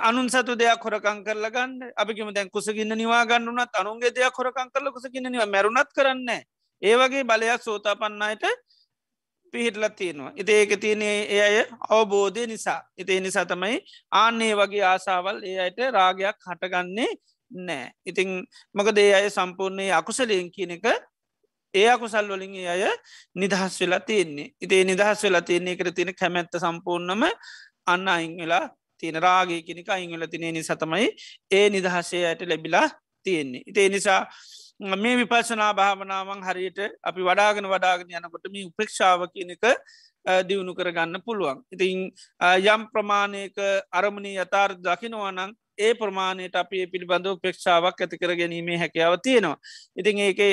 අනුන් 0.01 0.29
සතු 0.29 0.55
දෙයක් 0.55 0.81
හොරකං 0.81 1.23
කරල 1.23 1.49
ගන්න. 1.49 1.91
අපිම 1.95 2.33
දැන් 2.33 2.49
කුසගන්න 2.49 2.95
නිවා 2.95 3.25
ගන්නුනත් 3.25 3.73
අනුන්ගේ 3.75 4.11
දෙයක් 4.11 4.33
හොරකං 4.33 4.71
කරල 4.71 4.91
කුසගන්න 4.91 5.31
නිව. 5.31 5.45
මැරුණත් 5.45 5.93
කරන්න 5.95 6.29
ඒ 6.81 6.95
වගේ 6.95 7.23
බලයක් 7.23 7.61
සෝතා 7.61 7.95
පන්නයට 7.95 8.43
පිහිටල 9.53 9.85
තියෙනවා. 9.91 10.31
ඉති 10.35 10.51
ඒක 10.53 10.79
තියනේ 10.79 11.17
ඒ 11.27 11.41
අය 11.41 11.57
අවබෝධය 11.89 12.47
නිසා. 12.47 12.81
ඉතිේ 12.97 13.19
නිසා 13.19 13.45
තමයි 13.45 13.81
ආන්නේ 14.11 14.53
වගේ 14.55 14.83
ආසාවල් 14.83 15.43
ඒ 15.43 15.59
අයට 15.59 15.79
රාගයක් 15.91 16.37
හටගන්නේ 16.41 17.11
නෑ 17.51 17.91
ඉතිං 18.05 18.45
මක 18.73 18.87
දේ 18.91 19.13
අය 19.13 19.29
සම්පූර්ණය 19.29 19.89
අකුසලයෙන් 19.91 20.51
කියන 20.51 20.71
එක 20.71 20.85
ඒ 21.73 21.87
අකුසල් 21.87 22.29
වලින් 22.29 22.55
අය 22.67 22.83
නිදහස් 23.35 23.79
වෙලා 23.81 23.99
තියෙන්නේ 24.01 24.47
ඉතිේ 24.61 24.83
නිදහස් 24.83 25.23
වෙලා 25.23 25.41
තියන්නේ 25.41 25.75
කර 25.75 25.91
තියෙන 25.91 26.13
කැමැත්ත 26.15 26.55
සම්පූර්ණම 26.57 27.23
අන්න 27.87 28.07
අයින් 28.07 28.37
වෙලා 28.37 28.65
තියෙන 28.99 29.17
රාගේ 29.17 29.61
කෙනෙක 29.61 29.89
අයිංවල 29.89 30.25
තිනේ 30.27 30.51
නිසා 30.51 30.75
තමයි 30.75 31.09
ඒ 31.51 31.69
නිදහසේ 31.69 32.25
අයට 32.25 32.41
ලැබිලා 32.43 32.87
තියෙන්නේ 33.25 33.63
ඉතිේ 33.65 33.89
නිසා 33.89 34.21
මේ 34.79 35.15
විපශනා 35.17 35.73
භාවනාවන් 35.73 36.43
හරියට 36.43 36.79
අපි 37.03 37.21
වඩාගෙන 37.21 37.65
වඩාගෙන 37.67 38.13
යනකොට 38.17 38.45
මේ 38.49 38.65
උපේක්ෂාව 38.65 39.27
කියනක 39.33 39.65
දියුණු 40.43 40.75
කරගන්න 40.75 41.21
පුළුවන්. 41.21 41.63
ඉතින් 41.71 42.11
යම් 42.65 42.81
ප්‍රමාණයක 42.93 43.57
අරමණී 43.91 44.37
යථර් 44.37 44.75
දකිනවනං 44.77 45.51
ඒ 45.77 45.93
ප්‍රමාණයට 45.95 46.55
අපි 46.55 46.87
පිළිබඳව 46.87 47.39
පේක්ෂාවක් 47.41 48.01
ඇති 48.01 48.17
කර 48.17 48.35
ගැනීමේ 48.35 48.77
හැකියාව 48.77 49.19
තියෙනවා. 49.19 49.57
ඉතින් 49.95 50.19
ඒකේ 50.19 50.51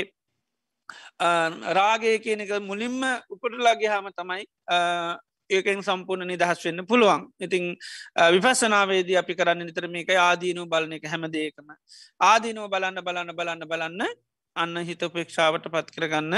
රාගය 1.78 2.18
කියනක 2.18 2.52
මුලින්ම 2.62 3.00
උපටලාගේ 3.30 3.88
හාම 3.88 4.10
තමයි 4.12 4.44
ඒකෙන් 5.50 5.82
සම්පූර්ණ 5.82 6.28
නිදහස් 6.28 6.64
වෙන්න 6.64 6.86
පුළුවන්. 6.86 7.26
ඉතිං 7.40 7.64
විපසනාවේද 8.34 9.10
අපි 9.16 9.34
කරන්න 9.34 9.66
නිතර 9.66 9.88
මේක 9.88 10.10
ආදීනු 10.20 10.66
බලන 10.66 10.96
එක 10.98 11.06
හැමදේකම 11.06 11.68
ආදීනෝ 12.20 12.68
බලන්න 12.68 13.04
බලන්න 13.06 13.36
බලන්න 13.38 13.68
බලන්න 13.68 14.02
අන්න 14.56 14.76
හිත 14.88 15.02
පේක්ෂාවට 15.14 15.68
පත් 15.72 15.94
කරගන්න 15.94 16.34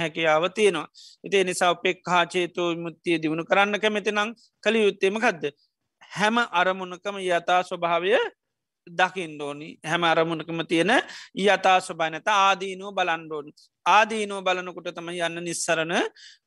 හැකියාව 0.00 0.44
තියෙනවා. 0.54 0.88
ඉතිේ 1.24 1.44
නිසා 1.44 1.74
පෙක් 1.76 2.00
හාචේතෝ 2.06 2.68
මුත්තිය 2.76 3.18
දියුණු 3.22 3.44
කරන්න 3.44 3.80
කැමති 3.80 4.12
නං 4.12 4.34
කළ 4.64 4.76
යුත්තේම 4.84 5.20
කක්ද 5.24 5.52
හැම 6.12 6.36
අරමුණකම 6.52 7.20
යථා 7.22 7.60
ස්වභාවය 7.62 8.12
දකිින්ඩෝනි 8.86 9.68
හැම 9.82 10.04
අරමුණකම 10.04 10.60
තියෙන 10.66 10.92
යථා 11.36 11.78
ස්වභානත 11.80 12.28
ආදීනුව 12.28 12.92
බලන්ඩෝනි 12.94 13.52
ආදීනෝ 13.86 14.40
බලනකොට 14.42 14.90
තම 14.94 15.08
යන්න 15.10 15.40
නිස්සරණ 15.40 15.94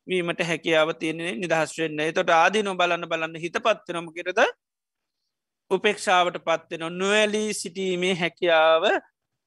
වීමට 0.05 0.41
හැකියාව 0.41 0.93
තියෙනෙ 0.93 1.35
නිදහස් 1.35 1.73
වෙන්න. 1.79 1.99
තොට 2.13 2.29
ආදීනෝ 2.31 2.75
බලන්න 2.75 3.09
බලන්න 3.09 3.35
හිත 3.38 3.57
පත්වනම 3.59 4.09
කෙරද 4.13 4.39
උපේක්ෂාවට 5.71 6.38
පත්වෙන 6.39 6.85
නොවැලී 6.93 7.53
සිටීමේ 7.53 8.13
හැකියාව 8.15 8.85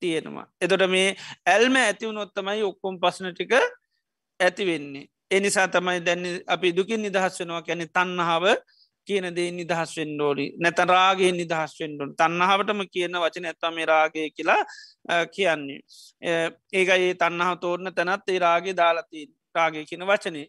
තියෙනවා. 0.02 0.46
එතොට 0.60 0.86
මේ 0.88 1.16
ඇල්ම 1.46 1.76
ඇතිවුණොත්තමයි 1.76 2.62
ඔක්කොම් 2.62 3.00
පස්න 3.00 3.32
ටික 3.32 3.54
ඇතිවෙන්නේ. 4.40 5.06
එනිසා 5.30 5.68
තමයි 5.68 6.00
දැන්න 6.00 6.26
අපි 6.46 6.76
දුකින් 6.76 7.02
නිදහස් 7.02 7.40
වෙනවා 7.40 7.62
කැනෙ 7.62 7.86
තන්නහාාව 7.88 8.46
කියන 9.06 9.26
දේ 9.34 9.50
නිදහස් 9.52 9.92
වෙන්ඩෝඩි 9.96 10.46
නැත 10.58 10.80
රාගේ 10.90 11.32
නිදහස් 11.32 11.72
වෙන්ඩුන් 11.80 12.14
තන්නහාවටම 12.14 12.82
කියන 12.94 13.16
වචන 13.16 13.48
ඇත්තම 13.50 13.80
රාගය 13.84 14.26
කියලා 14.36 14.62
කියන්නේ. 15.34 15.80
ඒක 16.72 16.88
ඒ 16.96 17.14
තන්නහ 17.14 17.50
තෝරන 17.60 17.92
තැනත් 17.92 18.28
ඒ 18.28 18.38
රාගේ 18.38 18.76
දාලතිී 18.76 19.26
රාගය 19.54 19.84
කියන 19.84 20.06
වචනේ. 20.06 20.46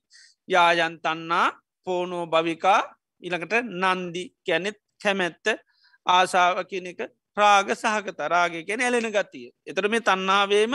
යායන් 0.47 0.95
තන්නා 0.99 1.47
පෝනෝ 1.87 2.25
භවිකා 2.27 2.81
ඉළඟට 3.23 3.53
නන්දි 3.81 4.23
කැනෙත් 4.47 4.79
කැමැත්ත 5.03 5.45
ආසාාව 6.05 6.65
කියන 6.69 6.87
එක 6.87 7.01
රාග 7.37 7.67
සහකත 7.73 8.19
රාගය 8.27 8.65
කැන 8.67 8.81
ඇලෙන 8.81 9.09
ගතිය. 9.09 9.47
එතර 9.65 9.87
මේ 9.87 10.01
තන්නාවේම 10.01 10.73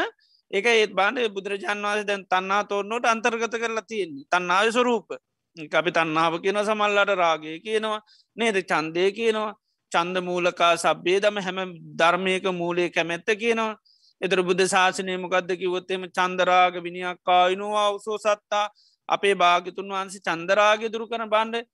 ඒක 0.51 0.67
ඒත් 0.67 0.93
බාන්ඩ 0.93 1.29
බුදුරජාන් 1.29 1.79
වන්සේ 1.79 2.07
දැන් 2.07 2.25
තන්නා 2.25 2.63
තෝරනොට 2.65 3.05
අන්තර්ගත 3.05 3.55
කරලා 3.55 3.83
තියෙන්නේ. 3.83 4.27
තන්නාව 4.27 4.71
ස්වරූප. 4.71 5.09
අපි 5.57 5.91
තන්නාව 5.91 6.41
කියන 6.41 6.59
සමල්ලට 6.61 7.13
රාගය 7.17 7.61
කියනවා. 7.61 8.01
නේද? 8.37 8.57
චන්දය 8.65 9.05
කියනවා. 9.13 9.55
චන්ද 9.93 10.17
මූලකා 10.21 10.73
සබ්බේ 10.77 11.21
දම 11.21 11.39
හැම 11.39 11.59
ධර්මයක 11.95 12.45
මූලේ 12.53 12.91
කැමැත්ත 12.91 13.29
කියනවා. 13.35 13.77
එතර 14.21 14.43
බුද්ධ 14.43 14.67
ශාසනය 14.67 15.17
මොකක්ද 15.19 15.51
කිවොත්තෙම 15.55 16.05
චන්දරාග 16.11 16.83
විනිියක්කායිනවා 16.83 17.89
උසෝ 17.91 18.19
සත්තා. 18.19 18.67
අපේ 19.09 19.35
භාගතුන් 19.35 19.89
වහන්සේ 19.89 20.21
චන්දරාගය 20.21 20.87
දුරු 20.89 21.07
කන 21.07 21.25
බණ්ඩ 21.29 21.65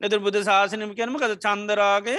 එතර 0.00 0.18
බුද්ධ 0.18 0.40
ශාසනයම 0.42 0.94
කියනම 0.94 1.16
කද 1.16 1.36
චන්දරාගය 1.38 2.16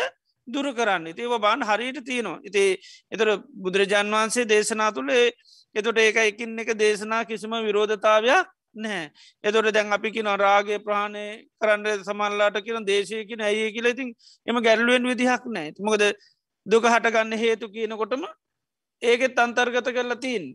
දුරු 0.48 0.72
කරන්න. 0.74 1.08
ඉතිව 1.08 1.34
බාන් 1.40 1.62
හරියට 1.62 2.02
තියනවා. 2.04 2.40
ඉති 2.44 2.64
එතර 3.12 3.28
බුදුරජාන් 3.56 4.12
වහන්සේ 4.12 4.46
දේශනා 4.46 4.92
තුළේ 4.92 5.32
එතොට 5.76 5.98
ඒක 6.00 6.18
එකින් 6.24 6.60
එක 6.60 6.70
දේශනා 6.76 7.24
කිසිම 7.24 7.56
විරෝධතාවයක් 7.62 8.46
නෑ 8.76 9.04
එතොට 9.44 9.72
දැන් 9.72 9.94
අපි 9.94 10.12
කින 10.12 10.32
රාගේ 10.38 10.80
ප්‍රාණය 10.80 11.26
කරන්න 11.60 12.04
සමල්ලාට 12.04 12.58
කියන 12.62 12.86
දේශයකින 12.86 13.42
ඇය 13.42 13.72
කියල 13.72 13.88
ඉතින් 13.88 14.10
එම 14.48 14.62
ගැල්ලුවෙන් 14.62 15.10
විදිහක් 15.12 15.46
නෑ 15.50 15.74
මොකද 15.82 16.04
දුක 16.66 16.86
හටගන්න 16.86 17.38
හේතු 17.38 17.70
කියනකොටම 17.70 18.24
ඒකෙත් 19.02 19.40
අන්තර්ගත 19.40 19.88
කරලා 19.88 20.16
තිීන් 20.18 20.46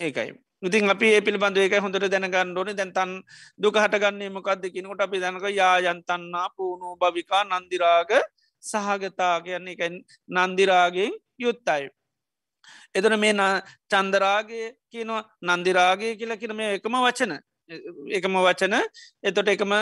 ඒකයි. 0.00 0.30
ඉතින් 0.62 0.90
අපි 0.90 1.06
ඒ 1.08 1.20
පිළිබඳ 1.20 1.58
ඒක 1.58 1.76
හොඳට 1.76 2.06
දැනගන්න 2.06 2.56
ඕන. 2.58 2.70
දැන් 2.72 2.92
තන් 2.92 3.10
දුක 3.58 3.76
හටගන්නේ 3.76 4.30
මොකක්ද 4.30 4.64
කියනකොට 4.66 5.00
අපි 5.00 5.20
දැනක 5.20 5.46
යායන්තන්නා 5.50 6.48
පූුණු 6.56 6.96
භවිකා 6.96 7.44
නන්දිරාග 7.44 8.10
සහගතා 8.62 9.36
කියන්නේ 9.40 9.74
එක 9.74 9.82
නන්දිරාගෙන් 10.28 11.12
යුත්තයි. 11.38 11.88
එතන 12.94 13.16
මේ 13.18 13.34
චන්දරාගේ 13.90 14.66
කියනවා 14.90 15.22
නන්දිරාගේ 15.48 16.16
කියලා 16.16 16.36
කියන 16.36 16.56
මේ 16.56 16.70
එකම 16.74 16.96
වචන. 16.98 17.32
එකම 18.10 18.36
වචන 18.36 18.74
එතොට 19.22 19.48
එකම 19.48 19.72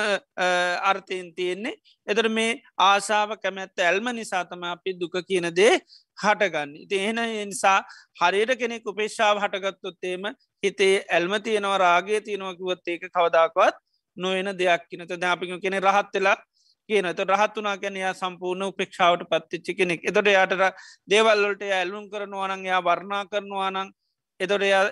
අර්ථයෙන් 0.82 1.34
තියෙන්නේ. 1.34 1.74
එතර 2.06 2.28
මේ 2.28 2.60
ආසාාව 2.78 3.36
කැමැත්ත 3.38 3.78
ඇල්ම 3.80 4.06
නිසාතම 4.12 4.62
අපි 4.64 4.94
දුක 4.94 5.16
කියන 5.26 5.50
දේ 5.52 5.74
හටගන්න. 6.18 6.76
ඉති 6.76 6.96
එහෙන 6.96 7.20
නිසා 7.48 7.78
හරියට 8.20 8.54
කෙනෙක් 8.58 8.86
උපේශාව 8.86 9.42
හටගත්තොත්තේම 9.44 10.30
හිතේ 10.62 11.04
ඇල්ම 11.10 11.34
තියෙනවා 11.42 11.78
රාගේ 11.78 12.20
තියෙනවකිවත් 12.20 12.88
ඒක 12.88 13.10
කවදාකවත් 13.10 13.76
නොයන 14.16 14.54
දෙයක් 14.54 14.88
කියනත 14.88 15.14
දැපික 15.18 15.60
කෙනෙ 15.60 15.80
රහත්වෙලා 15.80 16.36
කියන 16.88 17.08
ත 17.10 17.24
රහත්තුනා 17.26 17.76
කැනයා 17.78 18.14
සම්පූර්ණ 18.14 18.62
උපේක්ෂාවට 18.64 19.26
පත්තිච්චි 19.30 19.74
කෙනෙක්. 19.74 20.00
එතොට 20.04 20.26
යායට 20.28 20.54
දේවල්ලට 21.10 21.62
ඇල්ලුම් 21.70 22.10
කරනවානං 22.10 22.64
යා 22.64 22.80
වර්ණා 22.80 23.24
කරනවානං 23.26 23.90
එතොට 24.40 24.62
එයා 24.62 24.84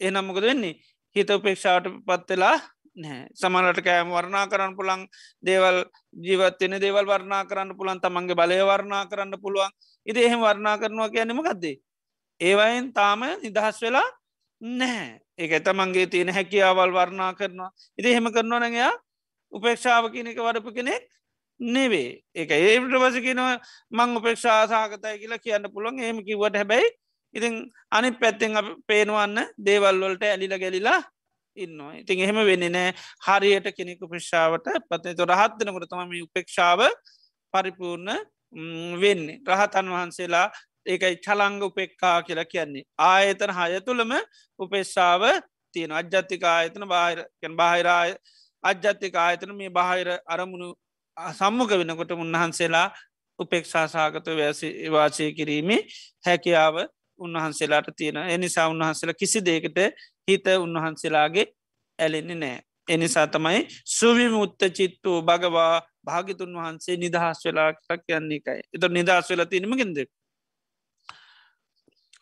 එනම්මකද 0.00 0.42
වෙන්නේ? 0.42 0.74
හිත 1.16 1.30
උපේක්ෂාවට 1.30 1.86
පත්වෙලා 2.06 2.56
නෑ 2.96 3.20
සමනට 3.34 3.80
කෑම 3.84 4.12
වර්ණා 4.12 4.44
කරන්න 4.48 4.76
පුළන් 4.76 5.02
දේවල් 5.42 5.78
ජීවත්වෙන 6.26 6.76
දේවල් 6.80 7.06
වර්ණා 7.06 7.42
කරන්න 7.44 7.76
පුළන් 7.78 8.00
තමන්ගේ 8.00 8.38
බලය 8.40 8.60
වර්ණා 8.64 9.04
කරන්න 9.10 9.40
පුළුවන්. 9.42 9.72
ඉති 10.06 10.24
එහෙම 10.24 10.40
වර්ණා 10.40 10.76
කරනවා 10.78 11.08
කියන්නම 11.08 11.42
ගත්දේ 11.42 11.76
ඒවයින් 12.40 12.92
තාම 12.92 13.20
නිදහස් 13.42 13.82
වෙලා 13.82 14.08
නැහැ. 14.60 15.20
ඒක 15.38 15.52
තමන්ගේ 15.64 16.06
තියෙන 16.06 16.32
හැකියාවල් 16.32 16.92
වර්ණා 16.92 17.32
කරනවා. 17.34 17.70
ඉති 17.98 18.08
එහෙම 18.10 18.32
කරනවා 18.32 18.60
නැඟයා 18.60 18.92
උපේක්ෂාව 19.52 20.10
කියන 20.12 20.32
එක 20.32 20.38
වඩපු 20.38 20.72
කෙනෙක් 20.72 21.02
නෙවේ 21.60 22.22
ඒක 22.34 22.50
ඒට 22.50 22.92
වස 22.94 23.20
කියනවා 23.20 23.56
මං 23.90 24.16
උපේක්ෂාසාකතයි 24.16 25.18
කියලා 25.18 25.38
කියන්න 25.38 25.72
පුළුවන්. 25.72 26.00
ඒම 26.00 26.24
කිවට 26.24 26.56
හැබැයි 26.56 26.88
ඉතින් 27.36 27.54
අනි 27.90 28.10
පැත්තෙන් 28.14 28.56
පේනවන්න 28.86 29.38
දේවල්වලට 29.60 30.24
ඇලිල 30.24 30.56
ගැලිලා 30.58 31.00
ඉන්නවා. 31.56 31.92
ඉතින් 31.94 32.20
එහෙම 32.20 32.38
වෙන්න 32.44 32.66
නෑ. 32.70 32.94
හරියට 33.20 33.68
කෙනෙකු 33.72 34.08
ප්‍රේක්ෂාවට 34.08 34.70
පතේ 34.90 35.14
තො 35.14 35.26
රහත්වනකොට 35.26 35.90
තම 35.90 36.16
උපේක්ෂාව 36.20 36.80
පරිපූර්ණ 37.54 38.16
වෙන්නේ. 38.96 39.40
රහතන් 39.48 39.92
වහන්සේලා 39.92 40.46
ඒකයි 40.86 41.16
චලංග 41.18 41.62
උපෙක්කා 41.62 42.22
කියලා 42.22 42.44
කියන්නේ. 42.46 42.84
ආයතන 43.00 43.52
හය 43.52 43.80
තුළම 43.80 44.12
උපේශාව 44.60 45.22
තියෙන 45.74 45.92
අජ්ජත්තික 45.92 46.42
ආයතන 46.46 46.88
බාහිරකැන් 46.88 47.56
බාහිරාය 47.56 48.16
අජ්ජත්තික 48.64 49.14
ආයතන 49.16 49.54
මේ 49.54 49.70
බාහිර 49.70 50.08
අරමුණු 50.26 50.68
සම්මුඛ 51.16 51.74
වෙනකොට 51.80 52.12
උන්වහන්සේලා 52.16 52.88
උපෙක්ෂාසාගත 53.38 54.28
වාසය 54.90 55.32
කිරීමේ 55.32 55.80
හැකියාව 56.24 56.76
උන්වහන්සේලාට 57.18 57.88
තියෙන 57.96 58.16
එනිසා 58.28 58.68
උන්වහන්සේලා 58.68 59.20
කිසි 59.20 59.44
දේකට 59.44 59.78
හිත 60.28 60.46
උන්වහන්සේලාගේ 60.58 61.46
ඇලෙන්නේ 61.98 62.36
නෑ. 62.36 62.60
එනිසා 62.88 63.26
තමයි 63.26 63.66
සුවිමුත්ත 63.88 64.60
චිත්තු 64.74 65.22
භගවා 65.22 65.82
භාගිතුන් 66.04 66.52
වහන්සේ 66.54 66.96
නිදහස් 66.96 67.40
වෙලා 67.44 67.72
කියන්නේ 67.98 68.38
එකයි. 68.38 68.60
එත 68.74 68.84
නිදහස් 68.90 69.30
වෙලා 69.30 69.46
තිනීමගෙන්ද. 69.46 69.98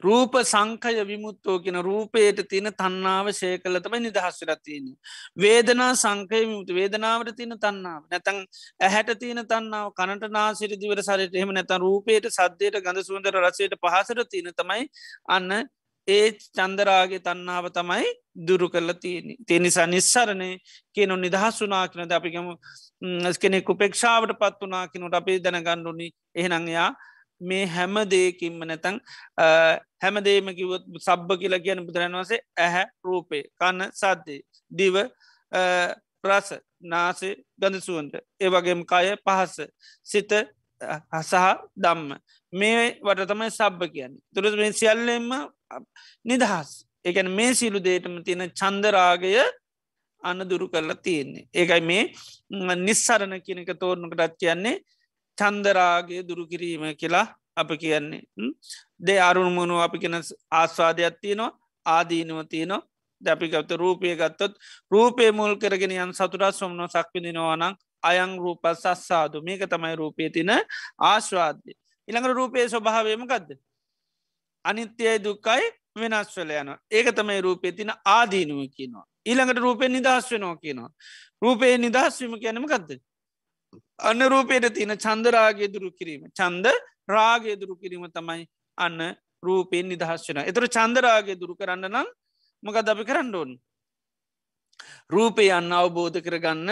රූප 0.05 0.35
සංකය 0.45 1.05
විමුත්තෝ 1.05 1.57
කියෙන 1.59 1.79
රූපයට 1.83 2.41
තියෙන 2.49 2.71
තන්නාව 2.75 3.31
ශය 3.33 3.53
කල 3.59 3.79
තමයි 3.85 4.01
නිදහස්වලා 4.01 4.59
තියෙන. 4.59 4.89
වේදනා 5.37 5.93
සංකය 5.97 6.41
විමුතු 6.43 6.75
වේදනාවට 6.75 7.37
තියෙන 7.37 7.55
තන්නාව 7.59 8.03
නැතන් 8.11 8.43
ඇහැට 8.81 9.15
තියෙන 9.19 9.45
තන්නාව 9.45 9.93
කනට 9.93 10.31
නාසිරි 10.31 10.81
දිවර 10.83 11.03
සරයට 11.03 11.35
එහෙම 11.35 11.55
නැත 11.55 11.73
රූපයට 11.79 12.29
සද්‍යයට 12.31 12.83
ගඳ 12.83 13.07
සුන්දර 13.09 13.41
රසයට 13.43 13.81
පහසර 13.81 14.21
තියෙන 14.27 14.53
තමයි 14.55 14.85
අන්න 15.29 15.51
ඒ 16.09 16.27
චන්දරාගේ 16.57 17.21
තන්නාව 17.21 17.67
තමයි 17.71 18.09
දුරු 18.39 18.69
කරලා 18.69 18.95
තියෙන. 18.95 19.37
තිනිසා 19.47 19.87
නිස්සරණය 19.87 20.51
කියනු 20.95 21.17
නිදහස් 21.17 21.61
වනා 21.63 21.87
කියනද 21.89 22.13
අපිකම 22.13 22.49
කෙනෙක් 23.41 23.71
උපේක්ෂාවට 23.71 24.39
පත් 24.39 24.61
වනා 24.63 24.85
කිනට 24.89 25.15
අපේ 25.15 25.39
දැනගණ්ඩුනි 25.39 26.09
එහෙනංයා 26.35 26.91
මේ 27.41 27.67
හැම 27.67 27.95
දේකින්ම 28.07 28.59
නැතන් 28.63 29.01
හැමදේම 30.01 30.51
කිවත් 30.55 30.85
සබ්බ 30.99 31.39
කියලා 31.41 31.65
කියන 31.67 31.87
බුදුරන් 31.87 32.19
වසේ 32.21 32.41
ඇහැ 32.59 32.87
රූපේ 33.05 33.43
කන්න 33.61 33.91
සද්දේ 33.93 34.41
දිව 34.73 34.97
ප්‍රස 36.23 36.49
නාසේ 36.83 37.35
ගඳසුවන්ට 37.61 38.15
ඒවගේම 38.41 38.85
කය 38.85 39.17
පහස 39.19 39.57
සිත 40.05 40.33
හසහ 41.13 41.45
දම්ම 41.77 42.17
මේ 42.53 42.99
වට 43.01 43.29
තමයි 43.29 43.51
සබ්බ 43.51 43.91
කියන්නේ. 43.93 44.23
තුරස් 44.35 44.57
මේ 44.57 44.73
සියල්ලෙන්ම 44.73 45.31
නිදහස්. 46.25 46.71
එකන 47.05 47.31
මේ 47.31 47.55
සිලු 47.55 47.79
දේටම 47.81 48.17
තියෙන 48.23 48.51
චන්දරාගය 48.53 49.35
අන්න 50.23 50.49
දුරු 50.51 50.69
කරලා 50.69 50.97
තියෙන්නේ. 50.97 51.49
ඒකයි 51.53 51.83
මේ 51.83 52.03
නිස්සරණ 52.79 53.41
කියනක 53.41 53.71
තෝරණකටත් 53.81 54.37
කියන්නේ 54.39 54.77
චන්දරාගේ 55.39 56.23
දුරුකිරීම 56.23 56.85
කියලා 56.97 57.27
අප 57.57 57.71
කියන්නේ. 57.77 58.23
දේ 58.99 59.21
අරුණමුණු 59.21 59.81
අපි 59.81 59.99
කෙන 59.99 60.17
ආස්වාදයක් 60.53 61.15
තියනවා 61.23 61.53
ආදීනුව 61.87 62.41
තියනවා. 62.47 62.83
දැපිකවත 63.23 63.71
රූපය 63.73 64.17
ගත්තොත් 64.17 64.53
රූපය 64.91 65.31
මුල් 65.33 65.57
කරගෙන 65.57 65.93
යන් 65.93 66.13
සතුරත් 66.13 66.55
සොම්න 66.55 66.81
සක්විදිනවානං 66.89 67.77
අයං 68.03 68.33
රූප 68.39 68.67
සස්සාදු 68.75 69.43
මේක 69.43 69.63
තමයි 69.67 69.95
රූපය 69.97 70.31
තින 70.31 70.51
ආශ්වාදය 71.01 71.73
ඉළඟට 72.09 72.37
රූපයේ 72.41 72.69
ස්වභාවයම 72.69 73.25
ගදද 73.27 73.59
අනිත්‍යය 74.65 75.17
දුක්කයි 75.19 75.65
වෙනස්වල 75.97 76.51
යන 76.53 76.71
ඒක 76.91 77.09
තමයි 77.13 77.41
රූපය 77.41 77.73
තින 77.73 77.91
ආදීනුව 78.07 78.61
කියනවා. 78.69 79.07
ඊළඟට 79.27 79.59
රූපය 79.59 79.89
නිදහස් 79.89 80.31
වෙනවා 80.31 80.57
කියනවා. 80.57 80.91
රූපයේ 81.43 81.79
නිදහස්වීම 81.79 82.35
කියනම 82.41 82.67
ගදද 82.67 83.01
අන්න 84.01 84.23
රූපයට 84.25 84.67
තියෙන 84.71 84.97
චන්දරාගේ 84.97 85.69
දුරු 85.69 85.91
කිරීම. 85.91 86.23
චන්ද 86.31 86.67
රාගේ 87.09 87.57
දුරු 87.57 87.77
කිරීම 87.77 88.07
තමයි 88.09 88.47
අන්න 88.79 89.01
රූපයෙන් 89.43 89.89
නිදහස් 89.89 90.29
වෙන 90.29 90.43
එතුර 90.43 90.67
චන්දරාගේ 90.69 91.37
දුරු 91.37 91.55
කරන්න 91.55 91.87
නම් 91.87 92.09
මොකද 92.63 92.89
අපි 92.89 93.05
කරන්න 93.05 93.35
ඕන්? 93.35 93.53
රූපය 95.09 95.51
අන්න 95.51 95.73
අවබෝධ 95.73 96.21
කරගන්න 96.21 96.71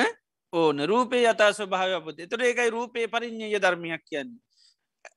ඕන. 0.52 0.76
රූපේ 0.84 1.24
යතා 1.24 1.52
ස්වභාව 1.52 1.92
අපත 1.98 2.18
එතුර 2.20 2.40
ඒකයි 2.40 2.70
රූපේ 2.70 3.06
පරිින්්ඥය 3.08 3.58
ධර්මයක් 3.58 4.02
කියන්නේ. 4.04 4.40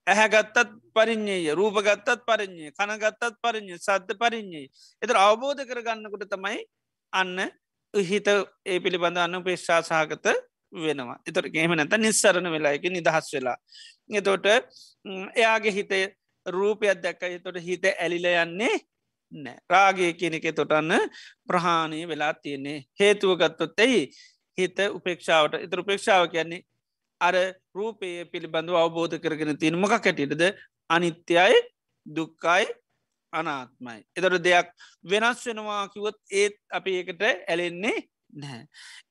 ඇහැගත්තත් 0.05 0.71
පරිින්්ඥය 0.93 1.53
රූපගත්තත් 1.53 2.25
පරිින්්ඥය 2.25 2.71
කනගත්තත් 2.71 3.37
පරිින්්ඥ 3.41 3.77
සද්ධ 3.77 4.17
පරිින්්ඥයි 4.17 4.65
එතර 5.01 5.17
අවබෝධ 5.19 5.61
කරගන්නකොට 5.63 6.25
තමයි 6.27 6.59
අන්න 7.13 7.37
හිත 7.93 8.27
ඒ 8.65 8.77
පිළිබඳ 8.79 9.17
අන්න 9.17 9.39
පේශ්ා 9.43 9.81
සහගත 9.81 10.35
වෙනවා. 10.75 11.17
එතොට 11.27 11.49
ගේම 11.53 11.75
නැත 11.75 11.95
නිස්සරණ 11.97 12.51
වෙලායක 12.51 12.85
නිදහස් 12.89 13.31
වෙලා. 13.35 13.57
එතෝට 14.11 14.45
එයාගේ 15.35 15.75
හිතේ 15.77 16.03
රූපයක් 16.45 17.01
දැක්ක 17.03 17.23
තොට 17.43 17.57
හිත 17.61 17.85
ඇලිල 17.93 18.27
යන්නේ 18.33 18.75
නෑ 19.31 19.57
රාගේ 19.69 20.13
කියනෙක 20.13 20.47
තොටන්න 20.55 21.09
ප්‍රහාණය 21.47 22.07
වෙලා 22.07 22.33
තියන්නේ. 22.35 22.85
හේතුව 22.99 23.37
ගත්තොත් 23.39 23.79
ඇයි 23.79 24.09
හිත 24.57 24.77
උපේක්ෂාවට. 24.91 25.61
එතර 25.65 25.79
උපේක්ෂාව 25.79 26.29
කියන්නේ 26.29 26.63
අර 27.21 27.35
රූපය 27.73 28.25
පිළිබඳව 28.31 28.75
අවබෝධ 28.75 29.19
කරගෙන 29.19 29.57
තියෙන 29.57 29.79
මොක 29.79 29.95
කැටියටද 29.97 30.43
අනිත්‍යයි 30.89 31.61
දුක්කයි 32.05 32.65
අනාත්මයි. 33.33 33.99
එතොට 34.17 34.43
දෙයක් 34.43 34.67
වෙනස් 35.03 35.45
වෙනවා 35.47 35.83
කිවොත් 35.89 36.17
ඒත් 36.31 36.57
අපි 36.71 36.97
ඒකට 36.99 37.23
ඇලෙන්නේ 37.23 37.97
නැහැ. 38.33 38.63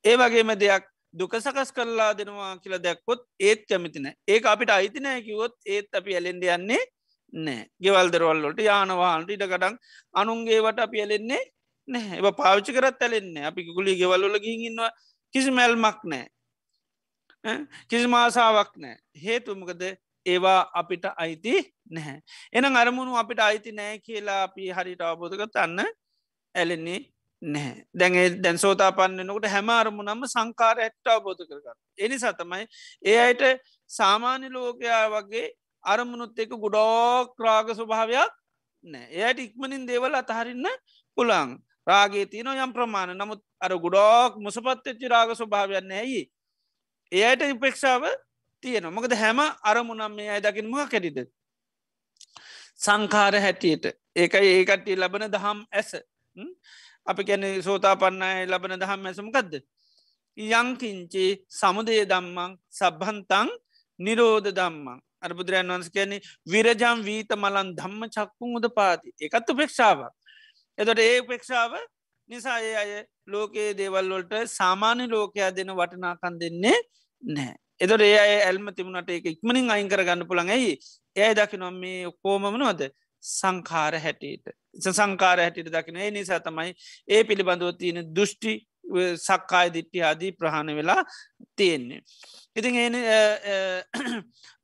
ඒ 0.04 0.16
වගේම 0.16 0.54
දෙයක් 0.58 0.84
දුක 1.14 1.34
සකස් 1.36 1.70
කරලා 1.72 2.10
දෙනවා 2.18 2.52
කියලා 2.58 2.82
දැක්කොත් 2.86 3.22
ඒත් 3.40 3.62
කැමිතින 3.68 4.06
ඒ 4.28 4.40
අපිට 4.52 4.70
අයිතිනෑ 4.70 5.22
කිවොත් 5.22 5.54
ඒත් 5.66 5.88
අපි 5.94 6.14
ඇලෙන්ඩ 6.14 6.44
යන්නේ 6.48 6.82
නෑ. 7.32 7.66
ගෙවල්දරවල්ලොට 7.80 8.60
යානවාහන්ට 8.60 9.34
ඉඩකටන් 9.36 9.76
අනුන්ගේවට 10.14 10.78
අපි 10.78 11.02
ඇලෙන්නේ 11.02 11.42
නෑ. 11.88 12.18
ඒ 12.18 12.32
පාවිච්චි 12.32 12.76
කරත් 12.76 13.02
ඇලෙන්නේ 13.02 13.44
අපි 13.50 13.66
ගුලි 13.70 13.96
ගෙවල්ලොල 13.96 14.38
ගිහින්නවා 14.38 14.90
කිසි 15.34 15.50
මැල්මක් 15.50 16.00
නෑ. 16.04 16.26
කිසි 17.88 18.06
මාසාාවක් 18.06 18.72
නෑ. 18.76 18.96
හේතුමකද 19.24 19.82
ඒවා 20.26 20.60
අපිට 20.74 21.04
අයිති 21.16 21.54
නැහැ. 21.90 22.18
එන 22.52 22.76
අරමුණු 22.76 23.18
අපිට 23.22 23.40
අයිති 23.40 23.72
නෑ 23.72 23.98
කියලා 23.98 24.40
අපි 24.48 24.70
හරිට 24.70 25.02
අවබෝධක 25.02 25.46
තන්න 25.52 25.90
ඇලෙන්නේ 26.54 27.00
නැහැ. 27.44 27.84
දැන්ඒ 27.94 28.28
දැන් 28.38 28.58
සෝතා 28.58 28.90
පන්නනකට 28.92 29.48
හැම 29.48 29.68
අරමුණම 29.70 30.24
සංකාර 30.26 30.78
ඇට්ට 30.78 31.08
අවබෝධ 31.08 31.42
කරගන්න. 31.42 31.78
එනි 31.98 32.18
සතමයි 32.18 32.64
ඒ 33.04 33.18
අයට 33.18 33.44
සාමාන්‍ය 33.90 34.50
ලෝකයා 34.50 35.04
වගේ 35.10 35.46
අරමුණුත් 35.84 36.38
එක 36.38 36.56
ගුඩෝක් 36.56 37.38
රාග 37.38 37.72
ස්වභාවයක් 37.72 38.32
නෑ 38.84 39.06
එයට 39.22 39.38
ඉක්මනින් 39.40 39.86
දේවල් 39.86 40.14
අතහරින්න 40.14 40.68
පුළන් 41.16 41.56
රාගේ 41.86 42.26
තියන 42.26 42.52
යම් 42.56 42.72
ප්‍රමාණ 42.72 43.14
නමුත් 43.14 43.42
අර 43.60 43.76
ගුඩෝක් 43.78 44.40
මුසපත්ච්චි 44.40 45.08
රාග 45.08 45.34
ස්වභාවයන්න 45.34 45.94
ඇයි 45.94 46.22
එයට 47.12 47.48
ඉපෙක්ෂාව 47.48 48.10
තියෙන 48.62 48.90
මොකද 48.90 49.14
හැම 49.14 49.40
අරමුණම් 49.64 50.12
මේ 50.12 50.30
අයි 50.30 50.42
දකින 50.42 50.66
මහ 50.66 50.86
කැටිද 50.88 51.26
සංකාර 52.76 53.34
හැටියට. 53.36 53.86
ඒකයි 54.16 54.50
ඒකට්ටි 54.50 54.96
ලබන 54.96 55.30
දහම් 55.30 55.58
ඇස. 55.72 55.94
අපි 57.06 57.22
කැන 57.24 57.46
සෝතා 57.62 57.94
පන්නයි 57.96 58.46
ලබන 58.46 58.76
දහම් 58.76 59.06
ඇසමකක්ද 59.06 59.54
යංකින්චේ 60.36 61.30
සමුදය 61.50 61.96
දම්මං 62.04 62.52
සබ්හන්තං 62.72 63.50
නිරෝධ 63.98 64.50
දම්මං 64.50 65.00
අරබුදුරයන් 65.20 65.68
වන්ස 65.68 65.90
කියන්නේ 65.90 66.22
විරජම් 66.46 67.02
වීත 67.02 67.34
මලන් 67.36 67.74
ධම්ම 67.74 68.06
චක්කුන් 68.08 68.56
උද 68.58 68.68
පාති 68.76 69.14
එකත් 69.20 69.50
උපේක්ෂාව 69.50 70.06
එතොට 70.78 71.00
ඒ 71.00 71.20
උපේක්ෂාව 71.20 71.76
නිසා 72.30 72.58
ඒ 72.60 72.74
අය 72.76 72.92
ලෝකයේ 73.26 73.68
දේවල්වලට 73.74 74.34
සාමාන්‍ය 74.50 75.04
ලෝකයා 75.08 75.50
දෙන 75.50 75.70
වටනාකන් 75.72 76.40
දෙන්නේ 76.40 76.78
නෑ 77.22 77.54
එතොට 77.80 78.02
ඒ 78.02 78.16
අය 78.16 78.34
ඇල්ම 78.40 78.66
තිබුණට 78.72 79.10
එක 79.10 79.26
ඉක්මනින් 79.26 79.70
අයින් 79.70 79.88
කරගන්න 79.88 80.26
පුළන් 80.26 80.48
ඇයි? 80.48 80.78
ඒ 81.16 81.30
දකි 81.34 81.58
නොම් 81.58 81.74
මේ 81.76 82.10
කෝමමනවද 82.22 82.82
සංකාර 83.24 83.98
හැටියට. 83.98 84.54
සංකාර 84.90 85.38
හැටියට 85.38 85.72
දකින 85.72 85.96
ඒ 85.96 86.10
නිසා 86.10 86.40
තමයි 86.40 86.74
ඒ 87.08 87.24
පිළිබඳව 87.24 87.76
තියෙන 87.78 88.00
දෘෂ්ටි 88.10 88.54
සක්කාය 89.18 89.72
දිට්ටි 89.72 90.02
ආදී 90.02 90.32
ප්‍රහණ 90.32 90.76
වෙලා 90.76 91.04
තියෙන්නේ. 91.56 92.00
ඉතින් 92.56 92.76
ඒ 92.76 93.84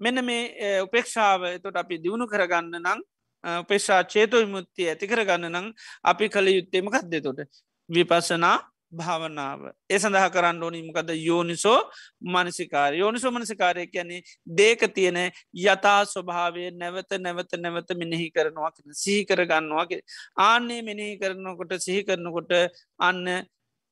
මෙන්න 0.01 0.25
මේ 0.25 0.81
උපේක්ෂාව 0.83 1.41
තොට 1.63 1.77
අපි 1.77 2.03
දියුණු 2.05 2.27
කරගන්න 2.27 2.77
නං 2.81 3.01
උපේක්ෂා 3.45 4.03
චේතු 4.07 4.37
විමුත්තිය 4.39 4.89
ඇති 4.89 5.07
කරගන්න 5.07 5.51
නං 5.53 5.73
අපි 6.05 6.29
කළ 6.29 6.49
යුත්තේමකක්ද 6.51 7.17
තොට 7.23 7.41
විපසනා 7.89 8.57
භාවනාව. 8.93 9.61
ඒ 9.89 9.99
සඳහ 9.99 10.27
කරන්න 10.29 10.63
ඕනි 10.63 10.81
මොකද 10.83 11.11
යෝනිසෝ 11.21 11.79
මනසිකාර 12.27 12.93
යෝනිසෝ 12.95 13.31
මනසිකාරය 13.31 13.87
කියන්නේ 13.87 14.23
දේක 14.57 14.83
තියෙන 14.95 15.19
යතා 15.65 16.01
ස්වභාවය 16.07 16.65
නැවත 16.73 17.13
නැවත 17.19 17.53
නැවත 17.59 17.91
මෙනෙහි 17.97 18.27
කරනවා 18.31 18.73
සිහි 19.03 19.23
කරගන්නවාගේ 19.25 20.03
ආන්නේ 20.41 20.81
මෙනෙහි 20.83 21.15
කරනකොට 21.19 21.75
සිහි 21.79 22.03
කරනකොට 22.05 22.53
අන්න 23.01 23.23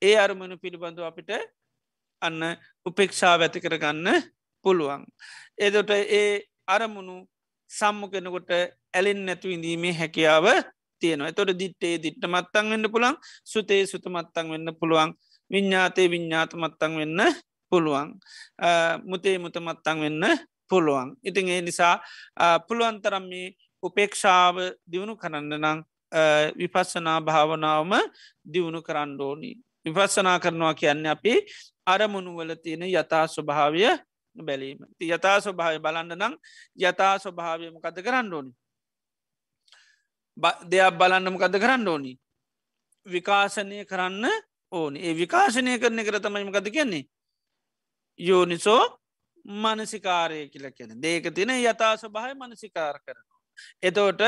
ඒ 0.03 0.17
අරමුණු 0.17 0.57
පිළිබඳු 0.57 1.03
අපිට 1.03 1.31
අන්න 2.23 2.41
උපෙක්ෂාව 2.87 3.41
ඇති 3.41 3.61
කරගන්න 3.61 4.07
පුළුවන්. 4.65 5.05
එදොට 5.59 5.91
ඒ 5.91 6.43
අරමුණු 6.69 7.17
සම්මුකෙනකොට 7.71 8.51
ඇලෙන් 8.95 9.21
නැතු 9.27 9.49
ඉඳීමේ 9.49 9.93
හැකියාව 9.93 10.47
තියෙනවා. 11.01 11.33
තොට 11.33 11.53
දිට්ටේ 11.61 11.95
දිට්ට 12.05 12.25
මත්තන් 12.27 12.71
වෙන්න 12.73 12.91
පුළන් 12.95 13.17
සුතේ 13.45 13.83
සුත 13.87 14.07
මත්තන් 14.07 14.47
වෙන්න 14.53 14.69
පුළුවන් 14.81 15.11
විඤ්ඥාතේ 15.51 16.09
විඤ්ඥාත 16.11 16.53
මත්තන් 16.55 16.93
වෙන්න 17.01 17.21
පුළුවන් 17.73 18.09
මුතේ 19.05 19.37
මුත 19.39 19.57
මත්තන් 19.59 20.01
වෙන්න 20.01 20.25
පුළුවන්. 20.71 21.17
ඉතින් 21.25 21.49
ඒ 21.49 21.63
නිසා 21.63 21.95
පුළුවන්තරම් 22.69 23.25
මේ 23.29 23.55
උපේක්ෂාව 23.83 24.57
දියුණු 24.91 25.15
කරන්න 25.17 25.55
නං 25.57 25.79
විපස්සනා 26.57 27.21
භාවනාවම 27.21 27.93
දියුණු 28.45 28.83
කරන්න 28.83 29.21
ඕනි. 29.21 29.51
විපස්සනා 29.87 30.39
කරනවා 30.41 30.75
කියන්න 30.75 31.07
අපි 31.07 31.35
අරමුණුවල 31.87 32.55
තියෙන 32.63 32.83
යථා 32.85 33.27
ස්වභාවය 33.27 33.83
බැලීම. 34.37 34.79
යථා 35.01 35.41
ස්වභාවය 35.41 35.79
බලන්න 35.79 36.17
නම් 36.17 36.35
යථා 36.79 37.15
ස්වභාවයම 37.19 37.81
කද 37.81 38.03
කරන්න 38.03 38.33
ඕනි? 38.33 38.53
දෙයක් 40.65 40.95
බලන්නමකද 40.95 41.59
කරන්න 41.59 41.89
ඕනි? 41.89 42.13
විකාශනය 43.07 43.85
කරන්න 43.85 44.25
ඕනි. 44.73 44.99
ඒ 45.01 45.15
විකාශනය 45.15 45.79
කරන 45.79 46.05
කර 46.05 46.21
තමයිමකද 46.21 46.71
කියන්නේ? 46.71 47.05
යෝනිසෝ 48.21 48.83
මනසිකාරය 49.45 50.49
කියල 50.49 50.71
කියන 50.71 50.95
දේක 50.97 51.35
තින 51.35 51.51
යථා 51.51 51.97
ස්වභාය 51.97 52.35
මනසිකාර 52.35 52.97
කරනවා. 53.01 53.39
එතෝට 53.83 54.21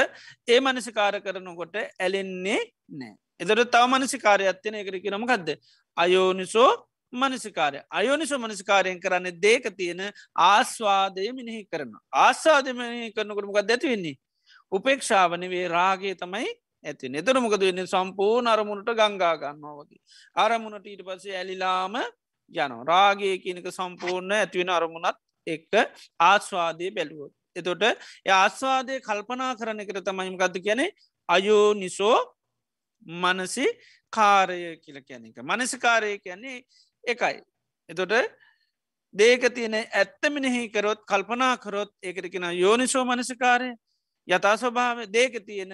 ඒ 0.49 0.61
මනසිකාර 0.61 1.21
කරනකොට 1.21 1.77
ඇලෙන්නේ 1.77 2.61
නෑ. 2.91 3.15
එතට 3.41 3.71
තව 3.71 3.83
මනසිකාරය 3.89 4.49
අත්තින 4.49 4.75
එකර 4.75 4.97
කිරමකක්ද 4.99 5.49
අයෝනිසෝ 5.97 6.71
මනසිකාරය. 7.13 7.79
අයෝනිසෝ 7.91 8.39
මනසිකාරයෙන් 8.39 9.01
කරන්න 9.01 9.41
දේක 9.43 9.71
තියෙන 9.77 10.03
ආස්වාදය 10.37 11.33
මිනිහි 11.33 11.63
කරන 11.67 11.95
ආස්වාදය 12.15 12.73
මිනහි 12.73 13.13
කරනකොටමකක් 13.13 13.63
දැතිවෙන්නේ 13.65 14.17
උපේක්ෂාවනවේ 14.73 15.67
රාගේ 15.69 16.15
තමයි 16.15 16.51
ඇති 16.85 17.13
එතර 17.15 17.41
මොකද 17.41 17.63
වෙන්න 17.63 17.87
සම්පූර්ණ 17.87 18.49
අරමුණට 18.49 18.91
ගංගා 18.93 19.35
ගන්නවා 19.37 19.75
වගේ. 19.79 20.01
අරමුණට 20.37 20.87
ඊට 20.87 21.03
පස්සේ 21.03 21.37
ඇලිලාම 21.37 21.97
යන 22.53 22.75
රාගේ 22.85 23.35
කියනක 23.39 23.69
සම්පූර්ණ 23.71 24.33
ඇතිවෙන 24.35 24.71
අරමුණත් 24.71 25.21
එක්ක 25.47 25.73
ආස්වාදය 26.21 26.91
බැලුවොත්. 26.91 27.33
එතොට 27.57 27.83
ආස්වාදය 28.33 29.01
කල්පනා 29.01 29.55
කරන 29.55 29.87
කර 29.87 30.03
තමයිම 30.03 30.37
ගත්ත 30.37 30.63
කියනෙ 30.63 30.87
අයෝ 31.29 31.75
නිසෝ 31.75 32.19
මනසි 33.03 33.67
කාරය 34.13 34.77
කියල 34.79 35.01
කියන 35.01 35.27
එක. 35.27 35.43
මනසිකාරය 35.43 36.19
කියන්නේ 36.19 36.65
එකයි. 37.05 37.43
එතොට 37.89 38.13
දේක 39.15 39.43
තියෙන 39.55 39.75
ඇත්තමිනෙහි 39.75 40.69
කරොත් 40.71 41.01
කල්පනා 41.05 41.57
කරොත් 41.59 41.91
ඒකට 42.03 42.31
කෙන 42.31 42.45
යෝනිසෝ 42.55 43.05
මනසිකාරය 43.05 43.71
යතා 44.31 44.57
ස්වභාව 44.57 44.99
දේක 45.09 45.39
තියෙන 45.47 45.73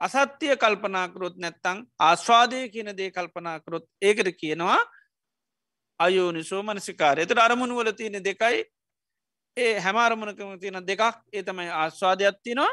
අසත්‍යය 0.00 0.56
කල්පනාකරොත් 0.56 1.36
නැත්තං 1.36 1.84
ආස්වාදය 2.00 2.68
කියන 2.68 2.90
දේ 2.96 3.10
කල්පනාකරොත් 3.10 3.86
ඒකට 4.02 4.28
කියනවා 4.36 4.80
අයෝනිසෝ 6.00 6.62
මනසිකාරය. 6.62 7.22
එතට 7.22 7.38
අරමුණු 7.38 7.76
වල 7.76 7.92
තියෙන 7.92 8.24
දෙකයි. 8.24 8.58
ඒ 9.56 9.78
හැමාරමුණකම 9.78 10.58
තියෙන 10.60 10.86
දෙකක්. 10.86 11.02
ඒ 11.32 11.42
තමයි 11.42 11.70
ආස්වාදයක්ත්තිනවා 11.76 12.72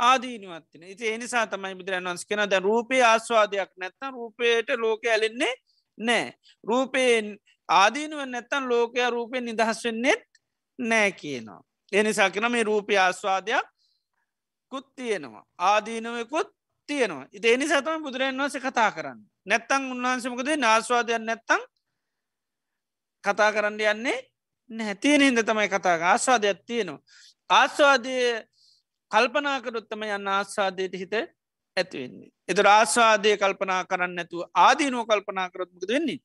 ආදීනුවත්තින 0.00 0.82
ඉති 0.84 1.08
එනිසා 1.08 1.46
තමයි 1.46 1.74
බුදුරන් 1.74 2.04
වන්ස් 2.04 2.24
කෙන 2.24 2.42
ද 2.50 2.60
රූපේ 2.60 3.02
ආස්වාදයක් 3.04 3.70
නැත්තම් 3.76 4.14
රූපයට 4.14 4.70
ලෝක 4.78 5.04
ඇලෙන්නේ 5.04 5.54
නෑ 5.98 6.32
රූපයෙන් 6.64 7.36
ආදීනුව 7.68 8.24
නැත්තන් 8.26 8.68
ලෝකය 8.68 9.10
රූපය 9.10 9.40
නිදහස් 9.40 9.84
වෙන්නෙත් 9.84 10.24
නෑ 10.78 11.12
කියනවා. 11.12 11.62
එනිසා 11.92 12.30
කෙන 12.30 12.50
මේ 12.52 12.64
රූපය 12.64 12.96
ආස්වාදයක් 12.96 13.66
කුත් 14.72 14.86
තියෙනවා. 14.94 15.44
ආදීනවකුත් 15.58 16.48
තියෙනවා. 16.88 17.26
ඉති 17.32 17.48
එනි 17.48 17.68
සතම 17.68 18.02
බුදුරන් 18.02 18.38
වස 18.38 18.56
කතා 18.58 18.90
කරන්න. 18.90 19.20
නැත්තං 19.46 19.90
උන්වහන්සමකද 19.92 20.48
නාස්වාදයක් 20.56 21.20
නැත්තං 21.20 21.62
කතා 23.24 23.50
කරන්න 23.52 23.80
යන්නේ 23.86 24.18
නැතියෙන 24.70 25.22
හිද 25.22 25.42
තමයි 25.42 25.68
කතා 25.68 25.96
ආස්වාදයක් 26.04 26.62
තියෙනවා. 26.66 27.02
ආස්වාදය 27.50 28.16
කල්පනාකරොත්තම 29.10 30.02
යන්න 30.08 30.28
ආස්වාදයට 30.30 30.94
හිත 30.94 31.14
ඇතිවෙන්නේ 31.76 32.30
එතු 32.48 32.62
ආස්වාදය 32.68 33.36
කල්පනා 33.36 33.82
කරන්න 33.84 34.14
නැතුව 34.14 34.42
ආදීනුව 34.56 35.06
කල්පනා 35.06 35.48
කරොත්මකද 35.50 35.88
වෙන්නේ? 35.88 36.20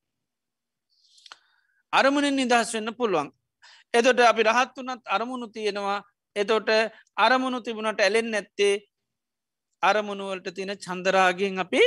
අරමුණින් 1.94 2.36
නිදහස් 2.36 2.74
වෙන්න 2.74 2.94
පුළුවන්. 2.94 3.30
එතොට 3.94 4.20
අපි 4.22 4.44
රහත් 4.44 4.78
වනත් 4.78 5.02
අරමුණු 5.16 5.48
තියෙනවා. 5.48 6.00
එතොට 6.36 6.70
අරමුණු 7.18 7.62
තිබුණට 7.62 8.02
ඇලෙන් 8.02 8.32
නැත්තේ 8.32 8.76
අරමුණුවලට 9.84 10.48
තියෙන 10.56 10.78
චන්දරාගෙන් 10.78 11.60
අපි 11.60 11.82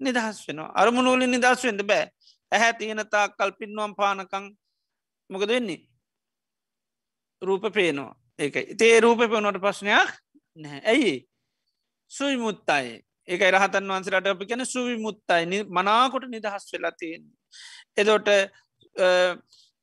නිදහස් 0.00 0.42
වෙනවා. 0.48 0.72
අරමුණුවලින් 0.74 1.30
නිදහස් 1.30 1.64
වෙන්ට 1.64 1.86
බෑ. 1.86 2.10
ඇහැ 2.52 2.72
තියෙනතා 2.74 3.26
කල්පින්වම් 3.30 3.94
පානකං 4.00 4.50
මොකද 5.30 5.48
වෙන්නේ? 5.48 5.80
රූප 7.42 7.64
පේනවා. 7.74 8.14
ඒක 8.38 8.54
තේ 8.78 9.00
රූප 9.00 9.20
පෙනොට 9.32 9.62
ප්‍රශ්නයක් 9.64 10.10
නැහැ. 10.56 10.82
ඇයි? 10.86 11.14
සුයි 12.10 12.36
මුත්තයි 12.36 13.00
ඒක 13.28 13.42
රහතන් 13.48 13.90
වන්සලට 13.90 14.26
අපි 14.26 14.46
කැන 14.46 14.66
සුවි 14.66 14.96
මුත්තයි 14.98 15.62
මනාකොට 15.70 16.26
නිදහස් 16.28 16.64
වෙලා 16.72 16.92
තියෙන්නේ. 16.92 17.36
එදොට 17.96 18.28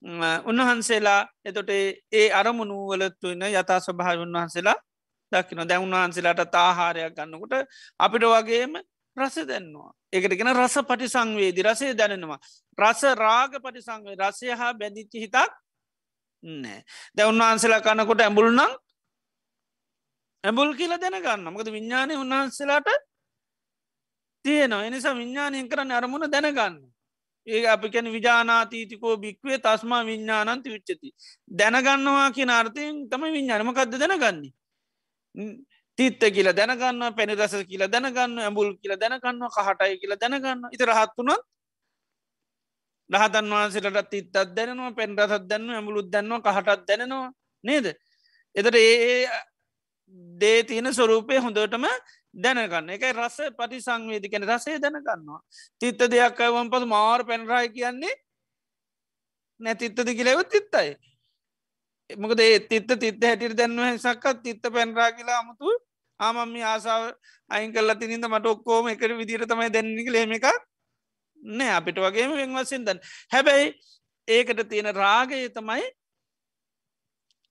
උන්වහන්සේලා 0.01 1.21
එතොට 1.43 1.69
ඒ 1.69 2.27
අරමුණු 2.31 2.77
වලත්තුන්න 2.89 3.43
යතා 3.51 3.79
ස්වභාව 3.79 4.21
උන්වහන්සේලා 4.21 4.77
දකින 5.31 5.63
දැන් 5.63 5.83
උන්වහන්සේලාට 5.83 6.51
තාහාරයක් 6.51 7.13
ගන්නකොට 7.13 7.67
අපිට 7.99 8.23
වගේම 8.25 8.73
රස 9.17 9.35
දැන්නවා. 9.43 9.91
එකටගෙන 10.09 10.53
රස 10.53 10.75
පටි 10.81 11.07
සංවේදි 11.07 11.61
රසේ 11.63 11.93
දැනෙනවා. 11.93 12.39
රස 12.77 13.01
රාග 13.15 13.51
පටි 13.55 13.81
සංවේ 13.81 14.15
රසය 14.17 14.47
හා 14.51 14.73
බැඳිච්චි 14.73 15.19
හිතක් 15.19 15.37
නෑ 16.43 16.79
දැ 17.15 17.25
උන්වහන්සලා 17.25 17.81
කන්නකොට 17.81 18.21
ඇඹුල් 18.21 18.49
නම් 18.49 18.71
ඇඹුල් 20.43 20.71
කියල 20.73 20.95
දැනගන්න 20.95 21.43
මකද 21.45 21.67
විඤ්ඥානය 21.69 22.13
උන්වහන්සලාට 22.15 22.87
තියෙනවා. 24.45 24.85
එනිසා 24.85 25.13
විඤ්ඥානයෙන් 25.13 25.69
කරන්න 25.69 25.91
අරමුණ 25.91 26.31
දැනගන්න. 26.31 26.79
ඒ 27.49 27.65
අපි 27.67 27.87
කැන 27.89 28.11
විජානාතීතිකෝ 28.11 29.15
භික්වේ 29.17 29.59
තස්මා 29.59 30.03
විඤ්ඥානන්ති 30.05 30.73
විච්චති 30.75 31.09
දැනගන්නවා 31.51 32.29
කිය 32.31 32.49
අර්ථයෙන් 32.51 32.95
තම 33.09 33.23
විඤ්ඥානමකක්ද 33.27 33.93
දැනගන්නේ? 33.95 34.53
තිත්ත 35.97 36.21
කියල 36.35 36.49
දැනගන්න 36.53 37.01
පැනි 37.15 37.33
රස 37.35 37.55
කියල 37.69 37.83
දැනගන්න 37.87 38.39
ඇඹුල් 38.39 38.69
කියල 38.81 38.93
දැනගන්න 38.97 39.47
කහටයි 39.49 39.99
කියල 40.01 40.13
දැනගන්න 40.15 40.69
ඉත 40.71 40.83
රහත්තුනොත් 40.83 41.43
රහතන් 43.09 43.51
වහන්සේටත් 43.51 44.09
තිත්තත් 44.09 44.37
දැනවා 44.55 44.93
පෙන් 44.93 45.17
රසත් 45.17 45.45
දැන්න 45.47 45.69
ඇමුළුත් 45.71 46.09
දැන්නවා 46.13 46.55
කහටත් 46.55 46.87
දැනෙනවා 46.87 47.31
නේද? 47.63 47.85
එතට 48.55 48.75
ඒ 48.75 49.27
දේ 50.39 50.63
තියෙන 50.63 50.93
ස්වරූපය 50.93 51.39
හොඳටම 51.39 51.85
දැනගන්න. 52.33 52.89
එක 52.89 53.03
රස 53.13 53.37
පටි 53.57 53.81
සංවේදි 53.81 54.29
කැන 54.29 54.47
රසේ 54.47 54.79
දැනගන්නවා. 54.79 55.41
තිත්ත 55.79 55.99
දෙයක් 56.11 56.39
අයවම් 56.39 56.69
පස 56.69 56.85
මාර් 56.85 57.23
පැන්රයි 57.25 57.69
කියන්නේ 57.73 58.15
නැතිත්තද 59.59 60.15
කියලෙවත් 60.15 60.49
තිත්තයි. 60.49 60.95
මොකද 62.17 62.39
ඒ 62.39 62.59
තිත්ත 62.59 62.87
තිත්ත 62.99 63.23
හැටිට 63.23 63.57
දැන්ව 63.57 63.97
සක්කත් 63.97 64.43
තිත්ත 64.43 64.73
පැන්රා 64.73 65.11
කියලා 65.11 65.39
අමුතු. 65.43 65.69
ආමම 66.19 66.55
ආසාාව 66.63 67.13
අයින් 67.49 67.73
කල්ල 67.73 67.93
තිනින්ද 67.95 68.25
මට 68.27 68.45
ඔක්කෝම 68.45 68.87
එකට 68.93 69.15
විදිර 69.21 69.45
තමයි 69.45 69.69
දැන්නක 69.75 70.09
ලේම 70.15 70.31
එකක් 70.37 70.47
නෑ. 71.41 71.71
අපිට 71.77 71.97
වගේම 71.97 72.35
වෙන්වසින් 72.35 72.85
දන්. 72.85 72.99
හැබැයි 73.33 73.73
ඒකට 74.27 74.63
තියෙන 74.69 74.93
රාගය 74.95 75.49
තමයි 75.57 75.85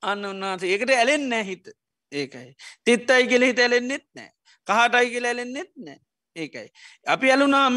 අන්න 0.03 0.24
උන්නාසේ 0.33 0.72
ඒකට 0.74 0.91
ඇලෙන් 0.95 1.29
නෑ 1.29 1.45
හිත. 1.45 1.70
ඒකයි. 2.12 2.51
තිත්තයි 2.85 3.29
කියල 3.31 3.49
හිත 3.51 3.59
ඇලෙන්න්නෙත් 3.59 4.07
නෑ. 4.14 4.31
කහටයි 4.69 5.11
කියල 5.12 5.27
ඇලෙන්න්නෙත් 5.31 5.71
නෑ. 5.77 5.99
ඒකයි. 6.37 6.69
අපි 7.07 7.31
ඇලුනාම 7.33 7.77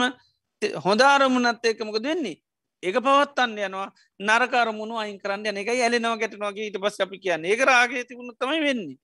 හොදාරමුණත් 0.85 1.65
ඒකමක 1.65 1.97
දෙන්නේ 2.03 2.37
ඒක 2.83 2.97
පවත්තන්න 3.05 3.57
යනවා. 3.67 3.89
නරකාරමුණු 4.19 4.97
අයින් 4.97 5.19
කරන්න 5.21 5.45
යන 5.51 5.61
එක 5.61 5.69
ඇලෙනව 5.69 6.17
ගැටනවාගේ 6.21 6.67
ඊට 6.67 6.81
පස් 6.83 6.99
අපි 7.05 7.17
කියන්න. 7.23 7.45
ඒක 7.45 7.61
රාගේ 7.71 8.03
තිබුණු 8.09 8.33
තමයි 8.39 8.61
වෙන්නේ. 8.65 8.97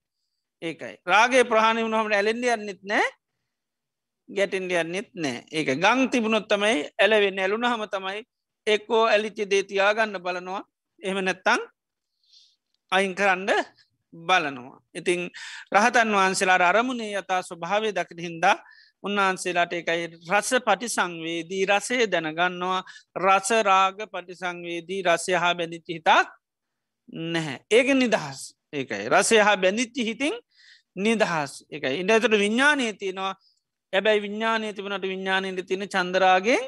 ඒකයි. 0.62 0.94
රාගේ 1.06 1.44
ප්‍රහණය 1.44 1.86
වුණහමට 1.86 2.18
ඇලෙන්ඩ 2.18 2.44
යන්නෙත් 2.54 2.82
නෑ. 2.92 3.06
ගැටෙන්ඩ 4.28 4.72
යන්නෙත් 4.82 5.10
නෑ. 5.14 5.44
ඒක 5.52 5.68
ගං 5.84 6.10
තිබුණොත් 6.10 6.48
තමයි 6.50 6.90
ඇලවෙන්න 6.98 7.38
ඇලුන 7.38 7.68
හම 7.70 7.84
තමයි 7.94 8.22
එක්කෝ 8.66 9.04
ඇලිච්චි 9.06 9.50
දේතියාගන්න 9.52 10.22
බලනවා. 10.24 10.62
එම 11.02 11.18
නැත්තං 11.24 11.62
අයින් 12.92 13.14
කරන්න 13.14 13.50
බලනවා. 14.12 14.80
ඉතිං 14.94 15.30
රහතන් 15.72 16.08
වහන්සේලා 16.10 16.68
අරමුණේ 16.68 17.12
යතා 17.12 17.42
ස්වභාවය 17.42 17.92
දකිට 17.92 18.20
හින්දා 18.20 18.56
උන්වහන්සේලාට 19.02 19.72
එකයි 19.72 20.06
රස 20.28 20.50
පටිසංවේදී 20.60 21.64
රසේ 21.66 22.06
දැනගන්නවා. 22.06 22.82
රසරාග 23.16 23.98
පටිසංවේදී 24.06 25.02
රසය 25.04 25.32
හා 25.34 25.54
බැඳිච්චි 25.54 25.92
හිතක් 25.94 26.08
නැහැ. 27.32 27.58
ඒක 27.70 27.88
නිදහස්. 27.94 28.40
ඒකයි. 28.72 29.08
රසය 29.08 29.38
හා 29.38 29.56
බැඳිච්චි 29.56 30.04
හිතින් 30.04 30.34
නිදහස්. 30.96 31.52
එකයි 31.70 32.00
ඉඩතට 32.00 32.34
විඤ්ඥානය 32.34 32.92
තියෙනවා. 32.94 33.34
ඇබැයි 33.92 34.22
විඤ්ඥානය 34.22 34.72
තිබනට 34.72 35.04
විඤ්ඥානයට 35.04 35.66
තියෙන 35.66 35.88
චන්දරාගේ 35.88 36.60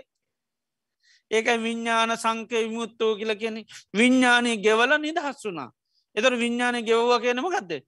ඒක 1.30 1.47
විඤ්ඥාන 1.59 2.16
සංකය 2.16 2.57
විමුත්තෝ 2.64 3.12
කියල 3.16 3.34
කියන 3.36 3.57
විඤ්ඥානය 3.95 4.57
ගෙවල 4.59 4.93
නිදහස් 4.99 5.45
වුනා 5.45 5.70
එතර 6.16 6.36
විඤ්ඥානය 6.36 6.80
ගෙව්වා 6.82 7.20
කියනම 7.20 7.46
ගත්ද 7.46 7.80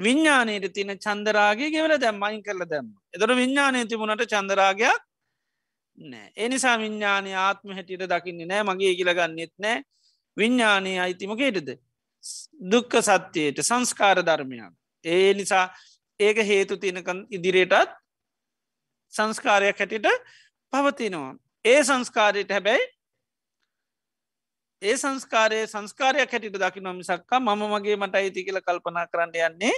විඤ්ඥානයට 0.00 0.72
තින 0.72 0.92
චන්දරාගේ 0.96 1.70
ගෙවල 1.70 1.96
දැම් 1.98 2.18
මයින් 2.18 2.42
කරල 2.42 2.64
දැම්ම. 2.64 2.90
එතර 3.14 3.30
විඤ්ඥානය 3.32 3.86
තිබුණට 3.86 4.26
චන්දරාගයක් 4.26 5.00
නෑ. 5.98 6.28
එනිසා 6.36 6.76
විඤ්ඥානය 6.78 7.32
ආත්ම 7.36 7.72
හැටියට 7.72 8.06
දකින්නේ 8.08 8.46
නෑ 8.46 8.62
මගේ 8.64 8.94
කියලගන්නෙත් 8.94 9.54
නෑ. 9.58 9.82
විඤ්ඥානය 10.36 10.92
අයිතිමකේටද 10.98 11.74
දුක්ක 12.72 12.92
සත්‍යයට 13.00 13.58
සංස්කාර 13.62 14.22
ධර්මයක් 14.22 14.72
ඒ 15.04 15.34
නිසා 15.34 15.64
ඒක 16.20 16.38
හේතු 16.42 16.76
තියනකන් 16.76 17.26
ඉදිරියටත් 17.30 17.92
සංස්කාරයක් 19.12 19.78
හැටිට 19.78 20.06
පවතිනවා. 20.72 21.34
ඒ 21.64 21.80
සංස්කාරයට 21.84 22.50
හැබැයි 22.50 22.90
ඒ 24.82 24.96
සංස්කාරය 24.96 25.62
සංස්කාරයක් 25.66 26.30
හැටිට 26.30 26.58
දකි 26.58 26.80
නොමිසක්කා 26.80 27.40
මම 27.40 27.62
මගේ 27.72 27.96
මට 27.96 28.14
අයිති 28.16 28.44
කියල 28.44 28.60
කල්පනා 28.60 29.06
කරන්න 29.06 29.34
යන්නේ 29.40 29.74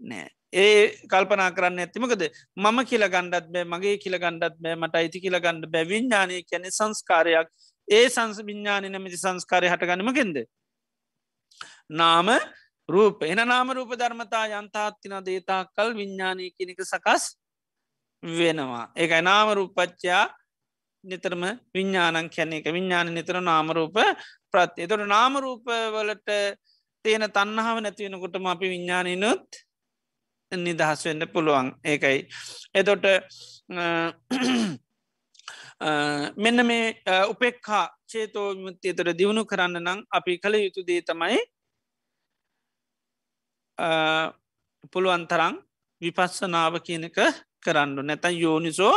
නෑ. 0.00 0.28
ඒ 0.52 0.80
කල්පනා 1.06 1.50
කරන්න 1.50 1.78
ඇතිමකද 1.78 2.22
මම 2.56 2.78
කියල 2.84 3.04
ගණ්ඩත් 3.08 3.50
බෑ 3.54 3.66
මගේ 3.72 3.96
කියල 3.98 4.16
ගණ්ඩත් 4.18 4.56
බෑ 4.58 4.76
මට 4.76 4.94
අයිති 4.94 5.20
කියල 5.20 5.38
ගණඩ 5.38 5.68
බෑ 5.68 5.84
විඤ්ඥානය 5.84 6.40
කියැනෙ 6.42 6.70
සංස්කාරයක් 6.70 7.52
ඒ 7.88 8.08
සංස 8.08 8.40
විඤ්ඥානය 8.48 8.90
නමති 8.90 9.18
සංස්කාරය 9.18 9.70
හටගන්නමකෙන්ද. 9.70 10.42
නාම 11.92 12.28
රූප 12.88 13.22
එන 13.24 13.42
නාම 13.44 13.70
රූප 13.72 13.94
ධර්මතා 13.94 14.44
යන්තාත්තින 14.54 15.16
දේතා 15.22 15.62
කල් 15.68 15.94
විඤ්ඥානය 15.94 16.50
කෙනෙක 16.50 16.82
සකස් 16.82 17.24
වෙනවා. 18.22 18.84
ඒකයි 18.96 19.22
නාම 19.22 19.54
රූපච්චයා 19.54 20.26
නිතරම 21.04 21.44
විඤ්ඥානන් 21.70 22.28
කැන 22.28 22.52
එක 22.52 22.66
විඤ්ඥාන 22.66 23.14
නිතර 23.14 23.40
නාමරූප 23.42 23.96
ප්‍රත්තිය 24.50 24.86
තොට 24.86 25.06
නාමරූපවලට 25.06 26.30
තියෙන 27.04 27.24
තන්නහාව 27.30 27.78
නැතිවෙනකොටම 27.80 28.46
අපි 28.46 28.66
විඤ්ඥානනුත් 28.68 29.48
නිදහස් 30.52 31.04
වෙන්න 31.04 31.26
පුළුවන්. 31.28 31.66
ඒකයි. 31.84 32.28
එතොට 32.74 33.04
මෙන්න 36.36 36.66
මේ 36.66 36.84
උපෙක්හා 37.26 37.84
චේතෝ 38.06 38.48
විමුත්තිය 38.50 38.94
තොට 38.94 39.18
දියුණු 39.18 39.44
කරන්න 39.44 39.80
නම් 39.80 40.00
අපි 40.10 40.38
කළ 40.38 40.56
යුතු 40.56 40.82
දේ 40.82 41.00
තමයි 41.02 41.38
පුළුවන් 44.92 45.24
තරං 45.26 45.56
විපස්සනාව 46.00 46.74
කියනක 46.80 47.18
කරන්නු 47.60 48.02
නැතන් 48.02 48.36
යෝනිසෝ 48.36 48.96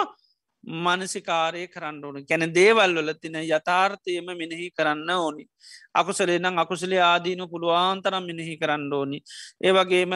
මනසිකාරය 0.64 1.68
කරන්න 1.68 1.99
ඕන. 2.01 2.18
ගැන 2.24 2.53
දේවල් 2.53 2.95
වල 2.95 3.14
තින 3.16 3.36
යථාර්ථයම 3.38 4.26
මෙනෙහි 4.34 4.72
කරන්න 4.72 5.09
ඕනි. 5.11 5.45
අකුසලේ 5.93 6.39
නම් 6.39 6.57
අකුසලේ 6.57 7.01
ආදීන 7.01 7.43
පුළුවන්තරම් 7.47 8.24
මෙනෙහි 8.24 8.57
කරන්න 8.57 8.93
ඕනි. 8.93 9.20
ඒවගේම 9.61 10.14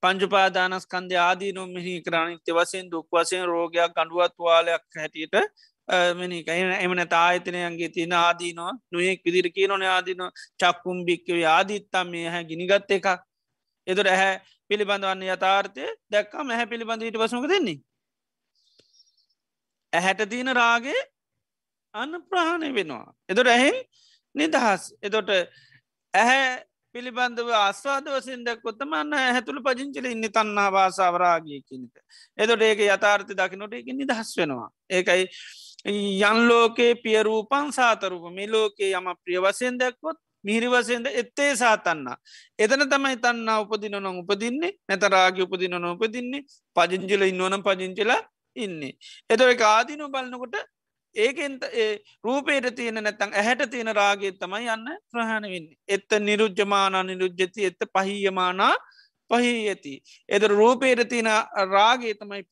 පංජුපාදානස්කන්ද 0.00 1.12
ආදීනො 1.20 1.66
මෙහි 1.68 2.02
කරනිත්‍ය 2.02 2.52
වසයෙන් 2.52 2.90
දුක් 2.90 3.08
වසයෙන් 3.12 3.46
රෝගයක් 3.46 3.92
ගඩුවත්වාලයක් 3.92 4.84
හැටියට 4.96 5.34
මෙනික 6.14 6.48
එම 6.48 6.92
නැත 6.92 7.12
ආයතනයන්ගේ 7.14 7.88
තියෙන 7.90 8.12
ආදීනවා 8.14 8.72
නොයෙක් 8.92 9.20
විදිර 9.22 9.50
කියනොන 9.50 9.82
ආදින 9.84 10.22
චක්කුම් 10.56 11.04
භික්කව 11.04 11.42
ආදිත්තම් 11.46 12.10
මේ 12.10 12.28
හැ 12.28 12.44
ගිනිගත්ත 12.44 12.90
එකක්. 12.90 13.06
එතුර 13.86 14.06
ඇහැ 14.06 14.40
පිළිබඳවන්න 14.70 15.22
යථාර්ථය 15.26 15.84
දැක්කා 16.10 16.42
ඇහැ 16.44 16.66
පිළිබඳ 16.66 17.02
ඊට 17.02 17.18
පසමක 17.18 17.46
දෙන්නේ 17.48 17.78
ඇහැට 19.92 20.28
තියෙන 20.28 20.52
රාගේ 20.52 21.00
අන්න 21.94 22.22
ප්‍රහණය 22.22 22.72
වෙනවා. 22.74 23.14
එදොට 23.28 23.48
ඇහෙන් 23.48 23.76
නිදහස්. 24.34 24.82
එතොට 25.02 25.30
ඇහැ 26.14 26.64
පිළිබඳව 26.94 27.50
අස්වාද 27.58 28.08
වසින් 28.08 28.44
දැක්කොත්තම 28.44 28.92
අන්න 28.94 29.14
ඇහැතුළ 29.14 29.60
පජංචල 29.60 30.06
ඉන්න 30.06 30.28
තන්නා 30.30 30.68
වාසාවරාගිය 30.72 31.60
කියනක 31.62 31.94
එතොට 32.38 32.62
ඒක 32.62 32.82
යථාර්ථ 32.86 33.32
දකිනොට 33.34 33.74
එක 33.74 33.88
නිදහස් 33.92 34.30
වෙනවා. 34.38 34.68
ඒකයි 34.90 35.24
යන්ලෝකේ 36.22 36.92
පියරූපන් 36.96 37.72
සාතරූප 37.72 38.30
මේ 38.32 38.48
ලෝකේ 38.48 38.92
යම 38.92 39.10
ප්‍රිය 39.16 39.40
වසයෙන් 39.40 39.78
දැක්කොත් 39.78 40.18
මිහිරි 40.44 40.68
වසයෙන්ද 40.68 41.06
එත්තේ 41.12 41.50
සාතන්න. 41.56 42.06
එතන 42.58 42.86
තමයි 42.86 43.16
තන්න 43.18 43.50
උපදින 43.56 43.98
නො 43.98 44.10
උපදින්නේ 44.20 44.72
නැතරාග 44.88 45.38
උපදින 45.40 45.76
නොපදින්නේ 45.78 46.46
පජංචල 46.76 47.22
ඉන්නවනම් 47.24 47.62
පජංචලා 47.62 48.20
ඉන්නේ. 48.56 48.96
එතො 49.30 49.48
එක 49.48 49.62
ආදිනු 49.64 50.08
බලන්නකොට 50.08 50.56
ඒකෙන්ත 51.16 51.64
ඒ 51.74 51.88
රූපේට 52.24 52.68
තියෙන 52.74 53.00
නැත්තං 53.00 53.34
ඇහැට 53.34 53.70
තියෙන 53.70 53.92
රාගේ 53.94 54.32
තමයි 54.34 54.68
යන්න 54.68 54.92
ප්‍රහණ 55.10 55.50
වෙන්න. 55.52 55.68
එත්ත 55.88 56.10
නිරුජ්ජමානා 56.20 57.02
නිරුජ්ජති 57.04 57.68
එත්ත 57.70 57.90
පහියමානා 57.94 58.74
පහි 59.30 59.52
ඇති. 59.66 59.94
එද 60.28 60.48
රූපේට 60.52 61.08
තියෙන 61.08 61.30
රාගේ 61.70 62.14
තමයි 62.14 62.42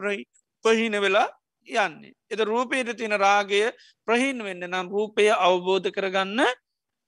පහින 0.65 1.01
වෙලා 1.01 1.29
යන්නේ. 1.67 2.13
එද 2.31 2.41
රූපේට 2.43 2.97
තියෙන 2.97 3.19
රාගය 3.19 3.63
ප්‍රහින් 4.09 4.45
වෙන්න 4.45 4.65
නම් 4.65 4.89
රූපය 4.89 5.29
අවබෝධ 5.31 5.91
කරගන්න 5.91 6.41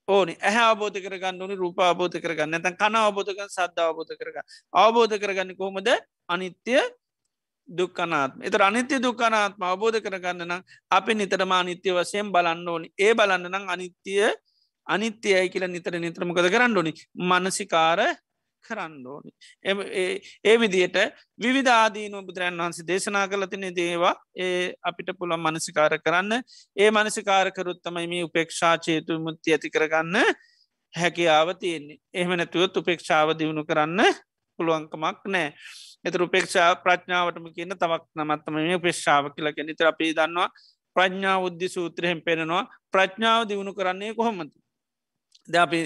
ඕනි 0.08 0.34
ඇහ 0.40 0.56
අවබෝධ 0.62 0.98
කරගන්න 0.98 1.42
ඕනි 1.42 1.54
රූප 1.54 1.78
අවබෝධ 1.80 2.18
කරගන්න 2.18 2.54
ඇතන් 2.54 2.76
කන 2.76 2.96
අවබෝධක 2.96 3.40
සද්ධ 3.46 3.80
අවබෝධ 3.80 4.14
කරග 4.14 4.36
අවබෝධ 4.74 5.16
කරගන්න 5.16 5.56
කොහොමද 5.56 5.88
අනිත්‍ය 6.28 6.78
දුක්කනාත්ම 7.68 8.42
එත 8.42 8.54
අනිත්‍ය 8.60 8.98
දුක්කනාත්ම 8.98 9.62
අවබෝධ 9.62 9.98
කරගන්න 10.00 10.46
නම් 10.46 10.62
අපි 10.90 11.14
නිතරම 11.14 11.52
අනිත්‍ය 11.52 11.90
වසයෙන් 11.90 12.30
බලන්න 12.30 12.68
ඕනි. 12.68 12.88
ඒ 12.98 13.14
බලන්න 13.14 13.48
නම් 13.48 13.66
අනිත්‍යය 13.68 14.30
අනිත්‍යයයි 14.86 15.50
කියලා 15.50 15.68
නිතර 15.68 15.98
නිත්‍රමකද 15.98 16.48
කරන්න 16.48 16.76
ඕනි? 16.76 16.92
මනසිකාර 17.22 18.00
කරන්න 18.64 19.06
ඕනි. 19.06 19.30
ඒ 20.44 20.56
විදියට 20.56 20.98
විවිධාදීනු 21.38 22.22
බුදුරන් 22.22 22.58
වහන්සේ 22.58 22.86
දේශනා 22.86 23.26
කළ 23.28 23.46
තින 23.46 23.66
දේවා 23.76 24.14
ඒ 24.36 24.74
අපිට 24.82 25.10
පුළන් 25.18 25.40
මනසිකාර 25.40 25.98
කරන්න. 25.98 26.32
ඒ 26.76 26.90
මනසිකාරකරුත්තමයි 26.90 28.06
මේ 28.06 28.22
උපේක්ෂාචේතු 28.24 29.18
මුත්ති 29.18 29.52
ඇති 29.52 29.70
කරගන්න 29.70 30.16
හැකියාව 30.94 31.48
තියෙන්නේ. 31.60 31.98
එහෙම 32.14 32.32
නැතුවත් 32.34 32.76
උපේක්ෂාව 32.76 33.34
දියුණු 33.38 33.64
කරන්න 33.64 34.00
පුළුවන්කමක් 34.58 35.26
නෑ 35.26 35.48
එත 36.06 36.20
උපේක්ෂා 36.20 36.70
ප්‍රඥාවටම 36.78 37.46
කියන්න 37.50 37.76
තවක් 37.76 38.04
නමත්තම 38.16 38.58
මේ 38.60 38.78
පේක්ෂාව 38.80 39.30
කියලක 39.34 39.58
නිතර 39.62 39.86
අපේ 39.86 40.12
දන්නවා 40.12 40.48
ප්‍රඥා 40.96 41.38
උද්ධි 41.40 41.68
සූත්‍රයෙන් 41.68 42.22
පෙනෙනවා. 42.22 42.68
ප්‍රඥාව 42.90 43.48
දියුණු 43.48 43.72
කරන්නේ 43.74 44.14
කොහොමද? 44.14 44.52
ද 45.48 45.54
අපි 45.56 45.80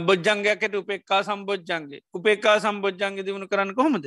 බොජ්ජංගයකට 0.00 0.74
උපෙක්කා 0.74 1.22
සම්බෝජ්ජන්ගේ 1.22 2.00
උපේකා 2.12 2.56
සම්බෝජ්ජන්ගේ 2.60 3.26
දියුණු 3.26 3.48
කරන්න 3.48 3.74
කොහොමද? 3.74 4.06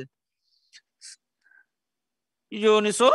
යෝනිසෝ 2.52 3.12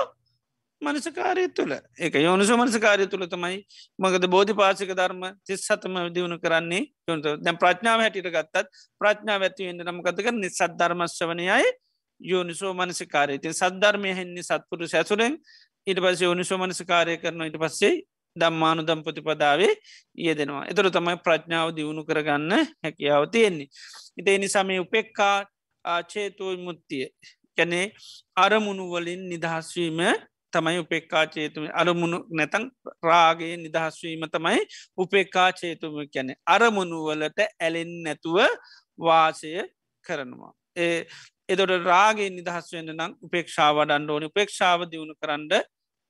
මනසකාරය 0.81 1.47
තුළ. 1.49 1.73
එක 1.97 2.13
යෝනිසු 2.17 2.57
මනසකාරය 2.57 3.07
තුළ 3.07 3.25
තමයි 3.27 3.59
මගද 3.99 4.25
බෝධි 4.27 4.53
පාසික 4.53 4.93
ධර්ම 4.93 5.23
තිස් 5.43 5.65
සතම 5.65 5.97
දියුණු 6.09 6.37
කරන්නේ. 6.37 6.83
යොන්ත 7.07 7.25
දැම් 7.41 7.57
ප්‍රඥාව 7.57 7.99
හැටිට 7.99 8.29
ගත්තත් 8.29 8.65
ප්‍රඥාව 9.01 9.41
ඇතිවෙන්ට 9.41 9.85
නමකතක 9.85 10.33
නිසත් 10.35 10.63
ධර්මශ්වනයයි 10.75 11.69
යෝනිසෝ 12.21 12.73
මනසිකාරය. 12.73 13.39
තින් 13.39 13.53
සද්ධර්මය 13.53 14.13
හෙන්නේ 14.13 14.43
සත්පුරු 14.43 14.87
සැසුරෙන් 14.87 15.33
ඊට 15.87 15.99
පස්ස 15.99 16.21
යෝනිසෝ 16.21 16.57
මනසිකාරය 16.57 17.17
කරන 17.17 17.41
ඉට 17.41 17.57
පස්සේ 17.57 17.95
දම්මානු 18.35 18.81
දම් 18.83 19.01
ප්‍රතිපදාවේ 19.03 19.73
යෙදෙනවා. 20.17 20.65
එතුර 20.65 20.89
තමයි 20.89 21.17
ප්‍රඥාව 21.17 21.69
දියුණු 21.75 22.05
කරගන්න 22.05 22.53
හැකියාව 22.83 23.29
තියෙන්නේ. 23.31 23.69
ඉත 24.17 24.27
එනිසාමේ 24.27 24.79
උපෙක්කා 24.79 25.35
ආචේතුවයි 25.85 26.57
මුත්තිය 26.57 27.05
කැනේ 27.57 27.85
අරමුණු 28.35 28.89
වලින් 28.91 29.21
නිදහස්වීම 29.29 30.01
තමයි 30.53 30.79
උපෙක්කාචේතුම 30.79 31.65
අරමුණු 31.73 32.17
නැතන් 32.31 32.65
රාගේ 33.03 33.53
නිදහස්වීම 33.57 34.23
තමයි 34.33 34.59
උපෙක්කාචේතුම 34.97 35.95
කැනෙ 36.13 36.33
අරමුණුවලට 36.47 37.39
ඇලෙන් 37.59 37.91
නැතුව 38.03 38.37
වාසය 38.99 39.51
කරනවා. 40.05 40.53
ඒ 40.77 40.99
එදොට 41.49 41.73
රාගේ 41.85 42.29
නිදහස් 42.31 42.67
වෙන්න 42.73 42.93
නම් 42.93 43.11
උපේක්ෂාව 43.21 43.73
වඩන්න 43.77 44.09
ඕනි 44.09 44.25
උපේක්ෂාව 44.25 44.85
දියුණු 44.91 45.13
කරන්න 45.15 45.51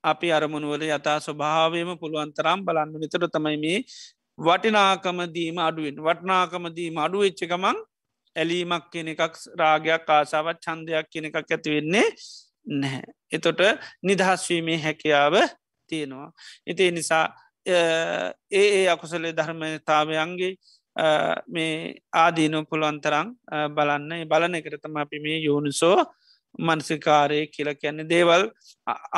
අපි 0.04 0.28
අරමුණුවල 0.32 0.84
යතා 0.88 1.18
ස්වභාවයම 1.20 1.90
පුළුවන්තරම් 1.98 2.64
බලන්න 2.64 3.00
විතර 3.02 3.26
තමයි 3.28 3.58
මේ 3.64 3.78
වටිනාකමදීම 4.38 5.56
අඩුවෙන් 5.60 5.96
වටනාකමදීම 6.00 6.98
අඩු 6.98 7.22
වෙච්චකමං 7.24 7.78
ඇලීමක් 8.36 8.84
කියන 8.92 9.08
එකක් 9.08 9.38
රාගයක් 9.54 10.10
ආසාවත් 10.10 10.58
චන්දයක් 10.60 11.10
කියන 11.12 11.28
එකක් 11.28 11.38
ඇතිවෙන්නේ 11.38 12.06
නැහැ. 12.66 13.02
එතොට 13.30 13.60
නිදහස්වීමේ 14.02 14.78
හැකියාව 14.78 15.34
තියෙනවා. 15.90 16.28
ඉතිේ 16.66 16.90
නිසා 16.90 17.26
ඒ 17.66 18.34
ඒ 18.52 18.88
අකුසලේ 18.88 19.32
ධර්මතාවයන්ගේ 19.32 20.52
මේ 21.48 21.94
ආදීනු 22.14 22.64
පුළුවන්තරං 22.70 23.34
බලන්න. 23.76 24.28
බලන 24.28 24.58
එකරතම 24.60 24.96
අපි 24.96 25.20
මේ 25.20 25.38
යෝනිසෝ 25.40 25.98
මනසිකාරය 26.58 27.46
කියල 27.48 27.70
කියන්නේ. 27.74 28.08
දේවල් 28.08 28.42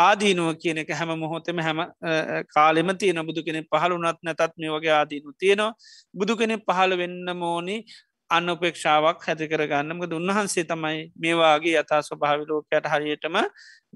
ආදීනුව 0.08 0.58
කියන 0.62 0.78
එක 0.78 0.92
හැම 0.92 1.14
මොහොතෙම 1.18 1.58
හැම 1.58 1.80
කාලෙම 2.54 2.92
තියෙන. 2.98 3.24
බුදු 3.26 3.42
කෙනෙ 3.42 3.62
පහළුනත් 3.64 4.20
නැතත් 4.22 4.54
මේ 4.58 4.70
වගේ 4.70 4.94
ආදීනු 5.00 5.32
තියෙනවා. 5.38 5.72
බුදු 6.14 6.36
කෙනෙ 6.36 6.56
පහළ 6.58 6.96
වෙන්න 6.98 7.36
මෝනි 7.36 7.76
අන්නපේක්ෂාවක් 8.30 9.24
හැති 9.26 9.46
කරගන්නමකද 9.52 10.12
උන්වහන්සේ 10.18 10.64
තමයි 10.64 10.98
මේවාගේ 11.22 11.74
යතා 11.80 12.02
ස්වභාවි 12.02 12.44
ලෝකයට 12.50 12.86
හරියටම 12.92 13.36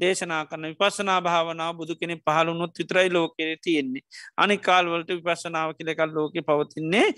දේශනා 0.01 0.43
කරන 0.47 0.64
විපසනා 0.70 1.20
භාවනාව 1.26 1.76
බුදු 1.80 1.95
කෙනෙ 2.01 2.16
පහළුණුත් 2.26 2.72
විතරයි 2.80 3.12
ලෝකෙර 3.16 3.51
තියෙන්නේ. 3.64 4.03
අනි 4.37 4.57
කාල්වලට 4.59 5.11
විපසනාව 5.18 5.70
කියලකල් 5.78 6.14
ලෝක 6.18 6.35
පවතින්නේ 6.49 7.09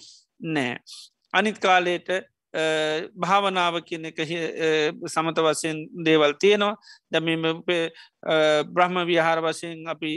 නෑ. 0.40 0.78
අනිත් 1.32 1.58
කාලයට 1.58 2.08
භාවනාව 3.14 3.74
කියන 3.84 4.04
එක 4.10 4.20
සමත 5.06 5.38
වසයෙන් 5.38 5.78
දේවල් 6.04 6.32
තියෙනවා. 6.40 6.76
දැම 7.10 7.26
බ්‍රහ්ම 8.74 8.96
විහාර 9.06 9.40
වසයෙන් 9.40 9.88
අපි 9.88 10.12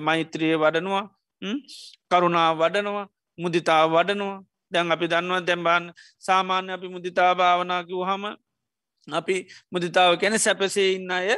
මෛත්‍රිය 0.00 0.54
වඩනවා 0.56 1.04
කරුණා 2.10 2.50
වඩනවා 2.54 3.06
මුදිතා 3.38 3.82
වඩනවා. 3.88 4.38
දැන් 4.72 4.92
අපි 4.92 5.06
දන්නවා 5.06 5.46
දැම්බාන් 5.46 5.84
සාමාන්‍ය 6.18 6.72
අපි 6.72 6.88
මුදිතා 6.88 7.30
භාවනාකිව 7.34 8.00
හම 8.08 8.24
අපි 9.08 9.36
මුදිතාව 9.72 10.16
කැන 10.20 10.38
සැපසේ 10.38 10.88
ඉන්න 10.96 11.10
අය 11.10 11.28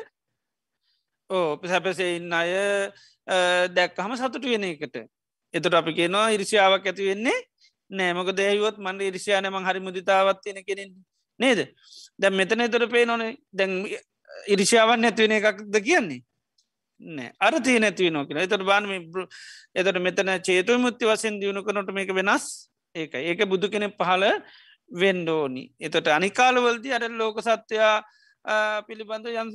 ඕ 1.30 1.58
සැපසේ 1.64 2.10
ඉන්න 2.16 2.32
අය 2.32 2.52
දැක්කහම 3.76 4.14
සතුට 4.16 4.44
වෙන 4.44 4.64
එකට. 4.64 4.96
එතට 5.54 5.74
අපි 5.74 5.92
කියනවා 5.98 6.28
ඉරිසිාවක් 6.36 6.86
ඇති 6.86 7.08
වෙන්නේ 7.08 7.38
නෑමක 7.90 8.30
දැහිවොත් 8.36 8.78
මන්ඩ 8.78 9.08
ඉරිසියාන 9.10 9.50
මං 9.50 9.68
හරි 9.68 9.80
මුදිතාවත් 9.80 10.42
තියෙන 10.42 10.64
කෙනෙන් 10.64 10.92
නේද? 11.40 11.60
දැම් 12.18 12.34
මෙතන 12.34 12.70
තොර 12.70 12.86
පේ 12.88 13.04
නොනේ 13.06 13.36
දැන් 13.52 13.72
ඉරිෂාවන් 14.48 15.00
නැතිවෙන 15.00 15.36
එකක්ද 15.38 15.76
කියන්නේ? 15.82 16.20
නෑ 17.00 17.32
අර 17.40 17.54
තිය 17.60 17.78
නැතිව 17.78 18.12
නො 18.12 18.26
කියෙන 18.26 18.42
එතට 18.42 18.64
බානම 18.64 18.92
එතට 19.74 19.98
මෙතන 20.00 20.30
චේතු 20.40 20.78
මුත්ති 20.78 21.06
වසෙන් 21.06 21.40
දියුණු 21.40 21.62
කනොට 21.62 21.92
මේක 21.92 22.12
වෙනස්? 22.14 22.70
ඒක 22.94 23.14
ඒක 23.14 23.48
බුදු 23.48 23.68
කෙනෙ 23.68 23.88
පහල 23.90 24.24
වෙන්ඩෝනි 24.90 25.64
එතට 25.80 26.08
අනිකාලවලදි 26.08 26.92
අර 26.92 27.08
ලෝක 27.12 27.40
සත්‍යයා 27.40 27.96
පිළිබඳ 28.86 29.26
යන් 29.32 29.50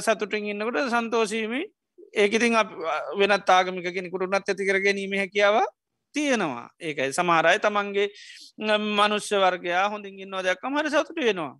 සතුටින් 0.00 0.50
ඉන්නකට 0.52 0.90
සන්තෝසීමි 0.90 1.62
ඒකඉතින් 2.14 2.56
වෙනත් 3.18 3.46
තාගමික 3.46 3.88
කෙනෙකුට 3.94 4.28
නත් 4.28 4.48
ඇති 4.48 4.68
කර 4.68 4.80
ගැනීම 4.80 5.14
හැකියාව 5.16 5.62
තියෙනවා. 6.14 6.66
ඒකයි. 6.80 7.12
සමහරයි 7.12 7.58
තමන්ගේ 7.58 8.08
මනුෂ්‍ය 8.98 9.36
වර්ගයා 9.36 9.86
හොඳින් 9.88 10.18
ඉන්නවා 10.18 10.42
දැක්කම 10.42 10.78
හරි 10.78 10.90
සතුට 10.90 11.18
වෙනවා. 11.20 11.54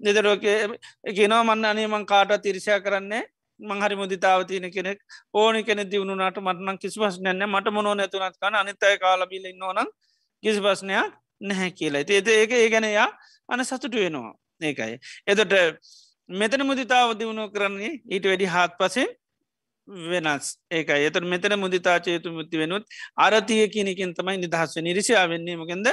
දෙදරෝක 0.00 0.46
ගෙනවා 1.16 1.42
මන්න 1.44 1.64
අනේමං 1.64 2.06
කාට 2.06 2.34
තිරිෂය 2.42 2.80
කරන්නේ 2.80 3.22
මංහරි 3.60 3.96
මුදිතාව 3.96 4.46
තියන 4.46 4.66
කෙනෙක්. 4.70 4.98
ඕනි 5.34 5.64
කෙනෙ 5.64 5.84
දියුණුනාට 5.86 6.38
මටනම් 6.38 6.78
කිසි 6.78 7.00
පස් 7.00 7.18
නැන්න 7.20 7.46
මට 7.46 7.72
මොනෝ 7.72 7.94
නැතුනත් 7.94 8.36
කන 8.38 8.54
අනිතයි 8.54 8.98
කාලබිල 8.98 9.46
නොනම් 9.54 9.88
කිසි 10.42 10.60
පස්නයක් 10.60 11.12
නැහැ 11.40 11.70
කියලා. 11.72 12.04
ඒද 12.08 12.28
ඒක 12.30 12.52
ඒ 12.52 12.68
ගැනයා 12.68 13.08
අන 13.48 13.64
සතුට 13.64 13.94
වෙනවා. 13.94 14.34
ඒකයි. 14.60 14.94
එතට 15.26 15.54
මෙතන 16.28 16.62
මුදිතාව 16.66 17.16
දියුණු 17.18 17.50
කරන්නේ 17.50 17.92
ඊට 18.06 18.24
වැඩි 18.24 18.46
හාත් 18.46 18.72
පසෙන් 18.78 19.08
වෙනස්. 20.10 20.46
ඒක 20.70 20.90
එතට 20.96 21.24
මෙතන 21.32 21.56
මුදිතාචේතු 21.58 22.32
මුත්ති 22.32 22.58
වෙනුත් 22.58 22.84
අරතිය 23.16 23.62
කියනකින් 23.68 24.14
තමයි 24.14 24.36
නිදහස්ව 24.44 24.82
නිරිසියා 24.82 25.26
වෙන්නේ 25.28 25.56
මකෙන්ද? 25.56 25.88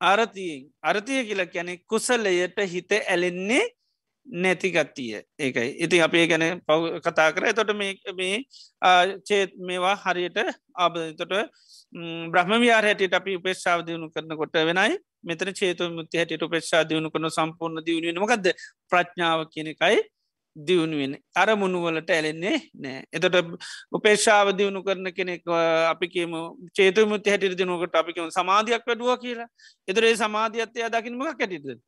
අරතියෙන්. 0.00 0.70
අරතිය 0.82 1.24
කියල 1.24 1.42
කියැනෙ 1.46 1.74
කුසලයට 1.86 2.58
හිත 2.72 2.92
ඇලෙන්නේ 2.94 3.64
නැතිගත්තිය 4.26 5.22
ඒකයි. 5.38 5.68
ඉතින් 5.84 6.02
අපේ 6.02 6.26
ගැන 6.26 6.60
පව් 6.60 7.00
කතා 7.04 7.32
කර. 7.32 7.52
තොට 7.54 7.72
මේ 7.76 8.44
චේත් 9.28 9.56
මේවා 9.58 9.96
හරියට 9.96 10.38
ආබතොට 10.76 11.34
බ්‍රහ්ම 12.32 12.52
වියාර 12.60 12.84
හැටියට 12.84 13.14
අපි 13.14 13.36
උපේක්ෂාව 13.40 13.86
දියුණු 13.86 14.10
කරන 14.10 14.36
කොට 14.36 14.58
වෙනයි. 14.70 14.98
මෙතන 15.24 15.52
චේතු 15.52 15.90
මුත්ති 15.90 16.18
හැටියට 16.18 16.42
උපේක්ෂා 16.42 16.84
දියුණු 16.84 17.10
කරන 17.10 17.30
සම්පූර්ණ 17.30 17.84
දියුණුවමකක්ද 17.86 18.46
ප්‍රඥාව 18.90 19.40
කියනකයි 19.54 19.98
දියුණුවෙන් 20.66 21.14
අරමුණුවලට 21.34 22.10
ඇලෙන්නේ 22.10 22.56
නෑ. 22.74 23.02
එතට 23.12 23.36
උපේක්ෂාව 23.92 24.52
දියුණු 24.58 24.82
කරන 24.82 25.12
කෙනෙක් 25.12 25.42
අපි 25.92 26.08
කියම 26.08 26.32
චේතු 26.74 27.06
මුත්ති 27.06 27.30
හැටිට 27.30 27.58
දිනුවකට 27.58 27.94
අපිකම 27.94 28.30
සමාධයක් 28.30 28.82
වැඩුව 28.86 29.14
කියලා. 29.20 29.48
එතරේ 29.88 30.16
සමාධියත්තය 30.16 30.90
දකිනමක් 30.90 31.38
කැටිද 31.38 31.78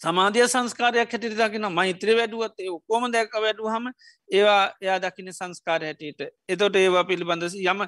සමාධිය 0.00 0.46
සංස්කාරයක් 0.48 1.10
හැටිට 1.12 1.36
දකින 1.36 1.66
මෛත්‍ර 1.70 2.10
වැඩුවත් 2.18 2.60
ඔක්කෝම 2.68 3.10
දැක 3.12 3.34
වැඩු 3.36 3.68
හම 3.68 3.88
ඒවා 4.30 4.62
එයා 4.80 4.98
දකින 4.98 5.32
සංස්කාර 5.32 5.82
හැටියට. 5.82 6.20
එතොට 6.48 6.76
ඒවා 6.76 7.04
පිළිබඳ 7.04 7.44
යම 7.62 7.82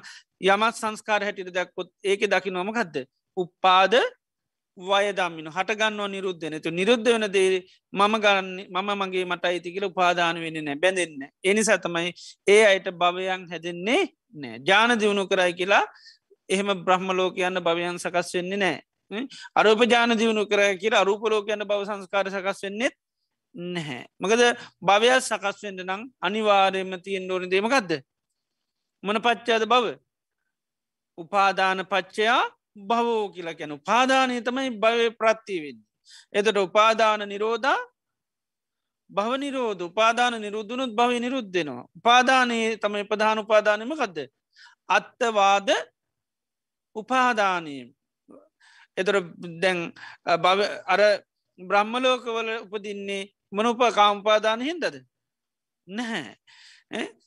යමත් 0.47 0.75
සංස්කාර 0.81 1.25
හැටිට 1.27 1.53
දැක්කොත් 1.53 1.89
ඒක 2.03 2.27
දකි 2.29 2.51
නොමකක්ද 2.51 3.05
උප්පාද 3.37 3.95
වයදම්මින 4.77 5.47
හටගන්න 5.47 6.01
නිරුද්ධන 6.09 6.57
තු 6.59 6.69
නිරුද්ධ 6.71 7.05
වන 7.05 7.27
දේ 7.29 7.61
මම 7.93 8.13
ගන්න 8.17 8.47
මම 8.67 8.89
මගේ 9.01 9.25
මට 9.25 9.45
අයිතිකල 9.45 9.85
උපාදාන 9.85 10.35
වෙන 10.37 10.57
නෑ 10.59 10.75
බැඳෙන්න 10.77 11.29
එනි 11.43 11.63
සතමයි 11.63 12.13
ඒ 12.47 12.63
අයට 12.65 12.87
භවයන් 12.93 13.45
හැදෙන්නේ 13.47 14.03
නෑ. 14.33 14.59
ජාන 14.61 14.97
දියුණු 14.99 15.27
කරයි 15.27 15.53
කියලා 15.53 15.85
එහෙම 16.49 16.73
බ්‍රහ්මලෝක 16.79 17.37
යන්න 17.39 17.59
භවයන් 17.59 17.99
සකස් 17.99 18.33
වෙන්නේ 18.33 18.57
නෑ. 18.57 19.27
අරූප 19.55 19.85
ජාන 19.85 20.17
දියුණු 20.17 20.45
කර 20.45 20.61
කියල 20.77 20.95
අරූපලෝක 20.95 21.47
යන්න 21.47 21.65
බව 21.65 21.85
සංස්කාර 21.85 22.29
සකස් 22.29 22.63
වෙන්නෙත් 22.63 22.95
නැහැ. 23.55 24.05
මකද 24.19 24.41
භවයක් 24.81 25.21
සකස් 25.21 25.61
වෙන්ට 25.63 25.85
නම් 25.85 26.01
අනිවාරයම 26.21 26.97
තියෙන් 26.99 27.27
ඩෝන 27.27 27.49
දේමකක්ද 27.49 28.01
මොන 29.03 29.21
පච්චාද 29.21 29.65
බව 29.65 29.95
උපාදාන 31.17 31.85
පච්චයා 31.85 32.41
භවෝ 32.75 33.29
කියලා 33.29 33.53
කැන 33.53 33.71
උපාදානය 33.71 34.41
තමයි 34.41 34.69
භවය 34.83 35.07
ප්‍රත්තිවෙන්න. 35.11 35.79
එතට 36.33 36.57
උපාදාන 36.57 37.21
නිරෝධා 37.29 37.79
භව 39.09 39.31
නිරෝධ 39.37 39.81
උපාදාන 39.81 40.41
නිරුද්ධනුත් 40.41 40.91
භව 40.95 41.11
නිරුද්ධෙනවා. 41.19 41.87
උපාදානයේ 41.97 42.77
තමයි 42.77 43.03
ප්‍රධාන 43.03 43.39
උපාදානම 43.39 43.93
කදද. 43.93 44.17
අත්තවාද 44.89 45.69
උපාදානීම. 46.95 47.87
එතර 48.97 49.15
දැන් 49.61 49.79
අර 50.85 51.01
බ්‍රහ්මලෝකවල 51.59 52.49
උපදින්නේ 52.65 53.23
මනුප 53.51 53.79
කාම්පාදාන 53.95 54.61
හින්දද. 54.61 54.95
නැහැ. 55.87 56.35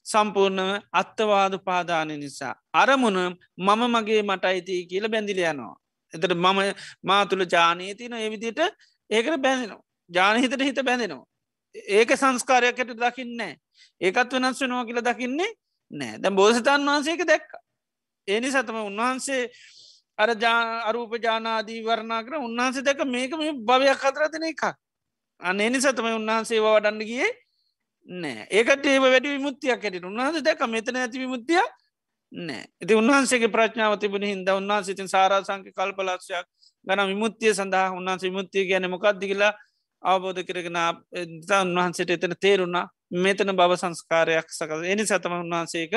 සම්පූර්ණව 0.05 0.83
අත්තවාද 0.93 1.55
පාදානය 1.65 2.17
නිසා. 2.17 2.55
අරමුණ 2.73 3.19
මම 3.59 3.83
මගේ 3.95 4.23
මට 4.23 4.45
අයිතිය 4.45 4.81
කියල 4.87 5.09
බැඳිල 5.09 5.41
යනවා. 5.43 5.77
එතට 6.13 6.35
මම 6.35 6.59
මාතුළ 7.03 7.45
ජානීතින 7.47 8.13
ඒවිදිට 8.15 8.61
ඒකට 9.11 9.39
බැඳෙනවා. 9.39 9.83
ජානහිතට 10.11 10.63
හිත 10.63 10.81
බැඳෙනවා. 10.83 11.27
ඒක 11.75 12.11
සංස්කාරයක් 12.13 12.79
ඇට 12.79 12.97
දකින්නේ 12.97 13.55
ඒකත් 14.01 14.33
වෙනස් 14.35 14.61
වෙනවා 14.61 14.85
කියල 14.85 15.01
දකින්නේ 15.03 15.51
නෑ 15.91 16.19
දැ 16.19 16.31
බෝසතන් 16.33 16.87
වහන්සේක 16.87 17.23
දැක්ක. 17.27 17.51
ඒනි 18.29 18.51
සතම 18.51 18.79
උන්වහන්සේ 18.83 19.43
අර 20.19 20.31
අරූප 20.89 21.13
ජානාදී 21.19 21.81
වරණා 21.83 22.23
කර 22.23 22.39
උන්වහන්සේ 22.39 22.83
දැක 22.83 23.05
මේක 23.07 23.33
මේ 23.33 23.53
භවයක් 23.63 24.05
අතරතින 24.05 24.45
එකක්. 24.45 24.65
අන්න 25.41 25.61
එනි 25.61 25.81
සතම 25.81 26.07
උන්වහන්සේ 26.13 26.61
වඩන්න 26.61 27.03
ගියේ 27.03 27.31
නෑ. 28.09 28.47
ඒකට 28.51 28.87
ඒ 28.87 29.01
වැඩි 29.01 29.29
විමුත්තියක් 29.31 29.85
ඇට 29.85 30.05
උන්වහන්ස 30.05 30.43
දැක 30.43 30.63
මෙතන 30.69 30.97
ඇති 30.97 31.19
විමුත්තිය 31.19 31.61
නෑ. 32.33 32.65
ඇති 32.81 32.95
උන්වහන්සේගේ 32.95 33.51
ප්‍රඥාව 33.51 33.99
තිබුණ 33.99 34.25
හිද 34.25 34.51
උන්වහන්සිතින් 34.51 35.09
සාරාසංක 35.09 35.71
කල්පලක්ෂයක් 35.73 36.47
ගන 36.87 37.07
විමුත්තිය 37.07 37.55
සඳහා 37.55 37.89
උන්වහන්ස 37.93 38.23
විමුත්තිය 38.23 38.67
ගැන 38.67 38.91
මොකක්දි 38.91 39.27
කියලා 39.27 39.53
අවබෝධ 40.03 40.43
කරගෙන 40.43 40.79
උන්වහන්සේට 41.63 42.11
එතන 42.11 42.37
තේරුණා. 42.41 42.87
මෙතන 43.17 43.51
බව 43.53 43.73
සංස්කාරයක් 43.77 44.49
සකල් 44.51 44.85
එනි 44.85 45.07
සතම 45.07 45.35
උන්වහන්සේක 45.37 45.93